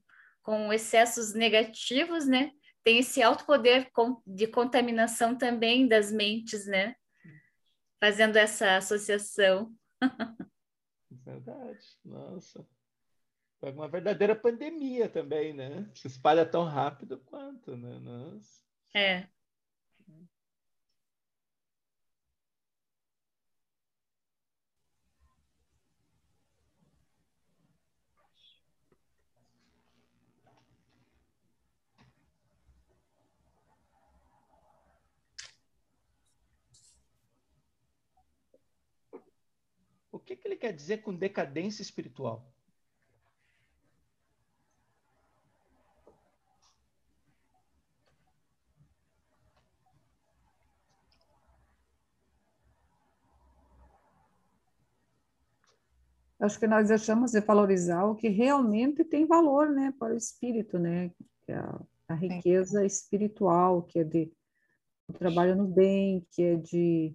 com 0.51 0.73
excessos 0.73 1.33
negativos, 1.33 2.27
né, 2.27 2.51
tem 2.83 2.99
esse 2.99 3.23
alto 3.23 3.47
poder 3.47 3.89
de 4.27 4.49
contaminação 4.49 5.39
também 5.39 5.87
das 5.87 6.11
mentes, 6.11 6.67
né, 6.67 6.97
fazendo 8.01 8.35
essa 8.35 8.77
associação. 8.77 9.73
Verdade, 11.09 11.87
nossa. 12.05 12.67
É 13.63 13.71
uma 13.71 13.87
verdadeira 13.89 14.35
pandemia 14.35 15.09
também, 15.09 15.53
né? 15.53 15.89
Se 15.95 16.09
espalha 16.09 16.45
tão 16.45 16.65
rápido 16.65 17.19
quanto, 17.27 17.77
né? 17.77 18.01
Nossa. 18.01 18.65
É. 18.93 19.29
que, 40.31 40.37
que 40.37 40.49
ele 40.49 40.57
quer 40.57 40.73
dizer 40.73 40.99
com 40.99 41.15
decadência 41.15 41.83
espiritual? 41.83 42.47
Acho 56.39 56.59
que 56.59 56.67
nós 56.67 56.89
deixamos 56.89 57.33
de 57.33 57.41
valorizar 57.41 58.05
o 58.05 58.15
que 58.15 58.29
realmente 58.29 59.05
tem 59.05 59.27
valor, 59.27 59.69
né, 59.71 59.93
para 59.99 60.15
o 60.15 60.17
espírito, 60.17 60.79
né, 60.79 61.11
que 61.43 61.53
é 61.53 61.57
a, 61.57 61.81
a 62.09 62.15
riqueza 62.15 62.85
espiritual, 62.85 63.83
que 63.83 63.99
é 63.99 64.05
de 64.05 64.33
o 65.07 65.13
trabalho 65.13 65.57
no 65.57 65.67
bem, 65.67 66.27
que 66.31 66.43
é 66.43 66.57
de 66.57 67.15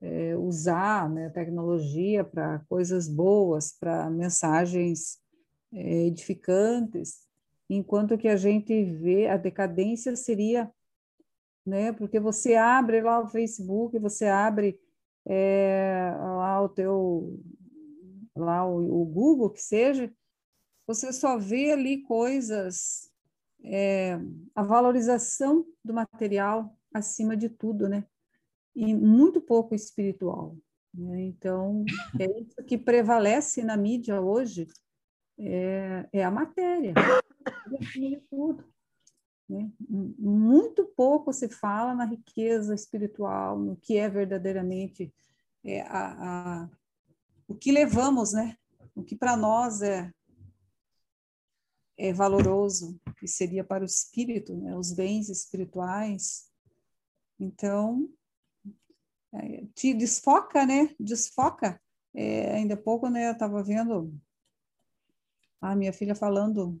é, 0.00 0.36
usar 0.36 1.08
né, 1.10 1.26
a 1.26 1.30
tecnologia 1.30 2.24
para 2.24 2.60
coisas 2.68 3.08
boas, 3.08 3.72
para 3.72 4.08
mensagens 4.10 5.18
é, 5.72 6.06
edificantes, 6.06 7.26
enquanto 7.68 8.16
que 8.16 8.28
a 8.28 8.36
gente 8.36 8.84
vê 8.84 9.28
a 9.28 9.36
decadência 9.36 10.14
seria, 10.16 10.70
né, 11.66 11.92
porque 11.92 12.18
você 12.18 12.54
abre 12.54 13.02
lá 13.02 13.20
o 13.20 13.28
Facebook, 13.28 13.98
você 13.98 14.26
abre 14.26 14.80
é, 15.26 16.12
lá 16.16 16.62
o 16.62 16.68
teu, 16.68 17.38
lá 18.34 18.66
o, 18.66 19.02
o, 19.02 19.04
Google, 19.04 19.50
que 19.50 19.62
seja, 19.62 20.10
você 20.86 21.12
só 21.12 21.36
vê 21.36 21.72
ali 21.72 22.02
coisas, 22.02 23.10
a 24.54 24.62
valorização 24.62 25.66
do 25.84 25.92
material 25.92 26.74
acima 26.94 27.36
de 27.36 27.50
tudo, 27.50 27.88
né? 27.88 28.06
E 28.78 28.94
muito 28.94 29.40
pouco 29.40 29.74
espiritual. 29.74 30.56
Né? 30.94 31.22
Então, 31.22 31.84
é 32.18 32.40
isso 32.40 32.62
que 32.64 32.78
prevalece 32.78 33.64
na 33.64 33.76
mídia 33.76 34.20
hoje, 34.20 34.68
é, 35.36 36.08
é 36.12 36.24
a 36.24 36.30
matéria, 36.30 36.94
tudo. 38.30 38.64
Né? 39.48 39.68
Muito 39.80 40.84
pouco 40.96 41.32
se 41.32 41.48
fala 41.48 41.92
na 41.92 42.04
riqueza 42.04 42.72
espiritual, 42.72 43.58
no 43.58 43.76
que 43.76 43.96
é 43.96 44.08
verdadeiramente 44.08 45.12
é, 45.64 45.80
a, 45.82 46.62
a, 46.62 46.70
o 47.48 47.56
que 47.56 47.72
levamos, 47.72 48.32
né? 48.32 48.56
o 48.94 49.02
que 49.02 49.16
para 49.16 49.36
nós 49.36 49.82
é, 49.82 50.12
é 51.96 52.12
valoroso, 52.12 52.96
que 53.18 53.26
seria 53.26 53.64
para 53.64 53.82
o 53.82 53.86
espírito, 53.86 54.54
né? 54.54 54.76
os 54.76 54.92
bens 54.92 55.28
espirituais. 55.28 56.48
Então, 57.40 58.08
é, 58.08 58.17
te 59.74 59.94
desfoca, 59.94 60.64
né? 60.64 60.94
Desfoca. 60.98 61.80
É, 62.14 62.52
ainda 62.54 62.74
há 62.74 62.76
pouco, 62.76 63.08
né, 63.08 63.28
eu 63.28 63.32
estava 63.32 63.62
vendo 63.62 64.12
a 65.60 65.74
minha 65.76 65.92
filha 65.92 66.14
falando 66.14 66.80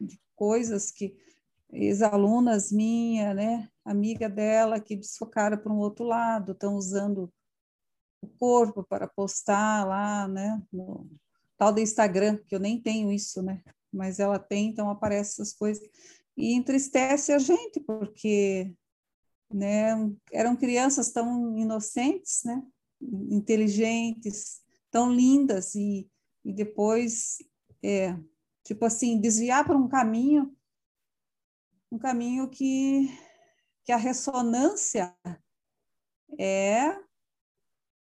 de 0.00 0.20
coisas 0.34 0.90
que 0.90 1.16
ex-alunas 1.70 2.72
minha, 2.72 3.34
né, 3.34 3.68
amiga 3.84 4.28
dela, 4.28 4.80
que 4.80 4.96
desfocaram 4.96 5.58
para 5.58 5.72
um 5.72 5.78
outro 5.78 6.04
lado, 6.04 6.52
estão 6.52 6.74
usando 6.74 7.32
o 8.22 8.28
corpo 8.28 8.82
para 8.82 9.06
postar 9.06 9.86
lá, 9.86 10.26
né, 10.26 10.62
no 10.72 11.08
tal 11.58 11.72
do 11.72 11.80
Instagram, 11.80 12.38
que 12.46 12.54
eu 12.54 12.60
nem 12.60 12.80
tenho 12.80 13.12
isso, 13.12 13.42
né, 13.42 13.62
mas 13.92 14.18
ela 14.18 14.38
tem, 14.38 14.70
então 14.70 14.90
aparece 14.90 15.40
essas 15.40 15.52
coisas. 15.52 15.86
E 16.36 16.54
entristece 16.54 17.32
a 17.32 17.38
gente, 17.38 17.80
porque 17.80 18.74
né? 19.52 19.92
Eram 20.32 20.56
crianças 20.56 21.10
tão 21.10 21.56
inocentes, 21.56 22.42
né? 22.44 22.62
Inteligentes, 23.30 24.62
tão 24.90 25.12
lindas 25.12 25.74
e, 25.74 26.08
e 26.44 26.52
depois, 26.52 27.38
é, 27.82 28.16
tipo 28.64 28.84
assim, 28.84 29.20
desviar 29.20 29.64
para 29.64 29.76
um 29.76 29.88
caminho, 29.88 30.56
um 31.90 31.98
caminho 31.98 32.48
que 32.48 33.08
que 33.84 33.92
a 33.92 33.96
ressonância 33.96 35.16
é 36.36 36.98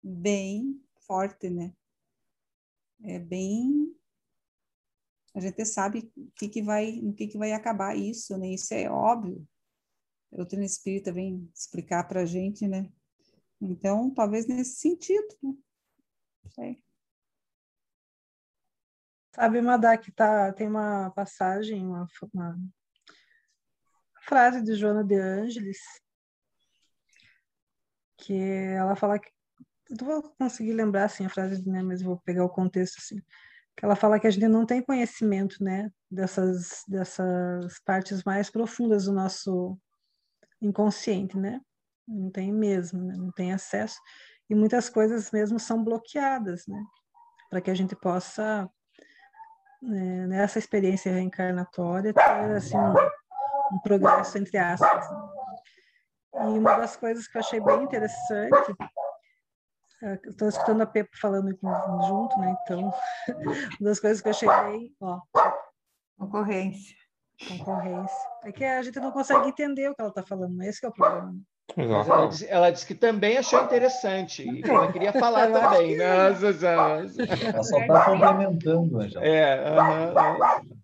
bem 0.00 0.80
forte, 1.00 1.50
né? 1.50 1.74
É 3.02 3.18
bem 3.18 3.92
a 5.34 5.40
gente 5.40 5.66
sabe 5.66 6.10
o 6.16 6.30
que, 6.36 6.48
que 6.48 6.62
vai, 6.62 6.98
o 7.00 7.12
que, 7.12 7.26
que 7.26 7.36
vai 7.36 7.52
acabar 7.52 7.94
isso, 7.94 8.38
né? 8.38 8.54
Isso 8.54 8.72
é 8.72 8.88
óbvio 8.88 9.46
a 10.36 10.40
doutrina 10.40 10.66
espírita 10.66 11.10
vem 11.10 11.50
explicar 11.54 12.04
para 12.04 12.20
a 12.20 12.26
gente, 12.26 12.68
né? 12.68 12.92
Então, 13.58 14.12
talvez 14.12 14.46
nesse 14.46 14.76
sentido, 14.76 15.26
né? 15.42 15.54
Não 16.44 16.50
sei. 16.50 16.82
Sabe, 19.34 19.60
que 20.02 20.12
tá, 20.12 20.52
tem 20.52 20.68
uma 20.68 21.10
passagem, 21.12 21.86
uma, 21.86 22.06
uma 22.34 22.56
frase 24.22 24.62
de 24.62 24.74
Joana 24.74 25.02
de 25.02 25.14
Ângeles, 25.14 25.78
que 28.18 28.34
ela 28.34 28.94
fala 28.94 29.18
que. 29.18 29.30
Não 29.88 30.06
vou 30.06 30.22
conseguir 30.36 30.72
lembrar 30.72 31.04
assim, 31.04 31.24
a 31.24 31.30
frase, 31.30 31.66
né, 31.66 31.82
mas 31.82 32.02
vou 32.02 32.20
pegar 32.20 32.44
o 32.44 32.50
contexto 32.50 32.98
assim. 32.98 33.22
Que 33.74 33.84
ela 33.84 33.96
fala 33.96 34.18
que 34.20 34.26
a 34.26 34.30
gente 34.30 34.48
não 34.48 34.66
tem 34.66 34.82
conhecimento, 34.82 35.62
né, 35.62 35.90
dessas, 36.10 36.82
dessas 36.88 37.78
partes 37.80 38.22
mais 38.24 38.50
profundas 38.50 39.04
do 39.04 39.12
nosso 39.12 39.78
inconsciente, 40.66 41.36
né? 41.36 41.60
Não 42.06 42.30
tem 42.30 42.52
mesmo, 42.52 43.02
né? 43.02 43.14
não 43.16 43.32
tem 43.32 43.52
acesso. 43.52 44.00
E 44.48 44.54
muitas 44.54 44.88
coisas 44.88 45.30
mesmo 45.30 45.58
são 45.58 45.82
bloqueadas, 45.82 46.66
né? 46.66 46.82
Para 47.50 47.60
que 47.60 47.70
a 47.70 47.74
gente 47.74 47.96
possa, 47.96 48.68
né, 49.82 50.26
nessa 50.26 50.58
experiência 50.58 51.12
reencarnatória, 51.12 52.12
ter 52.12 52.56
assim, 52.56 52.76
um, 52.76 52.94
um 53.76 53.80
progresso, 53.82 54.38
entre 54.38 54.56
aspas. 54.58 55.10
Né? 55.10 55.18
E 56.34 56.58
uma 56.58 56.76
das 56.76 56.96
coisas 56.96 57.26
que 57.26 57.36
eu 57.36 57.40
achei 57.40 57.60
bem 57.60 57.82
interessante, 57.82 58.76
é, 60.02 60.20
estou 60.26 60.48
escutando 60.48 60.82
a 60.82 60.86
Pepa 60.86 61.10
falando 61.20 61.56
junto, 62.06 62.38
né? 62.38 62.56
Então, 62.62 62.92
uma 63.80 63.88
das 63.88 63.98
coisas 63.98 64.20
que 64.20 64.28
eu 64.28 64.30
achei 64.30 64.48
bem, 64.48 64.94
ó, 65.00 65.20
concorrência. 66.18 66.94
Concorrência. 67.48 68.16
É 68.44 68.52
que 68.52 68.64
a 68.64 68.82
gente 68.82 68.98
não 68.98 69.10
consegue 69.10 69.48
entender 69.48 69.90
o 69.90 69.94
que 69.94 70.00
ela 70.00 70.10
está 70.10 70.22
falando, 70.22 70.62
esse 70.62 70.84
é 70.84 70.88
o 70.88 70.92
problema. 70.92 71.34
Ela 71.76 72.26
disse, 72.28 72.46
ela 72.48 72.70
disse, 72.70 72.86
que 72.86 72.94
também 72.94 73.36
achou 73.36 73.62
interessante 73.62 74.48
e 74.48 74.62
que 74.62 74.70
ela 74.70 74.90
queria 74.92 75.12
falar 75.12 75.50
também. 75.50 75.98
Nossa, 75.98 76.52
nossa. 76.52 77.22
Ela 77.22 77.62
só 77.62 77.78
está 77.78 78.04
complementando, 78.04 79.00
Angela. 79.00 79.26
É, 79.26 79.72
uh 79.72 79.76
-huh. 79.76 80.76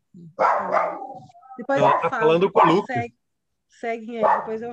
Depois 1.56 1.78
ela 1.78 1.96
está 1.96 2.10
falando 2.10 2.50
com 2.50 2.60
o 2.60 2.72
Lucas. 2.72 2.96
Segue, 2.96 3.14
seguem 3.68 4.24
aí, 4.24 4.38
depois 4.38 4.62
eu 4.62 4.71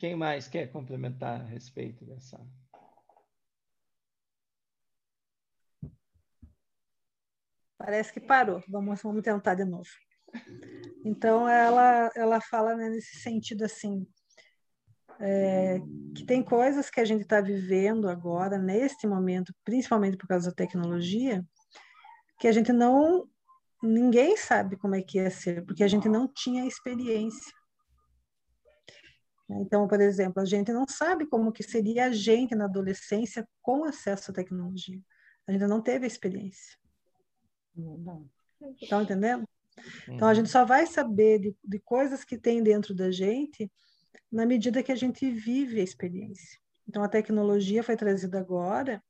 Quem 0.00 0.16
mais 0.16 0.48
quer 0.48 0.72
complementar 0.72 1.42
a 1.42 1.44
respeito 1.44 2.06
dessa? 2.06 2.40
Parece 7.76 8.10
que 8.10 8.18
parou. 8.18 8.64
Vamos, 8.66 9.02
vamos 9.02 9.22
tentar 9.22 9.54
de 9.54 9.66
novo. 9.66 9.90
Então 11.04 11.46
ela 11.46 12.10
ela 12.16 12.40
fala 12.40 12.74
né, 12.74 12.88
nesse 12.88 13.18
sentido 13.18 13.62
assim 13.62 14.06
é, 15.18 15.78
que 16.16 16.24
tem 16.24 16.42
coisas 16.42 16.88
que 16.88 17.00
a 17.00 17.04
gente 17.04 17.22
está 17.22 17.42
vivendo 17.42 18.08
agora 18.08 18.56
neste 18.56 19.06
momento, 19.06 19.54
principalmente 19.62 20.16
por 20.16 20.26
causa 20.26 20.48
da 20.48 20.56
tecnologia, 20.56 21.44
que 22.38 22.48
a 22.48 22.52
gente 22.52 22.72
não 22.72 23.28
ninguém 23.82 24.34
sabe 24.34 24.78
como 24.78 24.94
é 24.94 25.02
que 25.02 25.18
ia 25.18 25.30
ser, 25.30 25.62
porque 25.66 25.84
a 25.84 25.88
gente 25.88 26.08
não 26.08 26.26
tinha 26.26 26.66
experiência. 26.66 27.59
Então, 29.58 29.88
por 29.88 30.00
exemplo, 30.00 30.40
a 30.40 30.44
gente 30.44 30.72
não 30.72 30.84
sabe 30.88 31.26
como 31.26 31.52
que 31.52 31.62
seria 31.62 32.06
a 32.06 32.12
gente 32.12 32.54
na 32.54 32.66
adolescência 32.66 33.46
com 33.60 33.84
acesso 33.84 34.30
à 34.30 34.34
tecnologia. 34.34 35.00
A 35.46 35.52
gente 35.52 35.66
não 35.66 35.82
teve 35.82 36.04
a 36.04 36.06
experiência. 36.06 36.78
Estão 38.80 39.02
entendendo? 39.02 39.44
Então, 40.08 40.28
a 40.28 40.34
gente 40.34 40.48
só 40.48 40.64
vai 40.64 40.86
saber 40.86 41.38
de, 41.38 41.56
de 41.64 41.78
coisas 41.80 42.24
que 42.24 42.38
tem 42.38 42.62
dentro 42.62 42.94
da 42.94 43.10
gente 43.10 43.70
na 44.30 44.46
medida 44.46 44.82
que 44.82 44.92
a 44.92 44.96
gente 44.96 45.28
vive 45.30 45.80
a 45.80 45.84
experiência. 45.84 46.58
Então, 46.88 47.02
a 47.02 47.08
tecnologia 47.08 47.82
foi 47.82 47.96
trazida 47.96 48.38
agora 48.38 49.02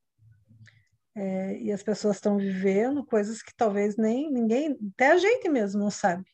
é, 1.15 1.59
e 1.61 1.73
as 1.73 1.83
pessoas 1.83 2.17
estão 2.17 2.39
vivendo 2.39 3.05
coisas 3.05 3.43
que 3.43 3.55
talvez 3.55 3.97
nem 3.97 4.31
ninguém, 4.31 4.79
até 4.95 5.13
a 5.13 5.19
gente 5.19 5.49
mesmo 5.49 5.81
não 5.81 5.91
sabe. 5.91 6.25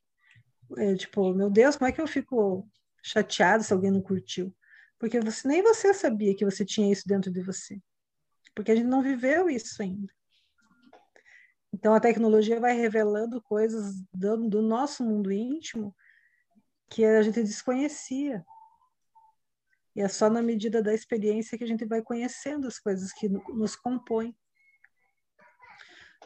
É, 0.77 0.95
tipo, 0.95 1.33
meu 1.35 1.49
Deus, 1.49 1.77
como 1.77 1.89
é 1.89 1.93
que 1.93 2.01
eu 2.01 2.07
fico 2.07 2.69
chateado 3.07 3.63
se 3.63 3.73
alguém 3.73 3.91
não 3.91 4.03
curtiu? 4.03 4.55
Porque 4.99 5.21
você, 5.21 5.47
nem 5.47 5.63
você 5.63 5.95
sabia 5.95 6.35
que 6.35 6.45
você 6.45 6.65
tinha 6.65 6.91
isso 6.91 7.07
dentro 7.07 7.31
de 7.31 7.43
você. 7.43 7.81
Porque 8.55 8.73
a 8.73 8.75
gente 8.75 8.89
não 8.89 9.03
viveu 9.03 9.49
isso 9.49 9.81
ainda. 9.81 10.13
Então, 11.73 11.95
a 11.95 12.01
tecnologia 12.01 12.59
vai 12.59 12.73
revelando 12.75 13.43
coisas 13.43 13.95
do, 14.13 14.49
do 14.49 14.63
nosso 14.63 15.05
mundo 15.05 15.31
íntimo 15.31 15.95
que 16.89 17.05
a 17.05 17.23
gente 17.23 17.43
desconhecia. 17.43 18.45
E 19.95 20.01
é 20.01 20.09
só 20.09 20.31
na 20.31 20.43
medida 20.43 20.83
da 20.83 20.95
experiência 20.95 21.57
que 21.59 21.65
a 21.65 21.67
gente 21.67 21.85
vai 21.85 22.03
conhecendo 22.03 22.67
as 22.67 22.79
coisas 22.79 23.13
que 23.13 23.29
nos 23.29 23.77
compõem. 23.77 24.35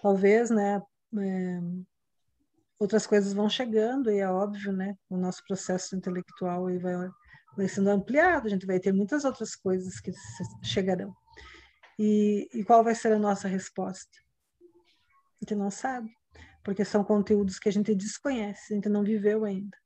Talvez, 0.01 0.51
né, 0.51 0.81
é, 1.19 1.61
outras 2.81 3.07
coisas 3.07 3.35
vão 3.35 3.49
chegando 3.49 4.11
e 4.11 4.19
é 4.19 4.29
óbvio, 4.29 4.73
né, 4.73 4.97
o 5.11 5.17
nosso 5.19 5.45
processo 5.47 5.95
intelectual 5.95 6.67
aí 6.67 6.79
vai, 6.79 6.95
vai 7.55 7.69
sendo 7.69 7.91
ampliado, 7.91 8.47
a 8.47 8.51
gente 8.51 8.67
vai 8.67 8.81
ter 8.81 8.91
muitas 8.91 9.25
outras 9.25 9.55
coisas 9.55 10.01
que 10.01 10.11
chegarão. 10.65 11.15
E, 11.99 12.49
e 12.55 12.65
qual 12.65 12.83
vai 12.83 12.95
ser 12.95 13.13
a 13.13 13.19
nossa 13.19 13.47
resposta? 13.47 14.11
A 14.61 15.45
gente 15.45 15.55
não 15.55 15.71
sabe, 15.71 16.11
porque 16.65 16.83
são 16.83 17.05
conteúdos 17.05 17.59
que 17.59 17.69
a 17.69 17.73
gente 17.73 17.95
desconhece, 17.95 18.73
a 18.73 18.77
gente 18.77 18.89
não 18.89 19.05
viveu 19.05 19.45
ainda. 19.45 19.77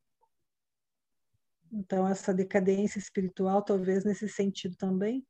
Então, 1.72 2.06
essa 2.06 2.32
decadência 2.32 3.00
espiritual, 3.00 3.60
talvez 3.60 4.04
nesse 4.04 4.28
sentido 4.28 4.76
também, 4.76 5.26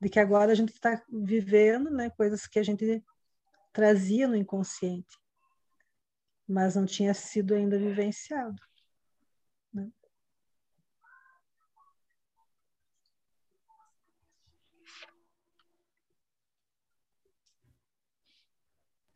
de 0.00 0.08
que 0.08 0.20
agora 0.20 0.52
a 0.52 0.54
gente 0.54 0.72
está 0.72 1.02
vivendo 1.10 1.90
né, 1.90 2.10
coisas 2.10 2.46
que 2.46 2.60
a 2.60 2.62
gente 2.62 3.02
trazia 3.72 4.28
no 4.28 4.36
inconsciente, 4.36 5.18
mas 6.48 6.76
não 6.76 6.86
tinha 6.86 7.12
sido 7.14 7.54
ainda 7.54 7.78
vivenciado. 7.78 8.56
Né? 9.72 9.90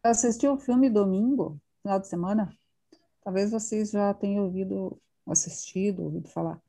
assistiu 0.03 0.55
o 0.55 0.59
filme 0.59 0.91
domingo, 0.91 1.61
final 1.83 2.01
de 2.01 2.09
semana? 2.09 2.57
Talvez 3.23 3.51
vocês 3.51 3.91
já 3.91 4.13
tenham 4.15 4.45
ouvido, 4.45 5.01
assistido, 5.27 6.05
ouvido 6.05 6.29
falar. 6.29 6.61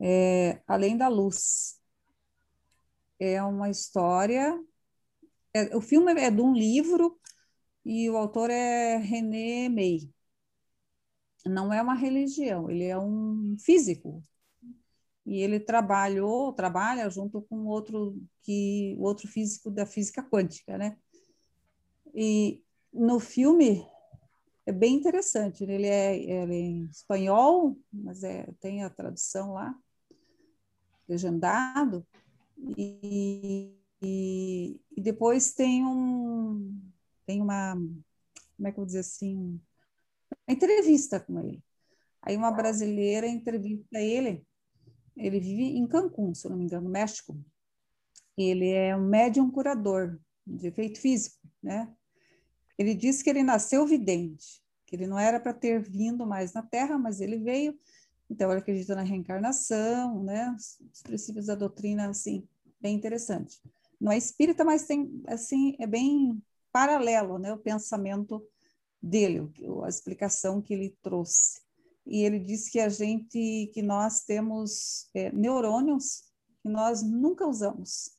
É, 0.00 0.60
Além 0.66 0.96
da 0.96 1.08
Luz. 1.08 1.80
É 3.18 3.42
uma 3.42 3.70
história. 3.70 4.60
É, 5.54 5.76
o 5.76 5.80
filme 5.80 6.12
é 6.20 6.30
de 6.30 6.40
um 6.40 6.52
livro 6.52 7.18
e 7.84 8.08
o 8.10 8.16
autor 8.16 8.50
é 8.50 8.96
René 8.96 9.68
May. 9.68 10.10
Não 11.46 11.72
é 11.72 11.82
uma 11.82 11.94
religião, 11.94 12.70
ele 12.70 12.84
é 12.84 12.98
um 12.98 13.56
físico. 13.58 14.22
E 15.26 15.40
ele 15.40 15.58
trabalhou, 15.58 16.52
trabalha 16.52 17.08
junto 17.08 17.42
com 17.42 17.66
outro 17.66 18.20
que 18.42 18.96
outro 18.98 19.26
físico 19.26 19.70
da 19.70 19.86
física 19.86 20.22
quântica, 20.22 20.76
né? 20.76 20.98
E 22.14 22.62
no 22.92 23.18
filme 23.18 23.86
é 24.66 24.72
bem 24.72 24.94
interessante. 24.94 25.64
Ele 25.64 25.86
é, 25.86 26.16
ele 26.16 26.54
é 26.54 26.60
em 26.60 26.84
espanhol, 26.86 27.76
mas 27.92 28.22
é, 28.22 28.46
tem 28.60 28.82
a 28.82 28.90
tradução 28.90 29.52
lá, 29.52 29.74
legendado. 31.08 32.06
E, 32.76 33.76
e, 34.00 34.80
e, 34.96 35.00
depois 35.02 35.52
tem 35.52 35.84
um 35.84 36.80
tem 37.26 37.40
uma 37.40 37.74
como 38.56 38.68
é 38.68 38.72
que 38.72 38.78
eu 38.78 38.82
vou 38.82 38.86
dizer 38.86 39.00
assim 39.00 39.60
uma 40.46 40.54
entrevista 40.54 41.20
com 41.20 41.38
ele. 41.40 41.62
Aí 42.22 42.36
uma 42.36 42.50
brasileira 42.50 43.26
entrevista 43.26 44.00
ele. 44.00 44.46
Ele 45.16 45.38
vive 45.38 45.62
em 45.76 45.86
Cancún, 45.86 46.34
se 46.34 46.48
não 46.48 46.56
me 46.56 46.64
engano, 46.64 46.84
no 46.84 46.90
México. 46.90 47.38
Ele 48.36 48.70
é 48.70 48.96
um 48.96 49.06
médium 49.06 49.50
curador 49.50 50.18
de 50.46 50.66
efeito 50.66 50.98
físico, 51.00 51.38
né? 51.62 51.92
Ele 52.76 52.94
disse 52.94 53.22
que 53.22 53.30
ele 53.30 53.42
nasceu 53.42 53.86
vidente, 53.86 54.60
que 54.86 54.96
ele 54.96 55.06
não 55.06 55.18
era 55.18 55.38
para 55.38 55.54
ter 55.54 55.80
vindo 55.80 56.26
mais 56.26 56.52
na 56.52 56.62
Terra, 56.62 56.98
mas 56.98 57.20
ele 57.20 57.38
veio. 57.38 57.78
Então, 58.28 58.50
ele 58.50 58.60
acredita 58.60 58.96
na 58.96 59.02
reencarnação, 59.02 60.24
né? 60.24 60.54
Os 60.92 61.02
princípios 61.02 61.46
da 61.46 61.54
doutrina, 61.54 62.08
assim, 62.08 62.48
bem 62.80 62.96
interessante. 62.96 63.60
Não 64.00 64.10
é 64.10 64.18
espírita, 64.18 64.64
mas 64.64 64.86
tem, 64.86 65.22
assim, 65.26 65.76
é 65.78 65.86
bem 65.86 66.42
paralelo, 66.74 67.38
né? 67.38 67.52
O 67.52 67.58
pensamento 67.58 68.44
dele, 69.00 69.48
a 69.84 69.88
explicação 69.88 70.60
que 70.60 70.74
ele 70.74 70.98
trouxe. 71.00 71.62
E 72.04 72.24
ele 72.24 72.40
disse 72.40 72.68
que 72.68 72.80
a 72.80 72.88
gente, 72.88 73.70
que 73.72 73.80
nós 73.80 74.24
temos 74.24 75.08
é, 75.14 75.30
neurônios 75.30 76.24
que 76.60 76.68
nós 76.68 77.00
nunca 77.02 77.46
usamos, 77.46 78.10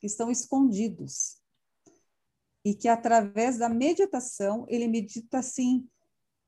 que 0.00 0.06
estão 0.06 0.28
escondidos 0.30 1.36
e 2.64 2.74
que 2.74 2.88
através 2.88 3.58
da 3.58 3.68
meditação 3.68 4.66
ele 4.68 4.88
medita 4.88 5.38
assim, 5.38 5.86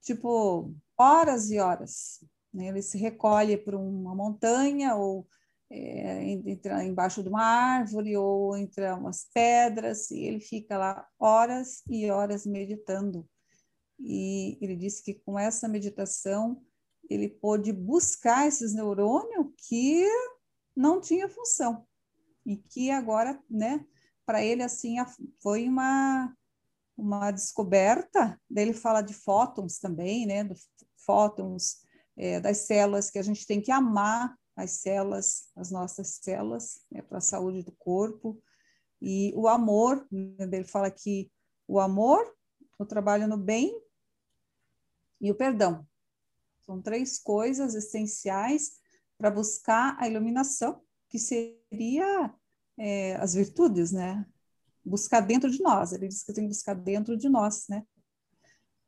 tipo 0.02 0.74
horas 0.98 1.50
e 1.50 1.58
horas. 1.60 2.24
Né? 2.52 2.68
Ele 2.68 2.82
se 2.82 2.98
recolhe 2.98 3.56
para 3.56 3.78
uma 3.78 4.14
montanha 4.14 4.96
ou 4.96 5.28
é, 5.70 6.22
entra 6.22 6.84
embaixo 6.84 7.22
de 7.22 7.28
uma 7.28 7.42
árvore 7.42 8.16
ou 8.16 8.56
entre 8.56 8.90
umas 8.92 9.26
pedras 9.32 10.10
e 10.10 10.20
ele 10.20 10.40
fica 10.40 10.78
lá 10.78 11.08
horas 11.18 11.82
e 11.88 12.10
horas 12.10 12.46
meditando. 12.46 13.28
E 13.98 14.58
ele 14.60 14.76
disse 14.76 15.02
que 15.02 15.14
com 15.14 15.38
essa 15.38 15.68
meditação 15.68 16.62
ele 17.08 17.28
pôde 17.28 17.72
buscar 17.72 18.46
esses 18.46 18.74
neurônios 18.74 19.46
que 19.68 20.06
não 20.76 21.00
tinha 21.00 21.28
função 21.28 21.86
e 22.44 22.56
que 22.56 22.90
agora, 22.90 23.40
né, 23.48 23.84
para 24.24 24.44
ele 24.44 24.62
assim 24.62 24.96
foi 25.40 25.68
uma 25.68 26.32
uma 26.96 27.30
descoberta. 27.30 28.40
Daí 28.48 28.64
ele 28.64 28.72
fala 28.72 29.02
de 29.02 29.12
fótons 29.12 29.78
também, 29.78 30.24
né? 30.24 30.42
Do 30.42 30.54
fótons 31.04 31.82
é, 32.16 32.40
das 32.40 32.58
células 32.58 33.10
que 33.10 33.18
a 33.18 33.22
gente 33.22 33.46
tem 33.46 33.60
que 33.60 33.70
amar 33.70 34.34
as 34.56 34.70
células, 34.72 35.50
as 35.54 35.70
nossas 35.70 36.18
células, 36.22 36.80
né, 36.90 37.02
para 37.02 37.18
a 37.18 37.20
saúde 37.20 37.62
do 37.62 37.72
corpo. 37.72 38.42
E 39.00 39.32
o 39.36 39.46
amor, 39.46 40.06
né, 40.10 40.48
ele 40.50 40.64
fala 40.64 40.90
que 40.90 41.30
o 41.68 41.78
amor, 41.78 42.34
o 42.78 42.86
trabalho 42.86 43.28
no 43.28 43.36
bem 43.36 43.78
e 45.20 45.30
o 45.30 45.34
perdão. 45.34 45.86
São 46.62 46.80
três 46.80 47.18
coisas 47.18 47.74
essenciais 47.74 48.80
para 49.18 49.30
buscar 49.30 49.96
a 50.00 50.08
iluminação, 50.08 50.82
que 51.08 51.18
seria 51.18 52.34
é, 52.78 53.14
as 53.16 53.34
virtudes, 53.34 53.92
né? 53.92 54.26
Buscar 54.84 55.20
dentro 55.20 55.50
de 55.50 55.62
nós. 55.62 55.92
Ele 55.92 56.08
diz 56.08 56.22
que 56.22 56.32
tem 56.32 56.44
que 56.44 56.54
buscar 56.54 56.74
dentro 56.74 57.16
de 57.16 57.28
nós, 57.28 57.66
né? 57.68 57.86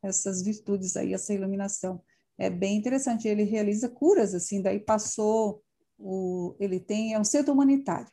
Essas 0.01 0.41
virtudes 0.41 0.95
aí, 0.97 1.13
essa 1.13 1.33
iluminação. 1.33 2.03
É 2.39 2.49
bem 2.49 2.77
interessante. 2.77 3.27
Ele 3.27 3.43
realiza 3.43 3.89
curas, 3.89 4.33
assim, 4.33 4.61
daí 4.61 4.79
passou 4.79 5.61
o... 5.97 6.55
Ele 6.59 6.79
tem... 6.79 7.13
É 7.13 7.19
um 7.19 7.23
centro 7.23 7.53
humanitário. 7.53 8.11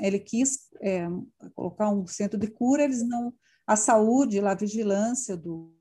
Ele 0.00 0.18
quis 0.18 0.68
é, 0.80 1.06
colocar 1.54 1.90
um 1.90 2.06
centro 2.06 2.38
de 2.38 2.46
cura, 2.48 2.84
eles 2.84 3.06
não... 3.06 3.34
A 3.66 3.76
saúde, 3.76 4.40
a 4.40 4.54
vigilância 4.54 5.36
do, 5.36 5.72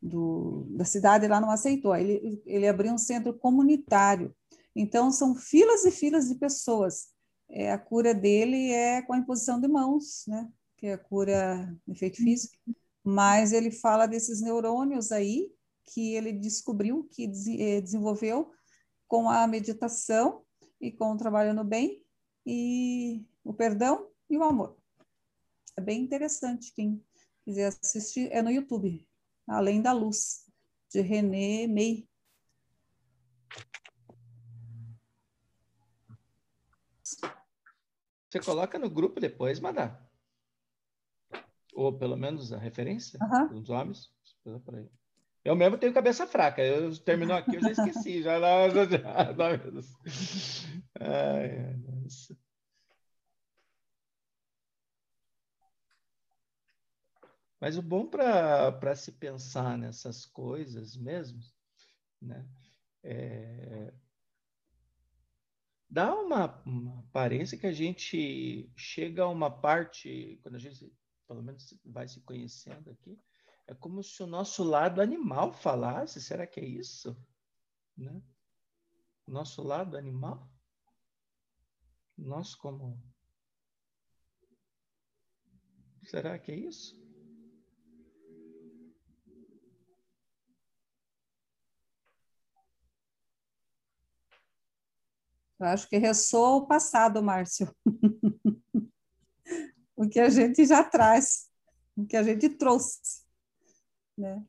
do, 0.00 0.66
da 0.70 0.84
cidade 0.84 1.26
lá 1.26 1.40
não 1.40 1.50
aceitou. 1.50 1.94
Ele, 1.94 2.42
ele 2.46 2.68
abriu 2.68 2.92
um 2.92 2.98
centro 2.98 3.32
comunitário. 3.32 4.34
Então, 4.74 5.10
são 5.10 5.34
filas 5.34 5.84
e 5.84 5.90
filas 5.90 6.28
de 6.28 6.36
pessoas 6.36 7.08
é, 7.50 7.72
a 7.72 7.78
cura 7.78 8.14
dele 8.14 8.70
é 8.72 9.02
com 9.02 9.12
a 9.14 9.18
imposição 9.18 9.60
de 9.60 9.68
mãos, 9.68 10.24
né? 10.26 10.48
Que 10.76 10.88
é 10.88 10.92
a 10.94 10.98
cura 10.98 11.74
efeito 11.88 12.18
físico. 12.18 12.56
mas 13.02 13.52
ele 13.52 13.70
fala 13.70 14.06
desses 14.06 14.40
neurônios 14.42 15.10
aí 15.12 15.50
que 15.92 16.14
ele 16.14 16.32
descobriu, 16.32 17.08
que 17.10 17.24
eh, 17.24 17.80
desenvolveu 17.80 18.52
com 19.06 19.28
a 19.28 19.46
meditação 19.46 20.44
e 20.80 20.92
com 20.92 21.12
o 21.12 21.16
trabalho 21.16 21.54
no 21.54 21.64
bem 21.64 22.04
e 22.46 23.26
o 23.42 23.52
perdão 23.52 24.10
e 24.28 24.36
o 24.36 24.42
amor. 24.42 24.76
É 25.76 25.80
bem 25.80 26.02
interessante 26.02 26.72
quem 26.74 27.02
quiser 27.44 27.68
assistir, 27.68 28.30
é 28.32 28.42
no 28.42 28.50
YouTube, 28.50 29.06
Além 29.46 29.80
da 29.80 29.92
Luz, 29.92 30.44
de 30.90 31.00
René 31.00 31.66
May. 31.66 32.06
Você 38.28 38.40
coloca 38.40 38.78
no 38.78 38.90
grupo 38.90 39.18
depois, 39.20 39.58
Madá? 39.58 40.06
Ou 41.72 41.96
pelo 41.98 42.16
menos 42.16 42.52
a 42.52 42.58
referência 42.58 43.18
uhum. 43.22 43.60
dos 43.60 43.70
homens. 43.70 44.12
Eu 45.48 45.56
mesmo 45.56 45.78
tenho 45.78 45.94
cabeça 45.94 46.26
fraca. 46.26 46.62
Eu 46.62 46.94
terminou 46.98 47.34
aqui, 47.34 47.56
eu 47.56 47.62
já 47.62 47.70
esqueci. 47.70 48.20
já, 48.22 48.38
já, 48.38 48.68
já, 48.68 48.84
já, 48.84 49.34
Ai, 51.00 51.74
nossa. 51.78 52.36
Mas 57.58 57.78
o 57.78 57.82
bom 57.82 58.06
para 58.06 58.94
se 58.94 59.12
pensar 59.12 59.78
nessas 59.78 60.26
coisas 60.26 60.94
mesmo, 60.98 61.40
né? 62.20 62.46
É, 63.02 63.94
dá 65.88 66.14
uma, 66.14 66.62
uma, 66.66 67.00
aparência 67.00 67.56
que 67.56 67.66
a 67.66 67.72
gente 67.72 68.70
chega 68.76 69.22
a 69.22 69.28
uma 69.28 69.50
parte, 69.50 70.38
quando 70.42 70.56
a 70.56 70.58
gente, 70.58 70.92
pelo 71.26 71.42
menos, 71.42 71.72
vai 71.86 72.06
se 72.06 72.20
conhecendo 72.20 72.90
aqui, 72.90 73.18
é 73.68 73.74
como 73.74 74.02
se 74.02 74.22
o 74.22 74.26
nosso 74.26 74.64
lado 74.64 75.02
animal 75.02 75.52
falasse. 75.52 76.22
Será 76.22 76.46
que 76.46 76.58
é 76.58 76.64
isso? 76.64 77.14
Né? 77.94 78.22
Nosso 79.26 79.62
lado 79.62 79.94
animal? 79.98 80.50
Nós 82.16 82.54
como. 82.54 82.98
Será 86.02 86.38
que 86.38 86.50
é 86.50 86.56
isso? 86.56 86.98
Eu 95.60 95.66
acho 95.66 95.86
que 95.90 95.98
ressoa 95.98 96.56
o 96.56 96.66
passado, 96.66 97.22
Márcio. 97.22 97.70
o 99.94 100.08
que 100.08 100.20
a 100.20 100.30
gente 100.30 100.64
já 100.64 100.82
traz, 100.82 101.50
o 101.94 102.06
que 102.06 102.16
a 102.16 102.22
gente 102.22 102.48
trouxe, 102.48 103.27
né? 104.18 104.44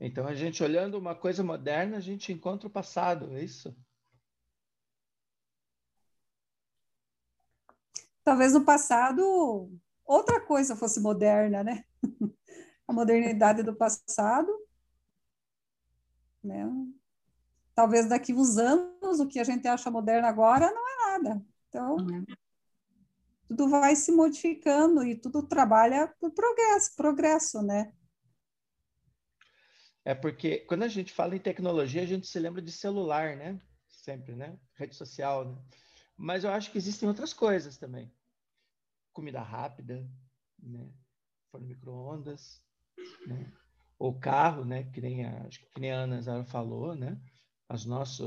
Então, 0.00 0.26
a 0.26 0.34
gente 0.34 0.60
olhando 0.62 0.98
uma 0.98 1.14
coisa 1.14 1.44
moderna, 1.44 1.96
a 1.96 2.00
gente 2.00 2.32
encontra 2.32 2.66
o 2.66 2.70
passado, 2.70 3.36
é 3.36 3.44
isso? 3.44 3.76
talvez 8.28 8.52
no 8.52 8.62
passado 8.62 9.70
outra 10.04 10.38
coisa 10.38 10.76
fosse 10.76 11.00
moderna, 11.00 11.64
né? 11.64 11.82
A 12.86 12.92
modernidade 12.92 13.62
do 13.62 13.74
passado, 13.74 14.50
né? 16.42 16.64
Talvez 17.78 18.08
daqui 18.08 18.34
uns 18.34 18.58
anos 18.58 19.20
o 19.20 19.28
que 19.28 19.38
a 19.38 19.44
gente 19.44 19.68
acha 19.68 19.88
moderno 19.88 20.26
agora 20.26 20.68
não 20.68 20.88
é 20.88 20.96
nada. 20.96 21.46
Então, 21.68 21.94
uhum. 21.94 22.24
tudo 23.46 23.68
vai 23.68 23.94
se 23.94 24.10
modificando 24.10 25.04
e 25.04 25.14
tudo 25.14 25.44
trabalha 25.44 26.12
por 26.18 26.32
progresso, 26.32 26.96
progresso, 26.96 27.62
né? 27.62 27.92
É 30.04 30.12
porque 30.12 30.58
quando 30.66 30.82
a 30.82 30.88
gente 30.88 31.12
fala 31.12 31.36
em 31.36 31.38
tecnologia, 31.38 32.02
a 32.02 32.06
gente 32.06 32.26
se 32.26 32.36
lembra 32.40 32.60
de 32.60 32.72
celular, 32.72 33.36
né? 33.36 33.60
Sempre, 33.86 34.34
né? 34.34 34.58
Rede 34.74 34.96
social, 34.96 35.44
né? 35.44 35.56
Mas 36.16 36.42
eu 36.42 36.50
acho 36.50 36.72
que 36.72 36.78
existem 36.78 37.08
outras 37.08 37.32
coisas 37.32 37.78
também 37.78 38.12
comida 39.12 39.40
rápida, 39.40 40.04
né? 40.60 40.92
Forno 41.52 41.68
micro-ondas, 41.68 42.60
né? 43.24 43.52
Ou 44.00 44.18
carro, 44.18 44.64
né? 44.64 44.82
Que 44.82 45.00
nem 45.00 45.24
a, 45.24 45.46
acho 45.46 45.60
que 45.60 45.80
nem 45.80 45.92
a 45.92 46.00
Ana 46.00 46.20
Zara 46.20 46.44
falou, 46.44 46.96
né? 46.96 47.16
Os 47.70 47.84
nossos 47.84 48.26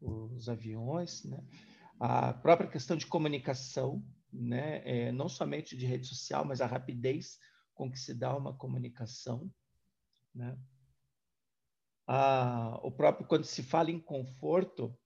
os 0.00 0.48
aviões, 0.48 1.24
né? 1.24 1.44
A 2.00 2.32
própria 2.32 2.68
questão 2.68 2.96
de 2.96 3.06
comunicação, 3.06 4.04
né? 4.32 4.82
É, 4.84 5.12
não 5.12 5.28
somente 5.28 5.76
de 5.76 5.86
rede 5.86 6.06
social, 6.06 6.44
mas 6.44 6.60
a 6.60 6.66
rapidez 6.66 7.38
com 7.74 7.90
que 7.90 7.98
se 7.98 8.12
dá 8.12 8.36
uma 8.36 8.56
comunicação, 8.56 9.50
né? 10.34 10.58
O 12.82 12.90
próprio 12.90 13.26
quando 13.26 13.44
se 13.44 13.62
fala 13.62 13.90
em 13.90 14.00
conforto, 14.00 14.98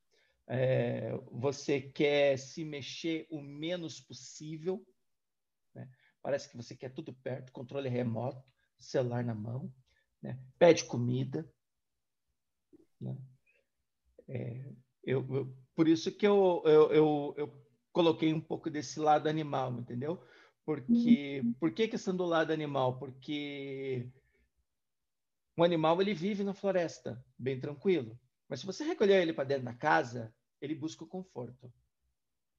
é, 0.49 1.13
você 1.31 1.81
quer 1.81 2.39
se 2.39 2.65
mexer 2.65 3.27
o 3.31 3.41
menos 3.43 4.01
possível, 4.01 4.85
né? 5.75 5.89
Parece 6.23 6.51
que 6.51 6.57
você 6.57 6.75
quer 6.75 6.93
tudo 6.93 7.15
perto, 7.15 7.53
controle 7.53 7.89
remoto, 7.89 8.43
celular 8.79 9.23
na 9.23 9.35
mão, 9.35 9.73
né? 10.21 10.39
pede 10.59 10.85
comida. 10.85 11.49
Né? 13.01 13.17
É, 14.29 14.73
eu, 15.05 15.27
eu, 15.35 15.57
por 15.75 15.89
isso 15.89 16.11
que 16.11 16.27
eu, 16.27 16.63
eu, 16.65 16.93
eu, 16.93 17.35
eu, 17.37 17.67
coloquei 17.93 18.33
um 18.33 18.41
pouco 18.41 18.69
desse 18.69 18.99
lado 19.01 19.29
animal, 19.29 19.73
entendeu? 19.79 20.23
Porque, 20.65 21.41
uhum. 21.45 21.53
por 21.55 21.73
que 21.73 21.89
questão 21.89 22.17
do 22.17 22.25
lado 22.25 22.53
animal? 22.53 22.99
Porque 22.99 24.11
o 25.57 25.65
animal 25.65 26.01
ele 26.03 26.13
vive 26.13 26.45
na 26.45 26.53
floresta, 26.53 27.25
bem 27.39 27.59
tranquilo. 27.59 28.19
Mas 28.49 28.61
se 28.61 28.67
você 28.67 28.85
recolher 28.85 29.23
ele 29.23 29.33
para 29.33 29.45
dentro 29.45 29.65
da 29.65 29.75
casa, 29.75 30.35
ele 30.61 30.75
busca 30.75 31.05
o 31.05 31.09
conforto. 31.09 31.73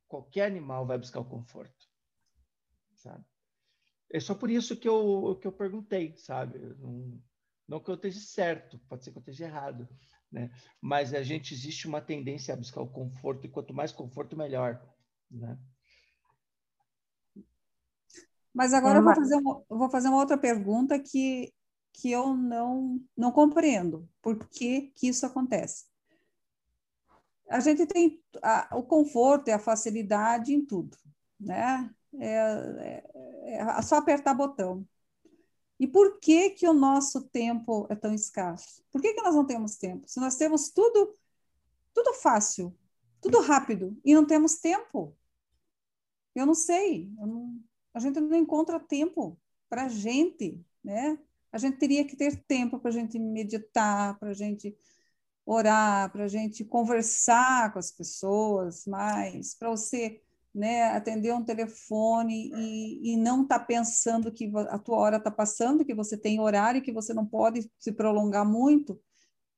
Qualquer 0.08 0.46
animal 0.48 0.86
vai 0.86 0.98
buscar 0.98 1.20
o 1.20 1.26
conforto 1.26 1.88
sabe? 2.98 3.24
É 4.12 4.20
só 4.20 4.36
por 4.36 4.50
isso 4.50 4.76
que 4.76 4.88
eu, 4.88 5.38
que 5.42 5.48
eu 5.48 5.52
perguntei, 5.52 6.16
sabe? 6.18 6.60
Não, 6.60 7.22
não 7.68 7.80
que 7.80 7.90
eu 7.90 7.96
esteja 7.96 8.20
certo, 8.20 8.80
pode 8.90 9.04
ser 9.04 9.12
que 9.12 9.18
eu 9.18 9.22
esteja 9.22 9.46
errado, 9.46 9.88
né? 10.32 10.52
Mas 10.82 11.14
a 11.14 11.24
gente 11.24 11.54
existe 11.54 11.88
uma 11.88 12.02
tendência 12.02 12.54
a 12.54 12.58
buscar 12.58 12.82
o 12.82 12.88
conforto 12.88 13.46
e 13.46 13.50
quanto 13.50 13.74
mais 13.74 13.92
conforto, 13.92 14.38
melhor, 14.38 14.82
né? 15.30 15.58
Mas 18.54 18.74
agora 18.74 19.00
eu 19.00 19.04
vou 19.04 19.14
fazer 19.14 19.36
uma, 19.36 19.64
vou 19.70 19.90
fazer 19.90 20.08
uma 20.08 20.18
outra 20.18 20.38
pergunta 20.38 21.00
que, 21.00 21.54
que 21.94 22.12
eu 22.12 22.36
não, 22.36 23.00
não 23.16 23.32
compreendo. 23.32 24.10
Por 24.20 24.48
que, 24.50 24.92
que 24.96 25.08
isso 25.08 25.26
acontece? 25.28 25.86
A 27.48 27.60
gente 27.60 27.86
tem 27.86 28.20
a, 28.42 28.76
o 28.76 28.84
conforto 28.84 29.48
e 29.48 29.52
a 29.52 29.60
facilidade 29.60 30.54
em 30.54 30.66
tudo, 30.66 30.98
né? 31.40 31.90
É, 32.20 33.04
é, 33.46 33.58
é 33.58 33.82
só 33.84 33.98
apertar 33.98 34.34
botão. 34.34 34.86
E 35.80 35.88
por 35.88 36.20
que 36.20 36.52
que 36.52 36.68
o 36.68 36.74
nosso 36.74 37.28
tempo 37.30 37.88
é 37.90 37.96
tão 37.96 38.14
escasso? 38.14 38.84
Por 38.92 39.02
que 39.02 39.14
que 39.14 39.22
nós 39.22 39.36
não 39.36 39.46
temos 39.46 39.76
tempo? 39.76 40.08
Se 40.08 40.20
nós 40.20 40.36
temos 40.36 40.70
tudo 40.70 41.14
tudo 41.94 42.14
fácil, 42.14 42.78
tudo 43.20 43.42
rápido 43.42 44.00
e 44.06 44.14
não 44.14 44.26
temos 44.26 44.56
tempo? 44.60 45.18
Eu 46.36 46.46
não 46.46 46.54
sei. 46.54 47.12
Eu 47.20 47.26
não, 47.26 47.60
a 47.94 48.00
gente 48.00 48.20
não 48.20 48.38
encontra 48.38 48.80
tempo 48.80 49.40
para 49.68 49.86
a 49.86 49.90
gente, 49.90 50.64
né? 50.84 51.18
A 51.52 51.58
gente 51.58 51.78
teria 51.78 52.06
que 52.06 52.16
ter 52.16 52.44
tempo 52.44 52.80
para 52.80 52.90
a 52.90 52.94
gente 52.94 53.18
meditar, 53.18 54.18
para 54.20 54.30
a 54.30 54.34
gente 54.34 54.78
orar, 55.44 56.12
para 56.12 56.26
a 56.26 56.28
gente 56.28 56.64
conversar 56.64 57.74
com 57.74 57.80
as 57.80 57.90
pessoas 57.90 58.86
mais, 58.86 59.56
para 59.56 59.70
você 59.70 60.22
né, 60.58 60.86
atender 60.86 61.32
um 61.32 61.44
telefone 61.44 62.52
e, 62.56 63.14
e 63.14 63.18
não 63.18 63.44
estar 63.44 63.60
tá 63.60 63.66
pensando 63.66 64.32
que 64.32 64.52
a 64.70 64.80
tua 64.80 64.98
hora 64.98 65.18
está 65.18 65.30
passando, 65.30 65.86
que 65.86 65.94
você 65.94 66.18
tem 66.18 66.40
horário, 66.40 66.82
que 66.82 66.92
você 66.92 67.14
não 67.14 67.28
pode 67.28 67.72
se 67.78 67.92
prolongar 67.92 68.44
muito. 68.44 69.00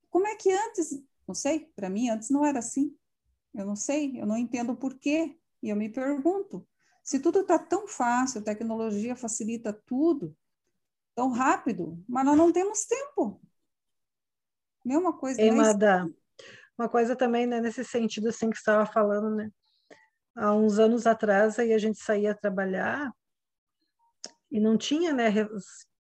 Como 0.09 0.27
é 0.27 0.35
que 0.35 0.51
antes, 0.51 1.01
não 1.25 1.33
sei, 1.33 1.71
para 1.73 1.89
mim 1.89 2.09
antes 2.09 2.29
não 2.29 2.45
era 2.45 2.59
assim. 2.59 2.93
Eu 3.53 3.65
não 3.65 3.77
sei, 3.77 4.19
eu 4.19 4.25
não 4.25 4.37
entendo 4.37 4.75
por 4.75 4.93
quê. 4.99 5.37
E 5.63 5.69
eu 5.69 5.75
me 5.75 5.87
pergunto, 5.87 6.67
se 7.01 7.17
tudo 7.17 7.39
está 7.39 7.57
tão 7.57 7.87
fácil, 7.87 8.41
a 8.41 8.43
tecnologia 8.43 9.15
facilita 9.15 9.71
tudo, 9.85 10.35
tão 11.15 11.31
rápido, 11.31 12.03
mas 12.09 12.25
nós 12.25 12.37
não 12.37 12.51
temos 12.51 12.83
tempo. 12.85 13.41
Nenhuma 14.83 15.13
coisa. 15.17 15.41
Ei, 15.41 15.51
Madá, 15.51 16.09
uma 16.77 16.89
coisa 16.89 17.15
também, 17.15 17.47
né, 17.47 17.61
nesse 17.61 17.85
sentido 17.85 18.27
assim 18.27 18.49
que 18.49 18.57
você 18.57 18.61
estava 18.61 18.85
falando, 18.85 19.33
né? 19.33 19.49
Há 20.35 20.53
uns 20.53 20.79
anos 20.79 21.05
atrás 21.05 21.59
aí 21.59 21.73
a 21.73 21.77
gente 21.77 21.99
saía 21.99 22.35
trabalhar 22.35 23.11
e 24.51 24.59
não 24.59 24.77
tinha, 24.77 25.13
né, 25.13 25.31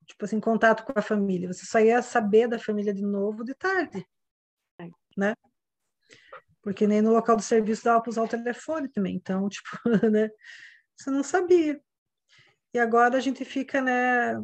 tipo 0.07 0.25
assim, 0.25 0.39
contato 0.41 0.85
com 0.85 0.99
a 0.99 1.03
família. 1.03 1.53
Você 1.53 1.67
só 1.67 1.81
ia 1.81 2.03
saber 2.03 2.49
da 2.49 2.59
família 2.59 2.93
de 2.93 3.03
novo 3.03 3.45
de 3.45 3.55
tarde, 3.55 4.07
né? 5.17 5.35
Porque 6.63 6.87
nem 6.87 7.01
no 7.01 7.13
local 7.13 7.37
do 7.37 7.43
serviço 7.43 7.85
dava 7.85 8.01
para 8.01 8.11
usar 8.11 8.23
o 8.23 8.29
telefone 8.29 8.89
também. 8.89 9.15
Então, 9.17 9.49
tipo, 9.49 9.69
né? 10.11 10.29
Você 10.97 11.11
não 11.11 11.23
sabia. 11.23 11.81
E 12.75 12.79
agora 12.79 13.17
a 13.17 13.21
gente 13.21 13.45
fica, 13.45 13.81
né? 13.81 14.35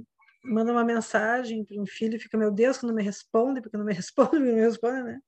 Manda 0.45 0.73
uma 0.73 0.85
mensagem 0.85 1.64
para 1.64 1.81
um 1.81 1.87
filho 1.87 2.16
e 2.16 2.18
fica, 2.18 2.37
meu 2.39 2.51
Deus, 2.51 2.79
que 2.79 2.87
não 2.87 2.95
me 2.95 3.03
responde, 3.03 3.61
porque 3.61 3.77
não 3.77 3.85
me 3.85 3.93
responde, 3.95 4.39
não 4.39 4.55
me 4.55 4.61
responde, 4.61 5.03
né? 5.03 5.20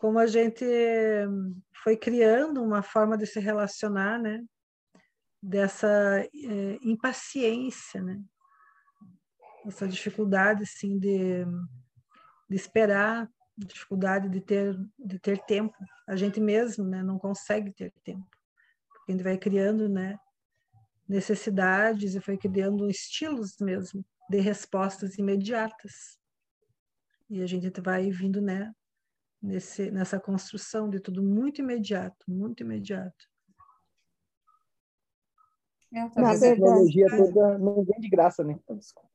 Como 0.00 0.18
a 0.18 0.26
gente 0.26 0.64
foi 1.84 1.96
criando 1.96 2.62
uma 2.62 2.82
forma 2.82 3.16
de 3.16 3.26
se 3.26 3.38
relacionar, 3.38 4.18
né? 4.18 4.42
Dessa 5.42 5.88
é, 5.88 6.78
impaciência, 6.82 8.02
né? 8.02 8.20
essa 9.66 9.86
dificuldade 9.86 10.62
assim 10.62 10.98
de, 10.98 11.44
de 12.48 12.56
esperar, 12.56 13.28
dificuldade 13.56 14.28
de 14.28 14.40
ter 14.40 14.78
de 14.98 15.18
ter 15.18 15.38
tempo. 15.44 15.76
A 16.08 16.16
gente 16.16 16.40
mesmo, 16.40 16.84
né, 16.84 17.02
não 17.02 17.18
consegue 17.18 17.72
ter 17.72 17.92
tempo. 18.04 18.26
Porque 18.92 19.12
a 19.12 19.12
gente 19.12 19.24
vai 19.24 19.36
criando, 19.36 19.88
né, 19.88 20.18
necessidades 21.08 22.14
e 22.14 22.20
foi 22.20 22.38
criando 22.38 22.88
estilos 22.88 23.56
mesmo 23.60 24.04
de 24.30 24.38
respostas 24.38 25.18
imediatas. 25.18 26.18
E 27.28 27.42
a 27.42 27.46
gente 27.46 27.80
vai 27.80 28.10
vindo, 28.10 28.40
né, 28.40 28.72
nesse 29.42 29.90
nessa 29.90 30.20
construção 30.20 30.88
de 30.90 31.00
tudo 31.00 31.22
muito 31.22 31.60
imediato, 31.60 32.24
muito 32.28 32.62
imediato. 32.62 33.30
É, 35.92 36.00
a 36.02 36.38
tecnologia 36.38 37.06
toda 37.16 37.58
não 37.58 37.82
vem 37.84 37.98
de 37.98 38.08
graça, 38.08 38.44
né? 38.44 38.58
Desculpa. 38.70 39.10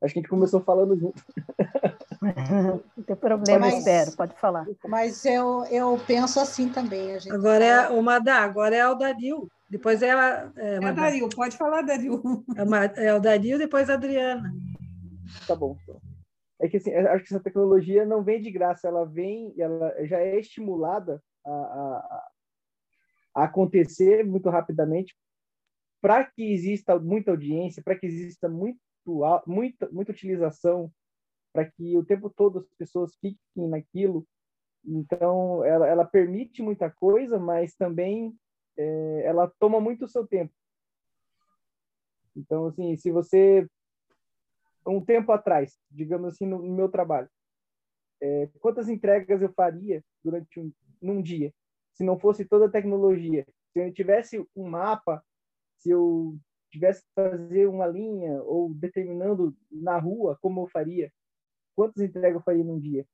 Acho 0.00 0.14
que 0.14 0.20
a 0.20 0.22
gente 0.22 0.30
começou 0.30 0.60
falando 0.60 0.96
junto. 0.96 1.24
Não 2.96 3.04
tem 3.04 3.16
problema, 3.16 3.66
mas, 3.66 3.78
espero, 3.78 4.12
pode 4.16 4.34
falar. 4.38 4.66
Mas 4.86 5.24
eu, 5.24 5.64
eu 5.70 6.00
penso 6.06 6.38
assim 6.38 6.68
também. 6.68 7.16
agora 7.30 7.64
fala... 7.64 7.64
é 7.64 7.88
o 7.90 8.02
Madá, 8.02 8.38
agora 8.38 8.76
é 8.76 8.88
o 8.88 8.94
Daril. 8.94 9.48
Depois 9.68 10.00
é 10.02 10.12
a. 10.12 10.50
É, 10.56 10.76
é 10.76 10.92
Daril, 10.92 11.28
pode 11.28 11.56
falar, 11.56 11.82
Daril. 11.82 12.22
É, 12.96 13.06
é 13.06 13.14
o 13.14 13.20
Daril, 13.20 13.58
depois 13.58 13.90
a 13.90 13.94
Adriana. 13.94 14.52
Tá 15.46 15.54
bom. 15.56 15.76
É 16.60 16.68
que 16.68 16.76
assim, 16.76 16.92
acho 16.92 17.24
que 17.24 17.34
essa 17.34 17.42
tecnologia 17.42 18.04
não 18.04 18.22
vem 18.22 18.40
de 18.40 18.50
graça, 18.50 18.88
ela 18.88 19.04
vem, 19.04 19.54
ela 19.58 19.94
já 20.06 20.18
é 20.18 20.38
estimulada 20.38 21.22
a, 21.44 21.50
a, 21.50 22.28
a 23.34 23.44
acontecer 23.44 24.24
muito 24.24 24.50
rapidamente 24.50 25.16
para 26.00 26.24
que 26.24 26.52
exista 26.52 26.98
muita 26.98 27.30
audiência, 27.30 27.82
para 27.82 27.96
que 27.96 28.06
exista 28.06 28.48
muito 28.48 28.78
muita, 29.46 29.88
muita 29.90 30.12
utilização 30.12 30.92
para 31.52 31.64
que 31.64 31.96
o 31.96 32.04
tempo 32.04 32.28
todo 32.28 32.58
as 32.58 32.68
pessoas 32.76 33.14
fiquem 33.16 33.68
naquilo. 33.68 34.26
Então, 34.84 35.64
ela, 35.64 35.86
ela 35.86 36.04
permite 36.04 36.62
muita 36.62 36.90
coisa, 36.90 37.38
mas 37.38 37.74
também 37.74 38.36
é, 38.76 39.22
ela 39.24 39.50
toma 39.58 39.80
muito 39.80 40.04
o 40.04 40.08
seu 40.08 40.26
tempo. 40.26 40.52
Então, 42.36 42.66
assim, 42.66 42.96
se 42.96 43.10
você 43.10 43.66
um 44.88 45.04
tempo 45.04 45.32
atrás, 45.32 45.78
digamos 45.90 46.34
assim, 46.34 46.46
no, 46.46 46.58
no 46.58 46.74
meu 46.74 46.88
trabalho, 46.88 47.28
é, 48.20 48.48
quantas 48.60 48.88
entregas 48.88 49.40
eu 49.40 49.52
faria 49.52 50.02
durante 50.24 50.58
um 50.58 50.72
num 51.00 51.22
dia, 51.22 51.52
se 51.94 52.04
não 52.04 52.18
fosse 52.18 52.44
toda 52.44 52.66
a 52.66 52.70
tecnologia? 52.70 53.46
Se 53.72 53.78
eu 53.78 53.92
tivesse 53.92 54.44
um 54.54 54.68
mapa, 54.68 55.22
se 55.76 55.90
eu 55.90 56.36
tivesse 56.70 57.02
que 57.02 57.08
fazer 57.14 57.66
uma 57.66 57.86
linha 57.86 58.42
ou 58.42 58.74
determinando 58.74 59.56
na 59.70 59.98
rua 59.98 60.36
como 60.40 60.62
eu 60.62 60.68
faria, 60.68 61.12
quantas 61.74 62.02
entregas 62.02 62.34
eu 62.34 62.42
faria 62.42 62.64
num 62.64 62.78
dia? 62.78 63.06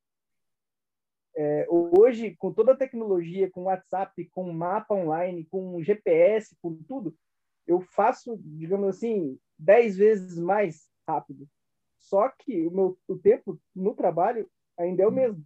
É, 1.37 1.67
hoje, 1.69 2.37
com 2.37 2.53
toda 2.53 2.73
a 2.73 2.77
tecnologia, 2.77 3.51
com 3.51 3.65
WhatsApp, 3.65 4.25
com 4.31 4.53
mapa 4.53 4.95
online, 4.95 5.45
com 5.47 5.83
GPS, 5.83 6.57
com 6.63 6.77
tudo, 6.85 7.15
eu 7.67 7.81
faço, 7.81 8.39
digamos 8.41 8.89
assim, 8.89 9.39
dez 9.59 9.97
vezes 9.97 10.39
mais 10.39 10.89
rápido. 11.09 11.49
Só 12.05 12.29
que 12.29 12.67
o 12.67 12.71
meu 12.71 12.99
o 13.09 13.17
tempo 13.17 13.59
no 13.75 13.95
trabalho 13.95 14.49
ainda 14.79 15.03
é 15.03 15.07
o 15.07 15.13
mesmo. 15.13 15.45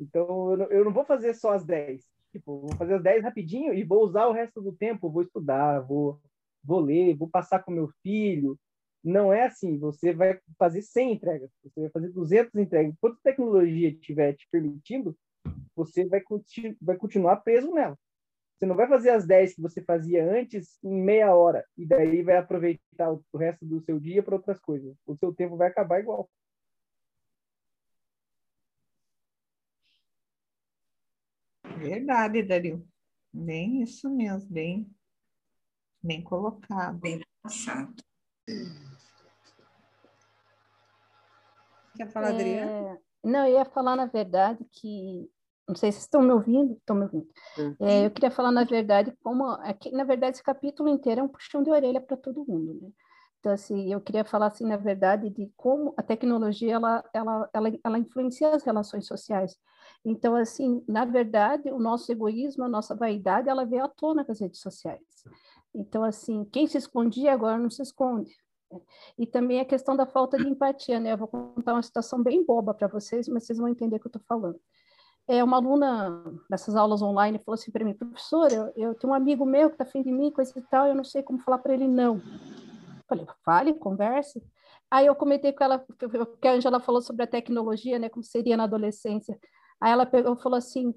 Então, 0.00 0.50
eu 0.50 0.56
não, 0.56 0.66
eu 0.66 0.84
não 0.84 0.92
vou 0.92 1.04
fazer 1.04 1.34
só 1.34 1.52
as 1.52 1.64
10. 1.64 2.02
Tipo, 2.32 2.60
vou 2.60 2.76
fazer 2.76 2.94
as 2.94 3.02
10 3.02 3.22
rapidinho 3.22 3.74
e 3.74 3.84
vou 3.84 4.02
usar 4.02 4.26
o 4.26 4.32
resto 4.32 4.60
do 4.60 4.72
tempo, 4.72 5.10
vou 5.10 5.22
estudar, 5.22 5.80
vou 5.80 6.20
vou 6.64 6.80
ler, 6.80 7.16
vou 7.16 7.28
passar 7.28 7.62
com 7.62 7.72
meu 7.72 7.88
filho. 8.02 8.58
Não 9.02 9.32
é 9.32 9.46
assim, 9.46 9.78
você 9.78 10.12
vai 10.14 10.38
fazer 10.56 10.80
100 10.80 11.14
entregas, 11.14 11.50
você 11.62 11.80
vai 11.80 11.90
fazer 11.90 12.10
200 12.10 12.54
entregas. 12.54 12.94
Quanto 13.00 13.16
a 13.16 13.22
tecnologia 13.22 13.88
estiver 13.88 14.34
te 14.34 14.46
permitindo, 14.50 15.16
você 15.74 16.06
vai, 16.06 16.20
continu 16.20 16.76
vai 16.80 16.96
continuar 16.96 17.38
preso 17.38 17.72
nela. 17.72 17.98
Você 18.62 18.66
não 18.66 18.76
vai 18.76 18.86
fazer 18.86 19.10
as 19.10 19.26
10 19.26 19.56
que 19.56 19.60
você 19.60 19.82
fazia 19.82 20.24
antes 20.24 20.78
em 20.84 21.02
meia 21.02 21.34
hora 21.34 21.66
e 21.76 21.84
daí 21.84 22.22
vai 22.22 22.36
aproveitar 22.36 23.10
o 23.10 23.36
resto 23.36 23.66
do 23.66 23.80
seu 23.80 23.98
dia 23.98 24.22
para 24.22 24.36
outras 24.36 24.60
coisas. 24.60 24.96
O 25.04 25.16
seu 25.16 25.34
tempo 25.34 25.56
vai 25.56 25.66
acabar 25.66 25.98
igual. 25.98 26.30
Verdade, 31.76 32.40
Dario. 32.44 32.86
Bem 33.32 33.82
isso 33.82 34.08
mesmo, 34.08 34.48
bem 34.48 34.88
Bem 36.00 36.22
colocado. 36.22 37.00
Bem 37.00 37.20
passado. 37.42 37.96
Quer 41.96 42.12
falar, 42.12 42.28
Adriana? 42.28 42.70
É, 42.70 42.98
não, 43.24 43.44
eu 43.44 43.58
ia 43.58 43.64
falar, 43.64 43.96
na 43.96 44.06
verdade, 44.06 44.64
que. 44.70 45.28
Não 45.68 45.76
sei 45.76 45.92
se 45.92 46.00
estão 46.00 46.22
me 46.22 46.32
ouvindo. 46.32 46.74
Estão 46.74 46.96
me 46.96 47.02
ouvindo. 47.02 47.28
Uhum. 47.58 47.76
É, 47.80 48.06
eu 48.06 48.10
queria 48.10 48.30
falar, 48.30 48.50
na 48.50 48.64
verdade, 48.64 49.12
como. 49.22 49.46
Aqui, 49.46 49.88
é 49.88 49.92
na 49.92 50.04
verdade, 50.04 50.36
esse 50.36 50.42
capítulo 50.42 50.88
inteiro 50.88 51.20
é 51.20 51.24
um 51.24 51.28
puxão 51.28 51.62
de 51.62 51.70
orelha 51.70 52.00
para 52.00 52.16
todo 52.16 52.44
mundo. 52.46 52.78
Né? 52.80 52.90
Então, 53.38 53.52
assim, 53.52 53.92
eu 53.92 54.00
queria 54.00 54.24
falar, 54.24 54.46
assim, 54.46 54.64
na 54.64 54.76
verdade, 54.76 55.28
de 55.28 55.50
como 55.56 55.92
a 55.96 56.02
tecnologia 56.02 56.74
ela, 56.74 57.04
ela, 57.12 57.50
ela, 57.52 57.72
ela 57.84 57.98
influencia 57.98 58.54
as 58.54 58.62
relações 58.62 59.06
sociais. 59.06 59.58
Então, 60.04 60.36
assim, 60.36 60.84
na 60.86 61.04
verdade, 61.04 61.70
o 61.70 61.78
nosso 61.78 62.10
egoísmo, 62.12 62.62
a 62.62 62.68
nossa 62.68 62.94
vaidade, 62.94 63.48
ela 63.48 63.64
veio 63.64 63.84
à 63.84 63.88
tona 63.88 64.24
com 64.24 64.30
as 64.30 64.40
redes 64.40 64.60
sociais. 64.60 65.24
Então, 65.74 66.04
assim, 66.04 66.44
quem 66.52 66.68
se 66.68 66.78
escondia 66.78 67.32
agora 67.32 67.58
não 67.58 67.70
se 67.70 67.82
esconde. 67.82 68.32
E 69.18 69.26
também 69.26 69.60
a 69.60 69.64
questão 69.64 69.96
da 69.96 70.06
falta 70.06 70.36
de 70.36 70.48
empatia, 70.48 71.00
né? 71.00 71.12
Eu 71.12 71.18
vou 71.18 71.28
contar 71.28 71.74
uma 71.74 71.82
situação 71.82 72.22
bem 72.22 72.44
boba 72.44 72.72
para 72.72 72.88
vocês, 72.88 73.28
mas 73.28 73.44
vocês 73.44 73.58
vão 73.58 73.68
entender 73.68 73.96
o 73.96 74.00
que 74.00 74.06
eu 74.06 74.10
estou 74.10 74.22
falando. 74.26 74.58
É, 75.28 75.42
uma 75.42 75.56
aluna 75.56 76.24
nessas 76.50 76.74
aulas 76.74 77.00
online 77.00 77.38
falou 77.38 77.54
assim 77.54 77.70
para 77.70 77.84
mim, 77.84 77.94
professora, 77.94 78.52
eu, 78.52 78.72
eu, 78.76 78.94
tenho 78.94 79.12
um 79.12 79.14
amigo 79.14 79.46
meu 79.46 79.68
que 79.68 79.74
está 79.74 79.84
afim 79.84 80.02
de 80.02 80.10
mim, 80.10 80.30
coisa 80.32 80.52
e 80.56 80.62
tal, 80.62 80.86
eu 80.86 80.94
não 80.94 81.04
sei 81.04 81.22
como 81.22 81.38
falar 81.38 81.58
para 81.58 81.74
ele 81.74 81.86
não. 81.86 82.20
Falei, 83.08 83.26
fale, 83.44 83.74
converse. 83.74 84.42
Aí 84.90 85.06
eu 85.06 85.14
comentei 85.14 85.52
com 85.52 85.64
ela, 85.64 85.84
que 86.40 86.48
a 86.48 86.52
Angela 86.52 86.80
falou 86.80 87.00
sobre 87.00 87.22
a 87.22 87.26
tecnologia, 87.26 87.98
né, 87.98 88.08
como 88.08 88.24
seria 88.24 88.56
na 88.56 88.64
adolescência. 88.64 89.38
Aí 89.80 89.92
ela 89.92 90.04
pegou, 90.04 90.36
falou 90.36 90.58
assim, 90.58 90.94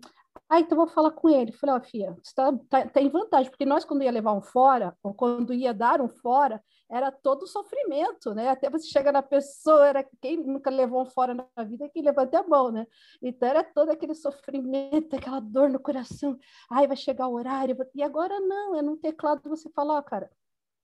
ah, 0.49 0.59
então 0.59 0.77
vou 0.77 0.88
falar 0.88 1.11
com 1.11 1.29
ele. 1.29 1.51
Falei, 1.51 1.75
ó, 1.75 1.77
oh, 1.79 1.81
filha, 1.81 2.17
você 2.23 2.33
tá, 2.36 2.51
tá, 2.69 2.88
tá, 2.88 3.01
em 3.01 3.09
vantagem, 3.09 3.49
porque 3.49 3.65
nós, 3.65 3.83
quando 3.83 4.03
ia 4.03 4.11
levar 4.11 4.33
um 4.33 4.41
fora, 4.41 4.95
ou 5.01 5.13
quando 5.13 5.53
ia 5.53 5.73
dar 5.73 6.01
um 6.01 6.07
fora, 6.07 6.63
era 6.89 7.11
todo 7.11 7.47
sofrimento, 7.47 8.33
né? 8.33 8.49
Até 8.49 8.69
você 8.69 8.88
chegar 8.88 9.11
na 9.11 9.23
pessoa, 9.23 9.88
era 9.88 10.03
quem 10.21 10.38
nunca 10.38 10.69
levou 10.69 11.01
um 11.01 11.05
fora 11.05 11.33
na 11.33 11.63
vida, 11.63 11.89
que 11.89 12.01
levanta 12.01 12.39
a 12.39 12.47
mão, 12.47 12.71
né? 12.71 12.86
Então 13.21 13.49
era 13.49 13.63
todo 13.63 13.89
aquele 13.89 14.13
sofrimento, 14.13 15.15
aquela 15.15 15.39
dor 15.39 15.69
no 15.69 15.79
coração. 15.79 16.38
Ai, 16.69 16.88
vai 16.88 16.97
chegar 16.97 17.27
o 17.27 17.33
horário. 17.33 17.75
E 17.95 18.03
agora 18.03 18.39
não, 18.39 18.75
é 18.75 18.81
num 18.81 18.97
teclado 18.97 19.41
você 19.49 19.69
falar, 19.71 19.99
oh, 19.99 20.03
cara, 20.03 20.29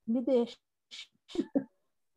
me 0.08 0.22
deixa. 0.22 0.58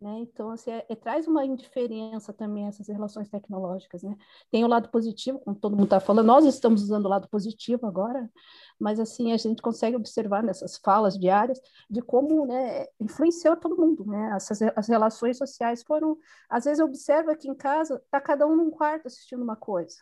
Né? 0.00 0.18
Então, 0.20 0.50
assim, 0.50 0.70
é, 0.70 0.84
é, 0.88 0.94
traz 0.94 1.26
uma 1.26 1.44
indiferença 1.44 2.32
também 2.32 2.66
essas 2.66 2.88
relações 2.88 3.28
tecnológicas. 3.28 4.02
Né? 4.02 4.16
Tem 4.50 4.64
o 4.64 4.68
lado 4.68 4.90
positivo, 4.90 5.38
como 5.38 5.56
todo 5.56 5.72
mundo 5.72 5.84
está 5.84 6.00
falando, 6.00 6.26
nós 6.26 6.44
estamos 6.44 6.82
usando 6.82 7.06
o 7.06 7.08
lado 7.08 7.28
positivo 7.28 7.86
agora, 7.86 8.30
mas 8.78 9.00
assim 9.00 9.32
a 9.32 9.36
gente 9.36 9.62
consegue 9.62 9.96
observar 9.96 10.42
nessas 10.42 10.76
falas 10.76 11.18
diárias 11.18 11.60
de 11.88 12.02
como 12.02 12.44
né, 12.46 12.86
influenciou 13.00 13.56
todo 13.56 13.76
mundo. 13.76 14.04
Né? 14.04 14.32
Essas, 14.36 14.60
as 14.76 14.88
relações 14.88 15.38
sociais 15.38 15.82
foram. 15.82 16.18
Às 16.50 16.64
vezes 16.64 16.80
eu 16.80 16.86
observo 16.86 17.30
aqui 17.30 17.48
em 17.48 17.54
casa, 17.54 17.96
está 17.96 18.20
cada 18.20 18.46
um 18.46 18.56
num 18.56 18.70
quarto 18.70 19.06
assistindo 19.06 19.42
uma 19.42 19.56
coisa. 19.56 19.96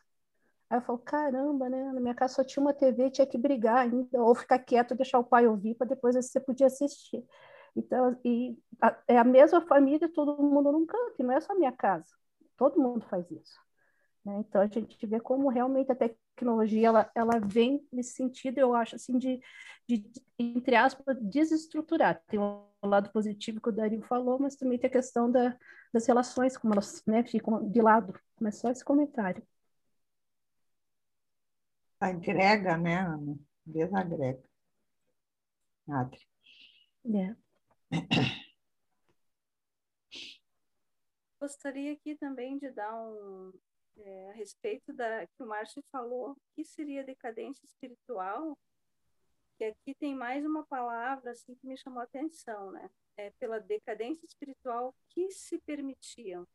Aí 0.73 0.79
eu 0.79 0.83
falo, 0.83 0.99
caramba, 1.01 1.69
né? 1.69 1.93
Na 1.93 2.01
minha 2.01 2.15
casa 2.15 2.35
só 2.37 2.43
tinha 2.43 2.63
uma 2.63 2.73
TV, 2.73 3.11
tinha 3.11 3.27
que 3.27 3.37
brigar 3.37 3.77
ainda, 3.77 4.23
ou 4.23 4.35
ficar 4.35 4.59
quieto, 4.59 4.95
deixar 4.95 5.19
o 5.19 5.25
pai 5.25 5.47
ouvir, 5.47 5.75
para 5.75 5.87
depois 5.87 6.17
você 6.17 6.41
podia 6.41 6.67
assistir. 6.67 7.23
Então, 7.75 8.19
e 8.25 8.59
a, 8.81 8.97
é 9.09 9.19
a 9.19 9.25
mesma 9.25 9.61
família, 9.63 10.09
todo 10.09 10.43
mundo 10.43 10.73
num 10.73 10.87
canto, 10.87 11.15
e 11.19 11.23
não 11.23 11.33
é 11.33 11.41
só 11.41 11.53
a 11.53 11.57
minha 11.57 11.73
casa. 11.73 12.15
Todo 12.57 12.81
mundo 12.81 13.05
faz 13.09 13.31
isso. 13.31 13.59
Né? 14.25 14.37
Então, 14.41 14.61
a 14.61 14.67
gente 14.67 15.07
vê 15.07 15.19
como 15.19 15.49
realmente 15.49 15.91
a 15.91 15.97
tecnologia 15.97 16.89
ela, 16.89 17.11
ela 17.15 17.41
vem 17.41 17.87
nesse 17.93 18.15
sentido, 18.15 18.59
eu 18.59 18.75
acho, 18.75 18.97
assim, 18.97 19.19
de, 19.19 19.41
de, 19.89 20.05
entre 20.39 20.77
aspas, 20.77 21.17
desestruturar. 21.21 22.23
Tem 22.29 22.39
um 22.39 22.63
lado 22.83 23.11
positivo 23.11 23.61
que 23.61 23.69
o 23.69 23.73
Dario 23.73 24.03
falou, 24.03 24.39
mas 24.39 24.57
também 24.57 24.79
tem 24.79 24.89
a 24.89 24.93
questão 24.93 25.31
da, 25.31 25.57
das 25.93 26.07
relações, 26.07 26.57
como 26.57 26.75
elas 26.75 27.03
né, 27.07 27.25
ficam 27.25 27.69
de 27.69 27.81
lado. 27.81 28.15
Mas 28.41 28.59
só 28.59 28.71
esse 28.71 28.85
comentário. 28.85 29.43
Agrega, 32.01 32.77
né, 32.77 32.99
Ana? 32.99 33.39
Desagrega. 33.65 34.43
Adri. 35.89 36.21
É. 37.05 37.42
Gostaria 41.41 41.93
aqui 41.93 42.15
também 42.17 42.57
de 42.59 42.71
dar 42.71 42.95
um, 42.95 43.53
é, 43.97 44.31
a 44.31 44.33
respeito 44.33 44.93
da 44.93 45.27
que 45.27 45.43
o 45.43 45.47
Márcio 45.47 45.83
falou, 45.91 46.37
que 46.55 46.65
seria 46.65 47.05
decadência 47.05 47.65
espiritual, 47.65 48.57
que 49.59 49.65
aqui 49.65 49.95
tem 49.95 50.15
mais 50.15 50.45
uma 50.45 50.65
palavra 50.65 51.33
assim 51.33 51.55
que 51.55 51.67
me 51.67 51.77
chamou 51.77 52.01
a 52.01 52.05
atenção, 52.05 52.71
né? 52.71 52.89
É 53.17 53.31
pela 53.33 53.59
decadência 53.59 54.25
espiritual 54.25 54.95
que 55.09 55.31
se 55.31 55.59
permitiam. 55.59 56.47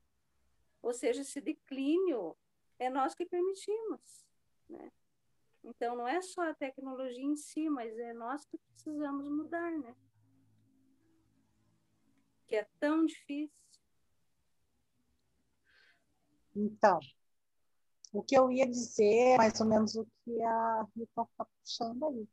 Ou 0.82 0.94
seja, 0.94 1.22
esse 1.22 1.42
declínio 1.42 2.36
é 2.80 2.90
nós 2.90 3.14
que 3.14 3.26
permitimos, 3.26 4.26
né? 4.70 4.92
Então 5.64 5.96
não 5.96 6.08
é 6.08 6.22
só 6.22 6.50
a 6.50 6.56
tecnologia 6.56 7.24
em 7.26 7.36
si, 7.36 7.70
mas 7.70 7.98
é 8.00 8.14
nós 8.14 8.46
que 8.46 8.58
precisamos 8.58 9.28
mudar, 9.28 9.72
né? 9.80 9.96
Que 12.48 12.56
é 12.56 12.68
tão 12.80 13.06
difícil. 13.06 13.52
Então, 16.56 17.00
o 18.12 18.24
que 18.24 18.36
eu 18.36 18.52
ia 18.52 18.68
dizer 18.68 19.34
é 19.34 19.38
mais 19.38 19.60
ou 19.60 19.68
menos 19.68 19.96
o 19.96 20.08
que 20.24 20.42
a 20.42 20.88
Rita 20.96 21.22
está 21.22 21.46
puxando 21.46 22.06
aí. 22.08 22.28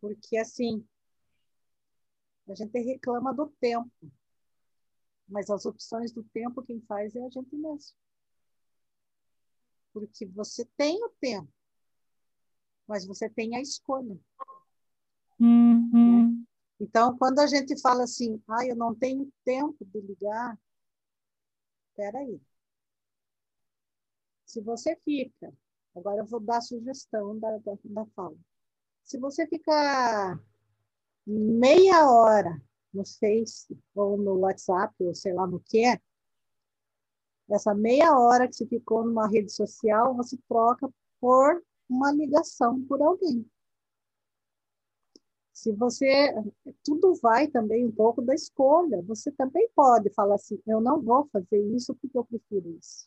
Porque, 0.00 0.36
assim, 0.36 0.86
a 2.48 2.54
gente 2.54 2.78
reclama 2.78 3.34
do 3.34 3.48
tempo, 3.60 3.90
mas 5.26 5.48
as 5.48 5.64
opções 5.64 6.12
do 6.12 6.22
tempo 6.24 6.62
quem 6.62 6.80
faz 6.82 7.16
é 7.16 7.24
a 7.24 7.30
gente 7.30 7.56
mesmo. 7.56 7.96
Porque 9.92 10.26
você 10.26 10.64
tem 10.76 11.02
o 11.04 11.08
tempo, 11.20 11.52
mas 12.86 13.06
você 13.06 13.28
tem 13.28 13.56
a 13.56 13.60
escolha. 13.60 14.18
Uhum. 15.40 15.81
Então, 16.82 17.16
quando 17.16 17.38
a 17.38 17.46
gente 17.46 17.80
fala 17.80 18.04
assim, 18.04 18.42
ah, 18.48 18.66
eu 18.66 18.76
não 18.76 18.94
tenho 18.94 19.32
tempo 19.44 19.76
de 19.84 20.00
ligar, 20.00 20.58
espera 21.90 22.18
aí 22.18 22.40
se 24.52 24.60
você 24.60 24.94
fica, 25.02 25.50
agora 25.96 26.18
eu 26.18 26.26
vou 26.26 26.38
dar 26.38 26.58
a 26.58 26.60
sugestão 26.60 27.38
da, 27.38 27.56
da, 27.58 27.72
da 27.82 28.06
fala. 28.14 28.36
Se 29.02 29.18
você 29.18 29.46
ficar 29.46 30.38
meia 31.26 32.10
hora 32.10 32.62
no 32.92 33.02
Face 33.18 33.74
ou 33.94 34.18
no 34.18 34.40
WhatsApp, 34.40 34.94
ou 35.00 35.14
sei 35.14 35.32
lá 35.32 35.46
no 35.46 35.58
que, 35.58 35.98
essa 37.50 37.74
meia 37.74 38.14
hora 38.18 38.46
que 38.46 38.54
você 38.54 38.66
ficou 38.66 39.02
numa 39.04 39.26
rede 39.26 39.50
social, 39.50 40.14
você 40.14 40.36
troca 40.46 40.86
por 41.18 41.64
uma 41.88 42.12
ligação 42.12 42.82
por 42.84 43.00
alguém. 43.00 43.50
Se 45.52 45.72
você. 45.72 46.32
Tudo 46.84 47.14
vai 47.16 47.48
também 47.48 47.86
um 47.86 47.92
pouco 47.92 48.22
da 48.22 48.34
escolha. 48.34 49.02
Você 49.02 49.30
também 49.32 49.68
pode 49.74 50.10
falar 50.10 50.36
assim: 50.36 50.58
eu 50.66 50.80
não 50.80 51.00
vou 51.00 51.28
fazer 51.32 51.60
isso 51.74 51.94
porque 51.94 52.16
eu 52.16 52.24
prefiro 52.24 52.70
isso 52.70 53.06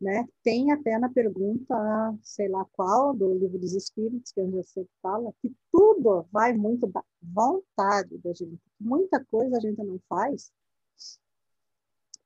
né? 0.00 0.26
Tem 0.42 0.72
até 0.72 0.98
na 0.98 1.08
pergunta, 1.08 1.74
sei 2.22 2.48
lá 2.48 2.64
qual, 2.72 3.14
do 3.14 3.34
Livro 3.34 3.58
dos 3.58 3.72
Espíritos, 3.72 4.32
que 4.32 4.40
eu 4.40 4.50
já 4.50 4.62
sei 4.62 4.84
que 4.84 4.90
fala, 5.00 5.32
que 5.40 5.54
tudo 5.72 6.26
vai 6.30 6.52
muito 6.52 6.86
da 6.86 7.02
vontade 7.22 8.18
da 8.18 8.32
gente. 8.32 8.60
Muita 8.78 9.24
coisa 9.24 9.56
a 9.56 9.60
gente 9.60 9.82
não 9.82 9.98
faz 10.08 10.52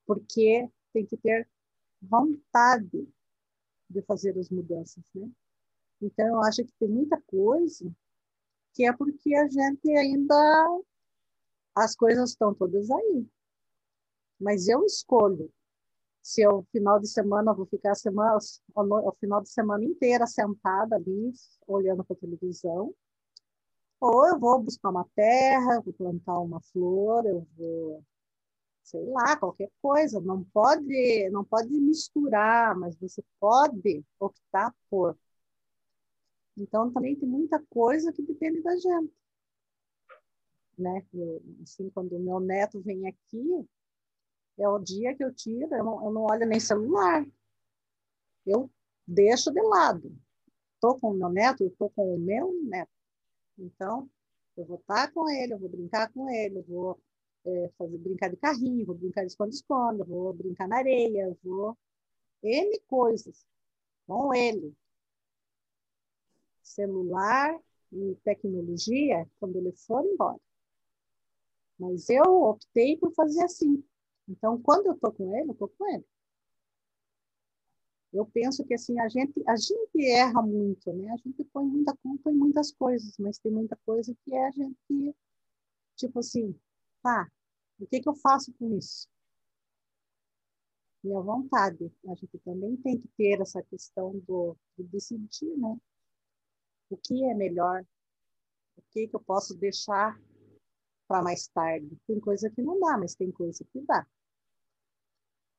porque 0.05 0.69
tem 0.91 1.05
que 1.05 1.15
ter 1.15 1.47
vontade 2.01 3.07
de 3.89 4.01
fazer 4.01 4.37
as 4.37 4.49
mudanças, 4.49 5.03
né? 5.15 5.29
Então, 6.01 6.27
eu 6.27 6.41
acho 6.41 6.65
que 6.65 6.73
tem 6.79 6.89
muita 6.89 7.21
coisa 7.21 7.89
que 8.73 8.85
é 8.85 8.93
porque 8.93 9.35
a 9.35 9.47
gente 9.47 9.89
ainda 9.97 10.81
as 11.75 11.95
coisas 11.95 12.31
estão 12.31 12.53
todas 12.53 12.89
aí. 12.91 13.25
Mas 14.39 14.67
eu 14.67 14.83
escolho 14.85 15.51
se 16.21 16.41
eu 16.41 16.65
final 16.71 16.99
de 16.99 17.07
semana 17.07 17.53
vou 17.53 17.65
ficar 17.65 17.91
a 17.91 17.95
semana, 17.95 18.37
o 18.75 19.15
final 19.19 19.41
de 19.41 19.49
semana 19.49 19.83
inteira 19.83 20.27
sentada 20.27 20.95
ali 20.95 21.31
olhando 21.67 22.03
para 22.03 22.15
a 22.15 22.19
televisão, 22.19 22.93
ou 23.99 24.27
eu 24.27 24.39
vou 24.39 24.61
buscar 24.61 24.89
uma 24.89 25.07
terra, 25.15 25.81
vou 25.81 25.93
plantar 25.93 26.39
uma 26.39 26.61
flor, 26.61 27.25
eu 27.25 27.47
vou 27.57 28.03
sei 28.83 29.03
lá, 29.05 29.37
qualquer 29.37 29.69
coisa, 29.81 30.19
não 30.19 30.43
pode, 30.45 31.29
não 31.31 31.45
pode 31.45 31.69
misturar, 31.69 32.75
mas 32.77 32.95
você 32.97 33.23
pode 33.39 34.03
optar 34.19 34.73
por. 34.89 35.17
Então 36.57 36.91
também 36.91 37.15
tem 37.15 37.27
muita 37.27 37.59
coisa 37.69 38.11
que 38.11 38.21
depende 38.21 38.61
da 38.61 38.75
gente. 38.75 39.13
Né? 40.77 41.05
Eu, 41.13 41.41
assim, 41.63 41.89
quando 41.89 42.15
o 42.15 42.19
meu 42.19 42.39
neto 42.39 42.81
vem 42.81 43.07
aqui, 43.07 43.67
é 44.57 44.67
o 44.67 44.79
dia 44.79 45.15
que 45.15 45.23
eu 45.23 45.33
tiro, 45.33 45.73
eu 45.73 45.83
não, 45.83 46.05
eu 46.05 46.11
não 46.11 46.23
olho 46.23 46.45
nem 46.45 46.59
celular. 46.59 47.25
Eu 48.45 48.69
deixo 49.07 49.51
de 49.51 49.61
lado. 49.61 50.15
Estou 50.75 50.99
com 50.99 51.11
o 51.11 51.13
meu 51.13 51.29
neto, 51.29 51.63
estou 51.63 51.89
com 51.91 52.15
o 52.15 52.19
meu 52.19 52.53
neto. 52.63 52.91
Então, 53.57 54.09
eu 54.57 54.65
vou 54.65 54.77
estar 54.77 55.11
com 55.11 55.29
ele, 55.29 55.53
eu 55.53 55.59
vou 55.59 55.69
brincar 55.69 56.11
com 56.11 56.29
ele, 56.29 56.59
eu 56.59 56.63
vou 56.63 56.99
é, 57.45 57.71
fazer, 57.77 57.97
brincar 57.97 58.29
de 58.29 58.37
carrinho, 58.37 58.85
vou 58.85 58.95
brincar 58.95 59.21
de 59.21 59.27
esconde-esconde, 59.27 60.03
vou 60.03 60.33
brincar 60.33 60.67
na 60.67 60.77
areia, 60.77 61.37
vou... 61.43 61.77
N 62.43 62.79
coisas 62.87 63.45
com 64.07 64.33
ele. 64.33 64.75
Celular 66.73 67.59
e 67.91 68.15
tecnologia, 68.23 69.27
quando 69.39 69.57
ele 69.57 69.71
for 69.73 70.05
embora. 70.05 70.39
Mas 71.77 72.09
eu 72.09 72.43
optei 72.43 72.97
por 72.97 73.13
fazer 73.13 73.43
assim. 73.43 73.83
Então, 74.27 74.61
quando 74.61 74.87
eu 74.87 74.93
estou 74.93 75.11
com 75.11 75.35
ele, 75.35 75.49
eu 75.49 75.53
estou 75.53 75.67
com 75.69 75.87
ele. 75.93 76.05
Eu 78.13 78.25
penso 78.25 78.65
que 78.65 78.73
assim 78.73 78.99
a 78.99 79.07
gente 79.07 79.41
a 79.47 79.55
gente 79.55 80.05
erra 80.05 80.41
muito, 80.41 80.91
né? 80.93 81.11
A 81.11 81.17
gente 81.17 81.43
põe 81.45 81.65
muita 81.65 81.95
culpa 81.97 82.29
em 82.29 82.35
muitas 82.35 82.71
coisas, 82.71 83.17
mas 83.17 83.39
tem 83.39 83.51
muita 83.51 83.77
coisa 83.85 84.13
que 84.23 84.33
é 84.33 84.47
a 84.47 84.51
gente 84.51 85.15
tipo 85.95 86.19
assim, 86.19 86.55
tá? 87.01 87.31
O 87.79 87.87
que 87.87 88.01
que 88.01 88.09
eu 88.09 88.15
faço 88.15 88.53
com 88.53 88.77
isso? 88.77 89.07
Minha 91.03 91.21
vontade. 91.21 91.91
A 92.07 92.15
gente 92.15 92.37
também 92.39 92.75
tem 92.77 92.99
que 92.99 93.07
ter 93.17 93.41
essa 93.41 93.61
questão 93.63 94.19
do 94.27 94.55
de 94.77 94.83
decidir, 94.83 95.57
né? 95.57 95.77
O 96.91 96.97
que 96.97 97.23
é 97.23 97.33
melhor? 97.33 97.83
O 98.77 98.81
que 98.91 99.07
que 99.07 99.15
eu 99.15 99.21
posso 99.21 99.55
deixar 99.55 100.19
para 101.07 101.23
mais 101.23 101.47
tarde? 101.47 101.97
Tem 102.05 102.19
coisa 102.19 102.49
que 102.49 102.61
não 102.61 102.79
dá, 102.79 102.97
mas 102.97 103.15
tem 103.15 103.31
coisa 103.31 103.65
que 103.71 103.81
dá 103.81 104.05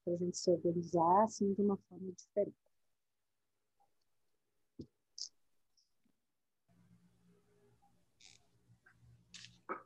para 0.05 0.15
a 0.15 0.17
gente 0.17 0.37
se 0.37 0.51
organizar 0.51 1.25
assim 1.25 1.53
de 1.55 1.63
uma 1.63 1.77
forma 1.89 2.13
diferente. 2.13 2.57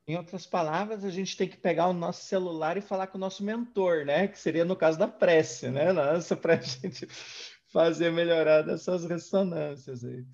Em 0.09 0.17
outras 0.17 0.47
palavras, 0.47 1.05
a 1.05 1.11
gente 1.11 1.37
tem 1.37 1.49
que 1.49 1.57
pegar 1.57 1.89
o 1.89 1.93
nosso 1.93 2.25
celular 2.25 2.77
e 2.77 2.81
falar 2.81 3.09
com 3.09 3.19
o 3.19 3.21
nosso 3.21 3.43
mentor, 3.43 4.05
né? 4.05 4.29
Que 4.29 4.39
seria 4.39 4.65
no 4.65 4.77
caso 4.77 4.99
da 4.99 5.09
prece, 5.09 5.69
né? 5.69 5.93
Nossa, 5.93 6.37
para 6.37 6.55
a 6.55 6.57
gente 6.63 7.07
fazer 7.77 8.11
melhorar 8.11 8.63
dessas 8.63 9.05
ressonâncias 9.05 10.03
aí. 10.03 10.27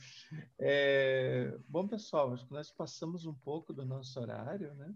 É... 0.61 1.59
Bom, 1.69 1.89
pessoal, 1.89 2.33
acho 2.33 2.47
que 2.47 2.53
nós 2.53 2.71
passamos 2.71 3.27
um 3.27 3.35
pouco 3.35 3.73
do 3.73 3.85
nosso 3.85 4.21
horário, 4.21 4.73
né? 4.75 4.95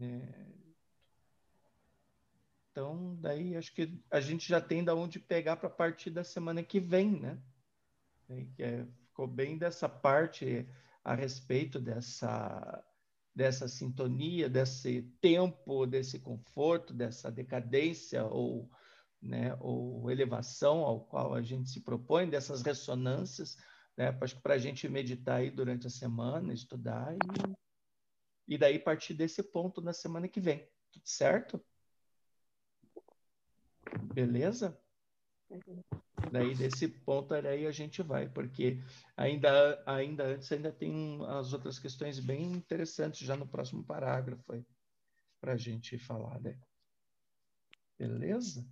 É... 0.00 0.46
Então, 2.70 3.16
daí 3.20 3.56
acho 3.56 3.74
que 3.74 4.00
a 4.12 4.20
gente 4.20 4.48
já 4.48 4.60
tem 4.60 4.84
da 4.84 4.94
onde 4.94 5.18
pegar 5.18 5.56
para 5.56 5.66
a 5.66 5.72
partir 5.72 6.10
da 6.10 6.22
semana 6.22 6.62
que 6.62 6.78
vem, 6.78 7.18
né? 7.18 7.36
Que 8.54 8.62
é, 8.62 8.86
ficou 9.08 9.26
bem 9.26 9.58
dessa 9.58 9.88
parte 9.88 10.68
a 11.02 11.16
respeito 11.16 11.80
dessa 11.80 12.84
dessa 13.34 13.66
sintonia, 13.66 14.48
desse 14.48 15.02
tempo, 15.20 15.86
desse 15.86 16.20
conforto, 16.20 16.92
dessa 16.92 17.30
decadência 17.30 18.24
ou, 18.24 18.70
né, 19.22 19.56
ou 19.60 20.10
elevação 20.10 20.78
ao 20.78 21.04
qual 21.04 21.34
a 21.34 21.42
gente 21.42 21.68
se 21.68 21.80
propõe, 21.80 22.28
dessas 22.28 22.62
ressonâncias, 22.62 23.56
né? 23.96 24.12
Para 24.12 24.54
a 24.54 24.58
gente 24.58 24.88
meditar 24.88 25.40
aí 25.40 25.50
durante 25.50 25.86
a 25.86 25.90
semana, 25.90 26.54
estudar 26.54 27.14
e, 27.14 28.54
e 28.54 28.58
daí 28.58 28.78
partir 28.78 29.12
desse 29.12 29.42
ponto 29.42 29.82
na 29.82 29.92
semana 29.92 30.26
que 30.26 30.40
vem. 30.40 30.66
Tudo 30.90 31.06
certo? 31.06 31.62
Beleza? 34.14 34.80
Daí 36.32 36.54
desse 36.54 36.88
ponto 36.88 37.34
aí 37.34 37.66
a 37.66 37.72
gente 37.72 38.02
vai, 38.02 38.28
porque 38.28 38.80
ainda 39.16 39.82
ainda 39.84 40.24
antes 40.24 40.50
ainda 40.52 40.72
tem 40.72 41.18
as 41.26 41.52
outras 41.52 41.78
questões 41.78 42.20
bem 42.20 42.52
interessantes 42.52 43.20
já 43.20 43.36
no 43.36 43.48
próximo 43.48 43.84
parágrafo 43.84 44.44
para 45.40 45.52
a 45.52 45.56
gente 45.56 45.98
falar, 45.98 46.40
né? 46.40 46.58
Beleza? 47.98 48.66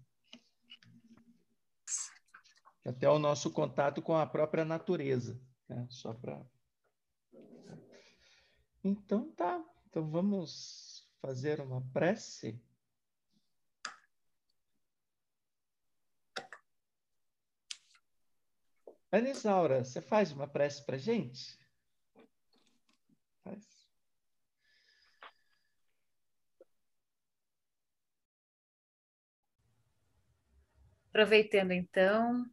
Até 2.84 3.08
o 3.08 3.18
nosso 3.18 3.50
contato 3.50 4.00
com 4.00 4.16
a 4.16 4.26
própria 4.26 4.64
natureza, 4.64 5.40
né? 5.68 5.86
Só 5.90 6.14
para. 6.14 6.44
Então 8.82 9.30
tá. 9.32 9.62
Então 9.88 10.10
vamos 10.10 11.06
fazer 11.20 11.60
uma 11.60 11.82
prece. 11.92 12.60
Ana 19.10 19.30
Isaura, 19.30 19.84
você 19.84 20.02
faz 20.02 20.32
uma 20.32 20.46
prece 20.46 20.84
para 20.84 20.98
gente? 20.98 21.58
Faz. 23.42 23.66
Aproveitando 31.08 31.72
então 31.72 32.48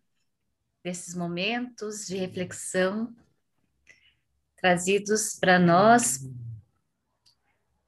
desses 0.86 1.16
momentos 1.16 2.06
de 2.06 2.16
reflexão 2.16 3.12
trazidos 4.56 5.36
para 5.36 5.58
nós, 5.58 6.20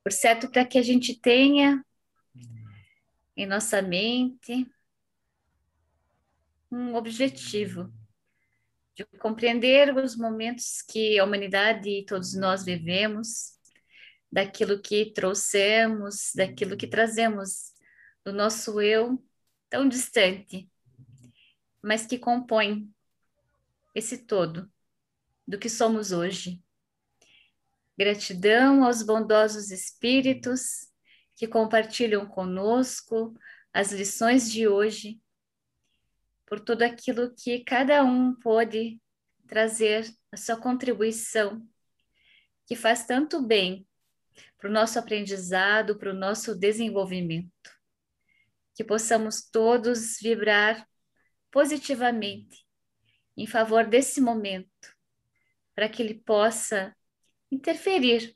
por 0.04 0.12
certo, 0.12 0.50
para 0.50 0.66
que 0.66 0.80
a 0.80 0.82
gente 0.82 1.14
tenha 1.14 1.86
em 3.36 3.46
nossa 3.46 3.84
mente 3.84 4.68
um 6.72 6.96
objetivo 6.96 7.94
de 8.96 9.06
compreender 9.20 9.96
os 9.96 10.18
momentos 10.18 10.82
que 10.82 11.20
a 11.20 11.24
humanidade 11.24 11.88
e 11.88 12.04
todos 12.04 12.34
nós 12.34 12.66
vivemos, 12.66 13.60
daquilo 14.32 14.82
que 14.82 15.14
trouxemos, 15.14 16.32
daquilo 16.34 16.76
que 16.76 16.88
trazemos 16.88 17.74
do 18.26 18.34
nosso 18.34 18.82
eu 18.82 19.24
tão 19.70 19.88
distante, 19.88 20.68
mas 21.82 22.06
que 22.06 22.18
compõe 22.18 22.90
esse 23.94 24.26
todo 24.26 24.72
do 25.48 25.58
que 25.58 25.70
somos 25.70 26.12
hoje. 26.12 26.62
Gratidão 27.98 28.84
aos 28.84 29.02
bondosos 29.02 29.72
espíritos 29.72 30.88
que 31.36 31.48
compartilham 31.48 32.26
conosco 32.28 33.34
as 33.74 33.92
lições 33.92 34.52
de 34.52 34.68
hoje 34.68 35.20
por 36.46 36.60
tudo 36.60 36.84
aquilo 36.84 37.34
que 37.36 37.64
cada 37.64 38.04
um 38.04 38.34
pôde 38.34 39.02
trazer 39.48 40.06
a 40.32 40.38
sua 40.38 40.58
contribuição, 40.58 41.68
que 42.66 42.76
faz 42.76 43.06
tanto 43.06 43.42
bem 43.42 43.88
para 44.58 44.70
o 44.70 44.74
nosso 44.74 44.98
aprendizado, 44.98 45.98
para 45.98 46.12
o 46.12 46.16
nosso 46.16 46.56
desenvolvimento. 46.56 47.52
Que 48.76 48.84
possamos 48.84 49.50
todos 49.50 50.18
vibrar 50.22 50.88
positivamente 51.52 52.66
em 53.36 53.46
favor 53.46 53.86
desse 53.86 54.20
momento, 54.20 54.96
para 55.76 55.88
que 55.88 56.02
ele 56.02 56.16
possa 56.16 56.96
interferir 57.52 58.36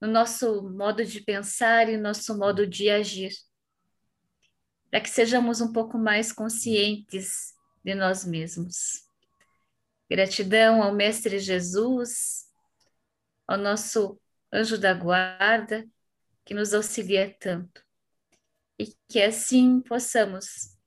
no 0.00 0.08
nosso 0.08 0.62
modo 0.70 1.04
de 1.04 1.20
pensar 1.20 1.88
e 1.88 1.96
no 1.96 2.02
nosso 2.02 2.36
modo 2.38 2.66
de 2.66 2.90
agir 2.90 3.32
para 4.90 5.00
que 5.00 5.10
sejamos 5.10 5.60
um 5.60 5.72
pouco 5.72 5.98
mais 5.98 6.32
conscientes 6.32 7.54
de 7.84 7.94
nós 7.94 8.24
mesmos. 8.24 9.06
Gratidão 10.10 10.82
ao 10.82 10.94
Mestre 10.94 11.38
Jesus, 11.38 12.46
ao 13.46 13.58
nosso 13.58 14.18
anjo 14.52 14.78
da 14.78 14.94
guarda, 14.94 15.86
que 16.44 16.54
nos 16.54 16.72
auxilia 16.72 17.36
tanto, 17.38 17.84
e 18.78 18.86
que 19.06 19.20
assim 19.20 19.82
possamos 19.82 20.77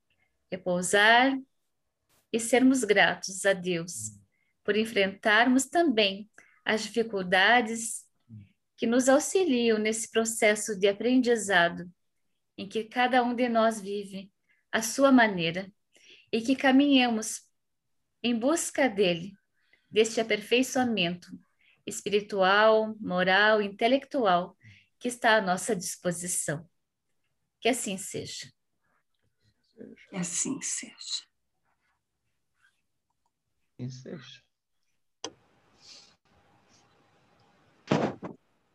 repousar 0.52 1.34
e 2.30 2.38
sermos 2.38 2.84
gratos 2.84 3.46
a 3.46 3.54
Deus 3.54 4.12
por 4.62 4.76
enfrentarmos 4.76 5.64
também 5.64 6.30
as 6.62 6.82
dificuldades 6.82 8.06
que 8.76 8.86
nos 8.86 9.08
auxiliam 9.08 9.78
nesse 9.78 10.10
processo 10.10 10.78
de 10.78 10.86
aprendizado 10.86 11.90
em 12.56 12.68
que 12.68 12.84
cada 12.84 13.22
um 13.22 13.34
de 13.34 13.48
nós 13.48 13.80
vive 13.80 14.30
a 14.70 14.82
sua 14.82 15.10
maneira 15.10 15.72
e 16.30 16.42
que 16.42 16.54
caminhemos 16.54 17.42
em 18.22 18.38
busca 18.38 18.88
dele, 18.88 19.32
deste 19.90 20.20
aperfeiçoamento 20.20 21.28
espiritual, 21.86 22.94
moral, 23.00 23.60
intelectual 23.62 24.56
que 24.98 25.08
está 25.08 25.36
à 25.36 25.40
nossa 25.40 25.74
disposição. 25.74 26.68
Que 27.60 27.68
assim 27.68 27.96
seja. 27.96 28.52
Que 30.10 30.16
assim 30.16 30.60
seja. 30.60 31.26
Assim 33.78 33.88
seja. 33.88 34.42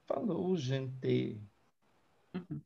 Falou, 0.07 0.55
gente. 0.57 1.41
Uhum. 2.34 2.61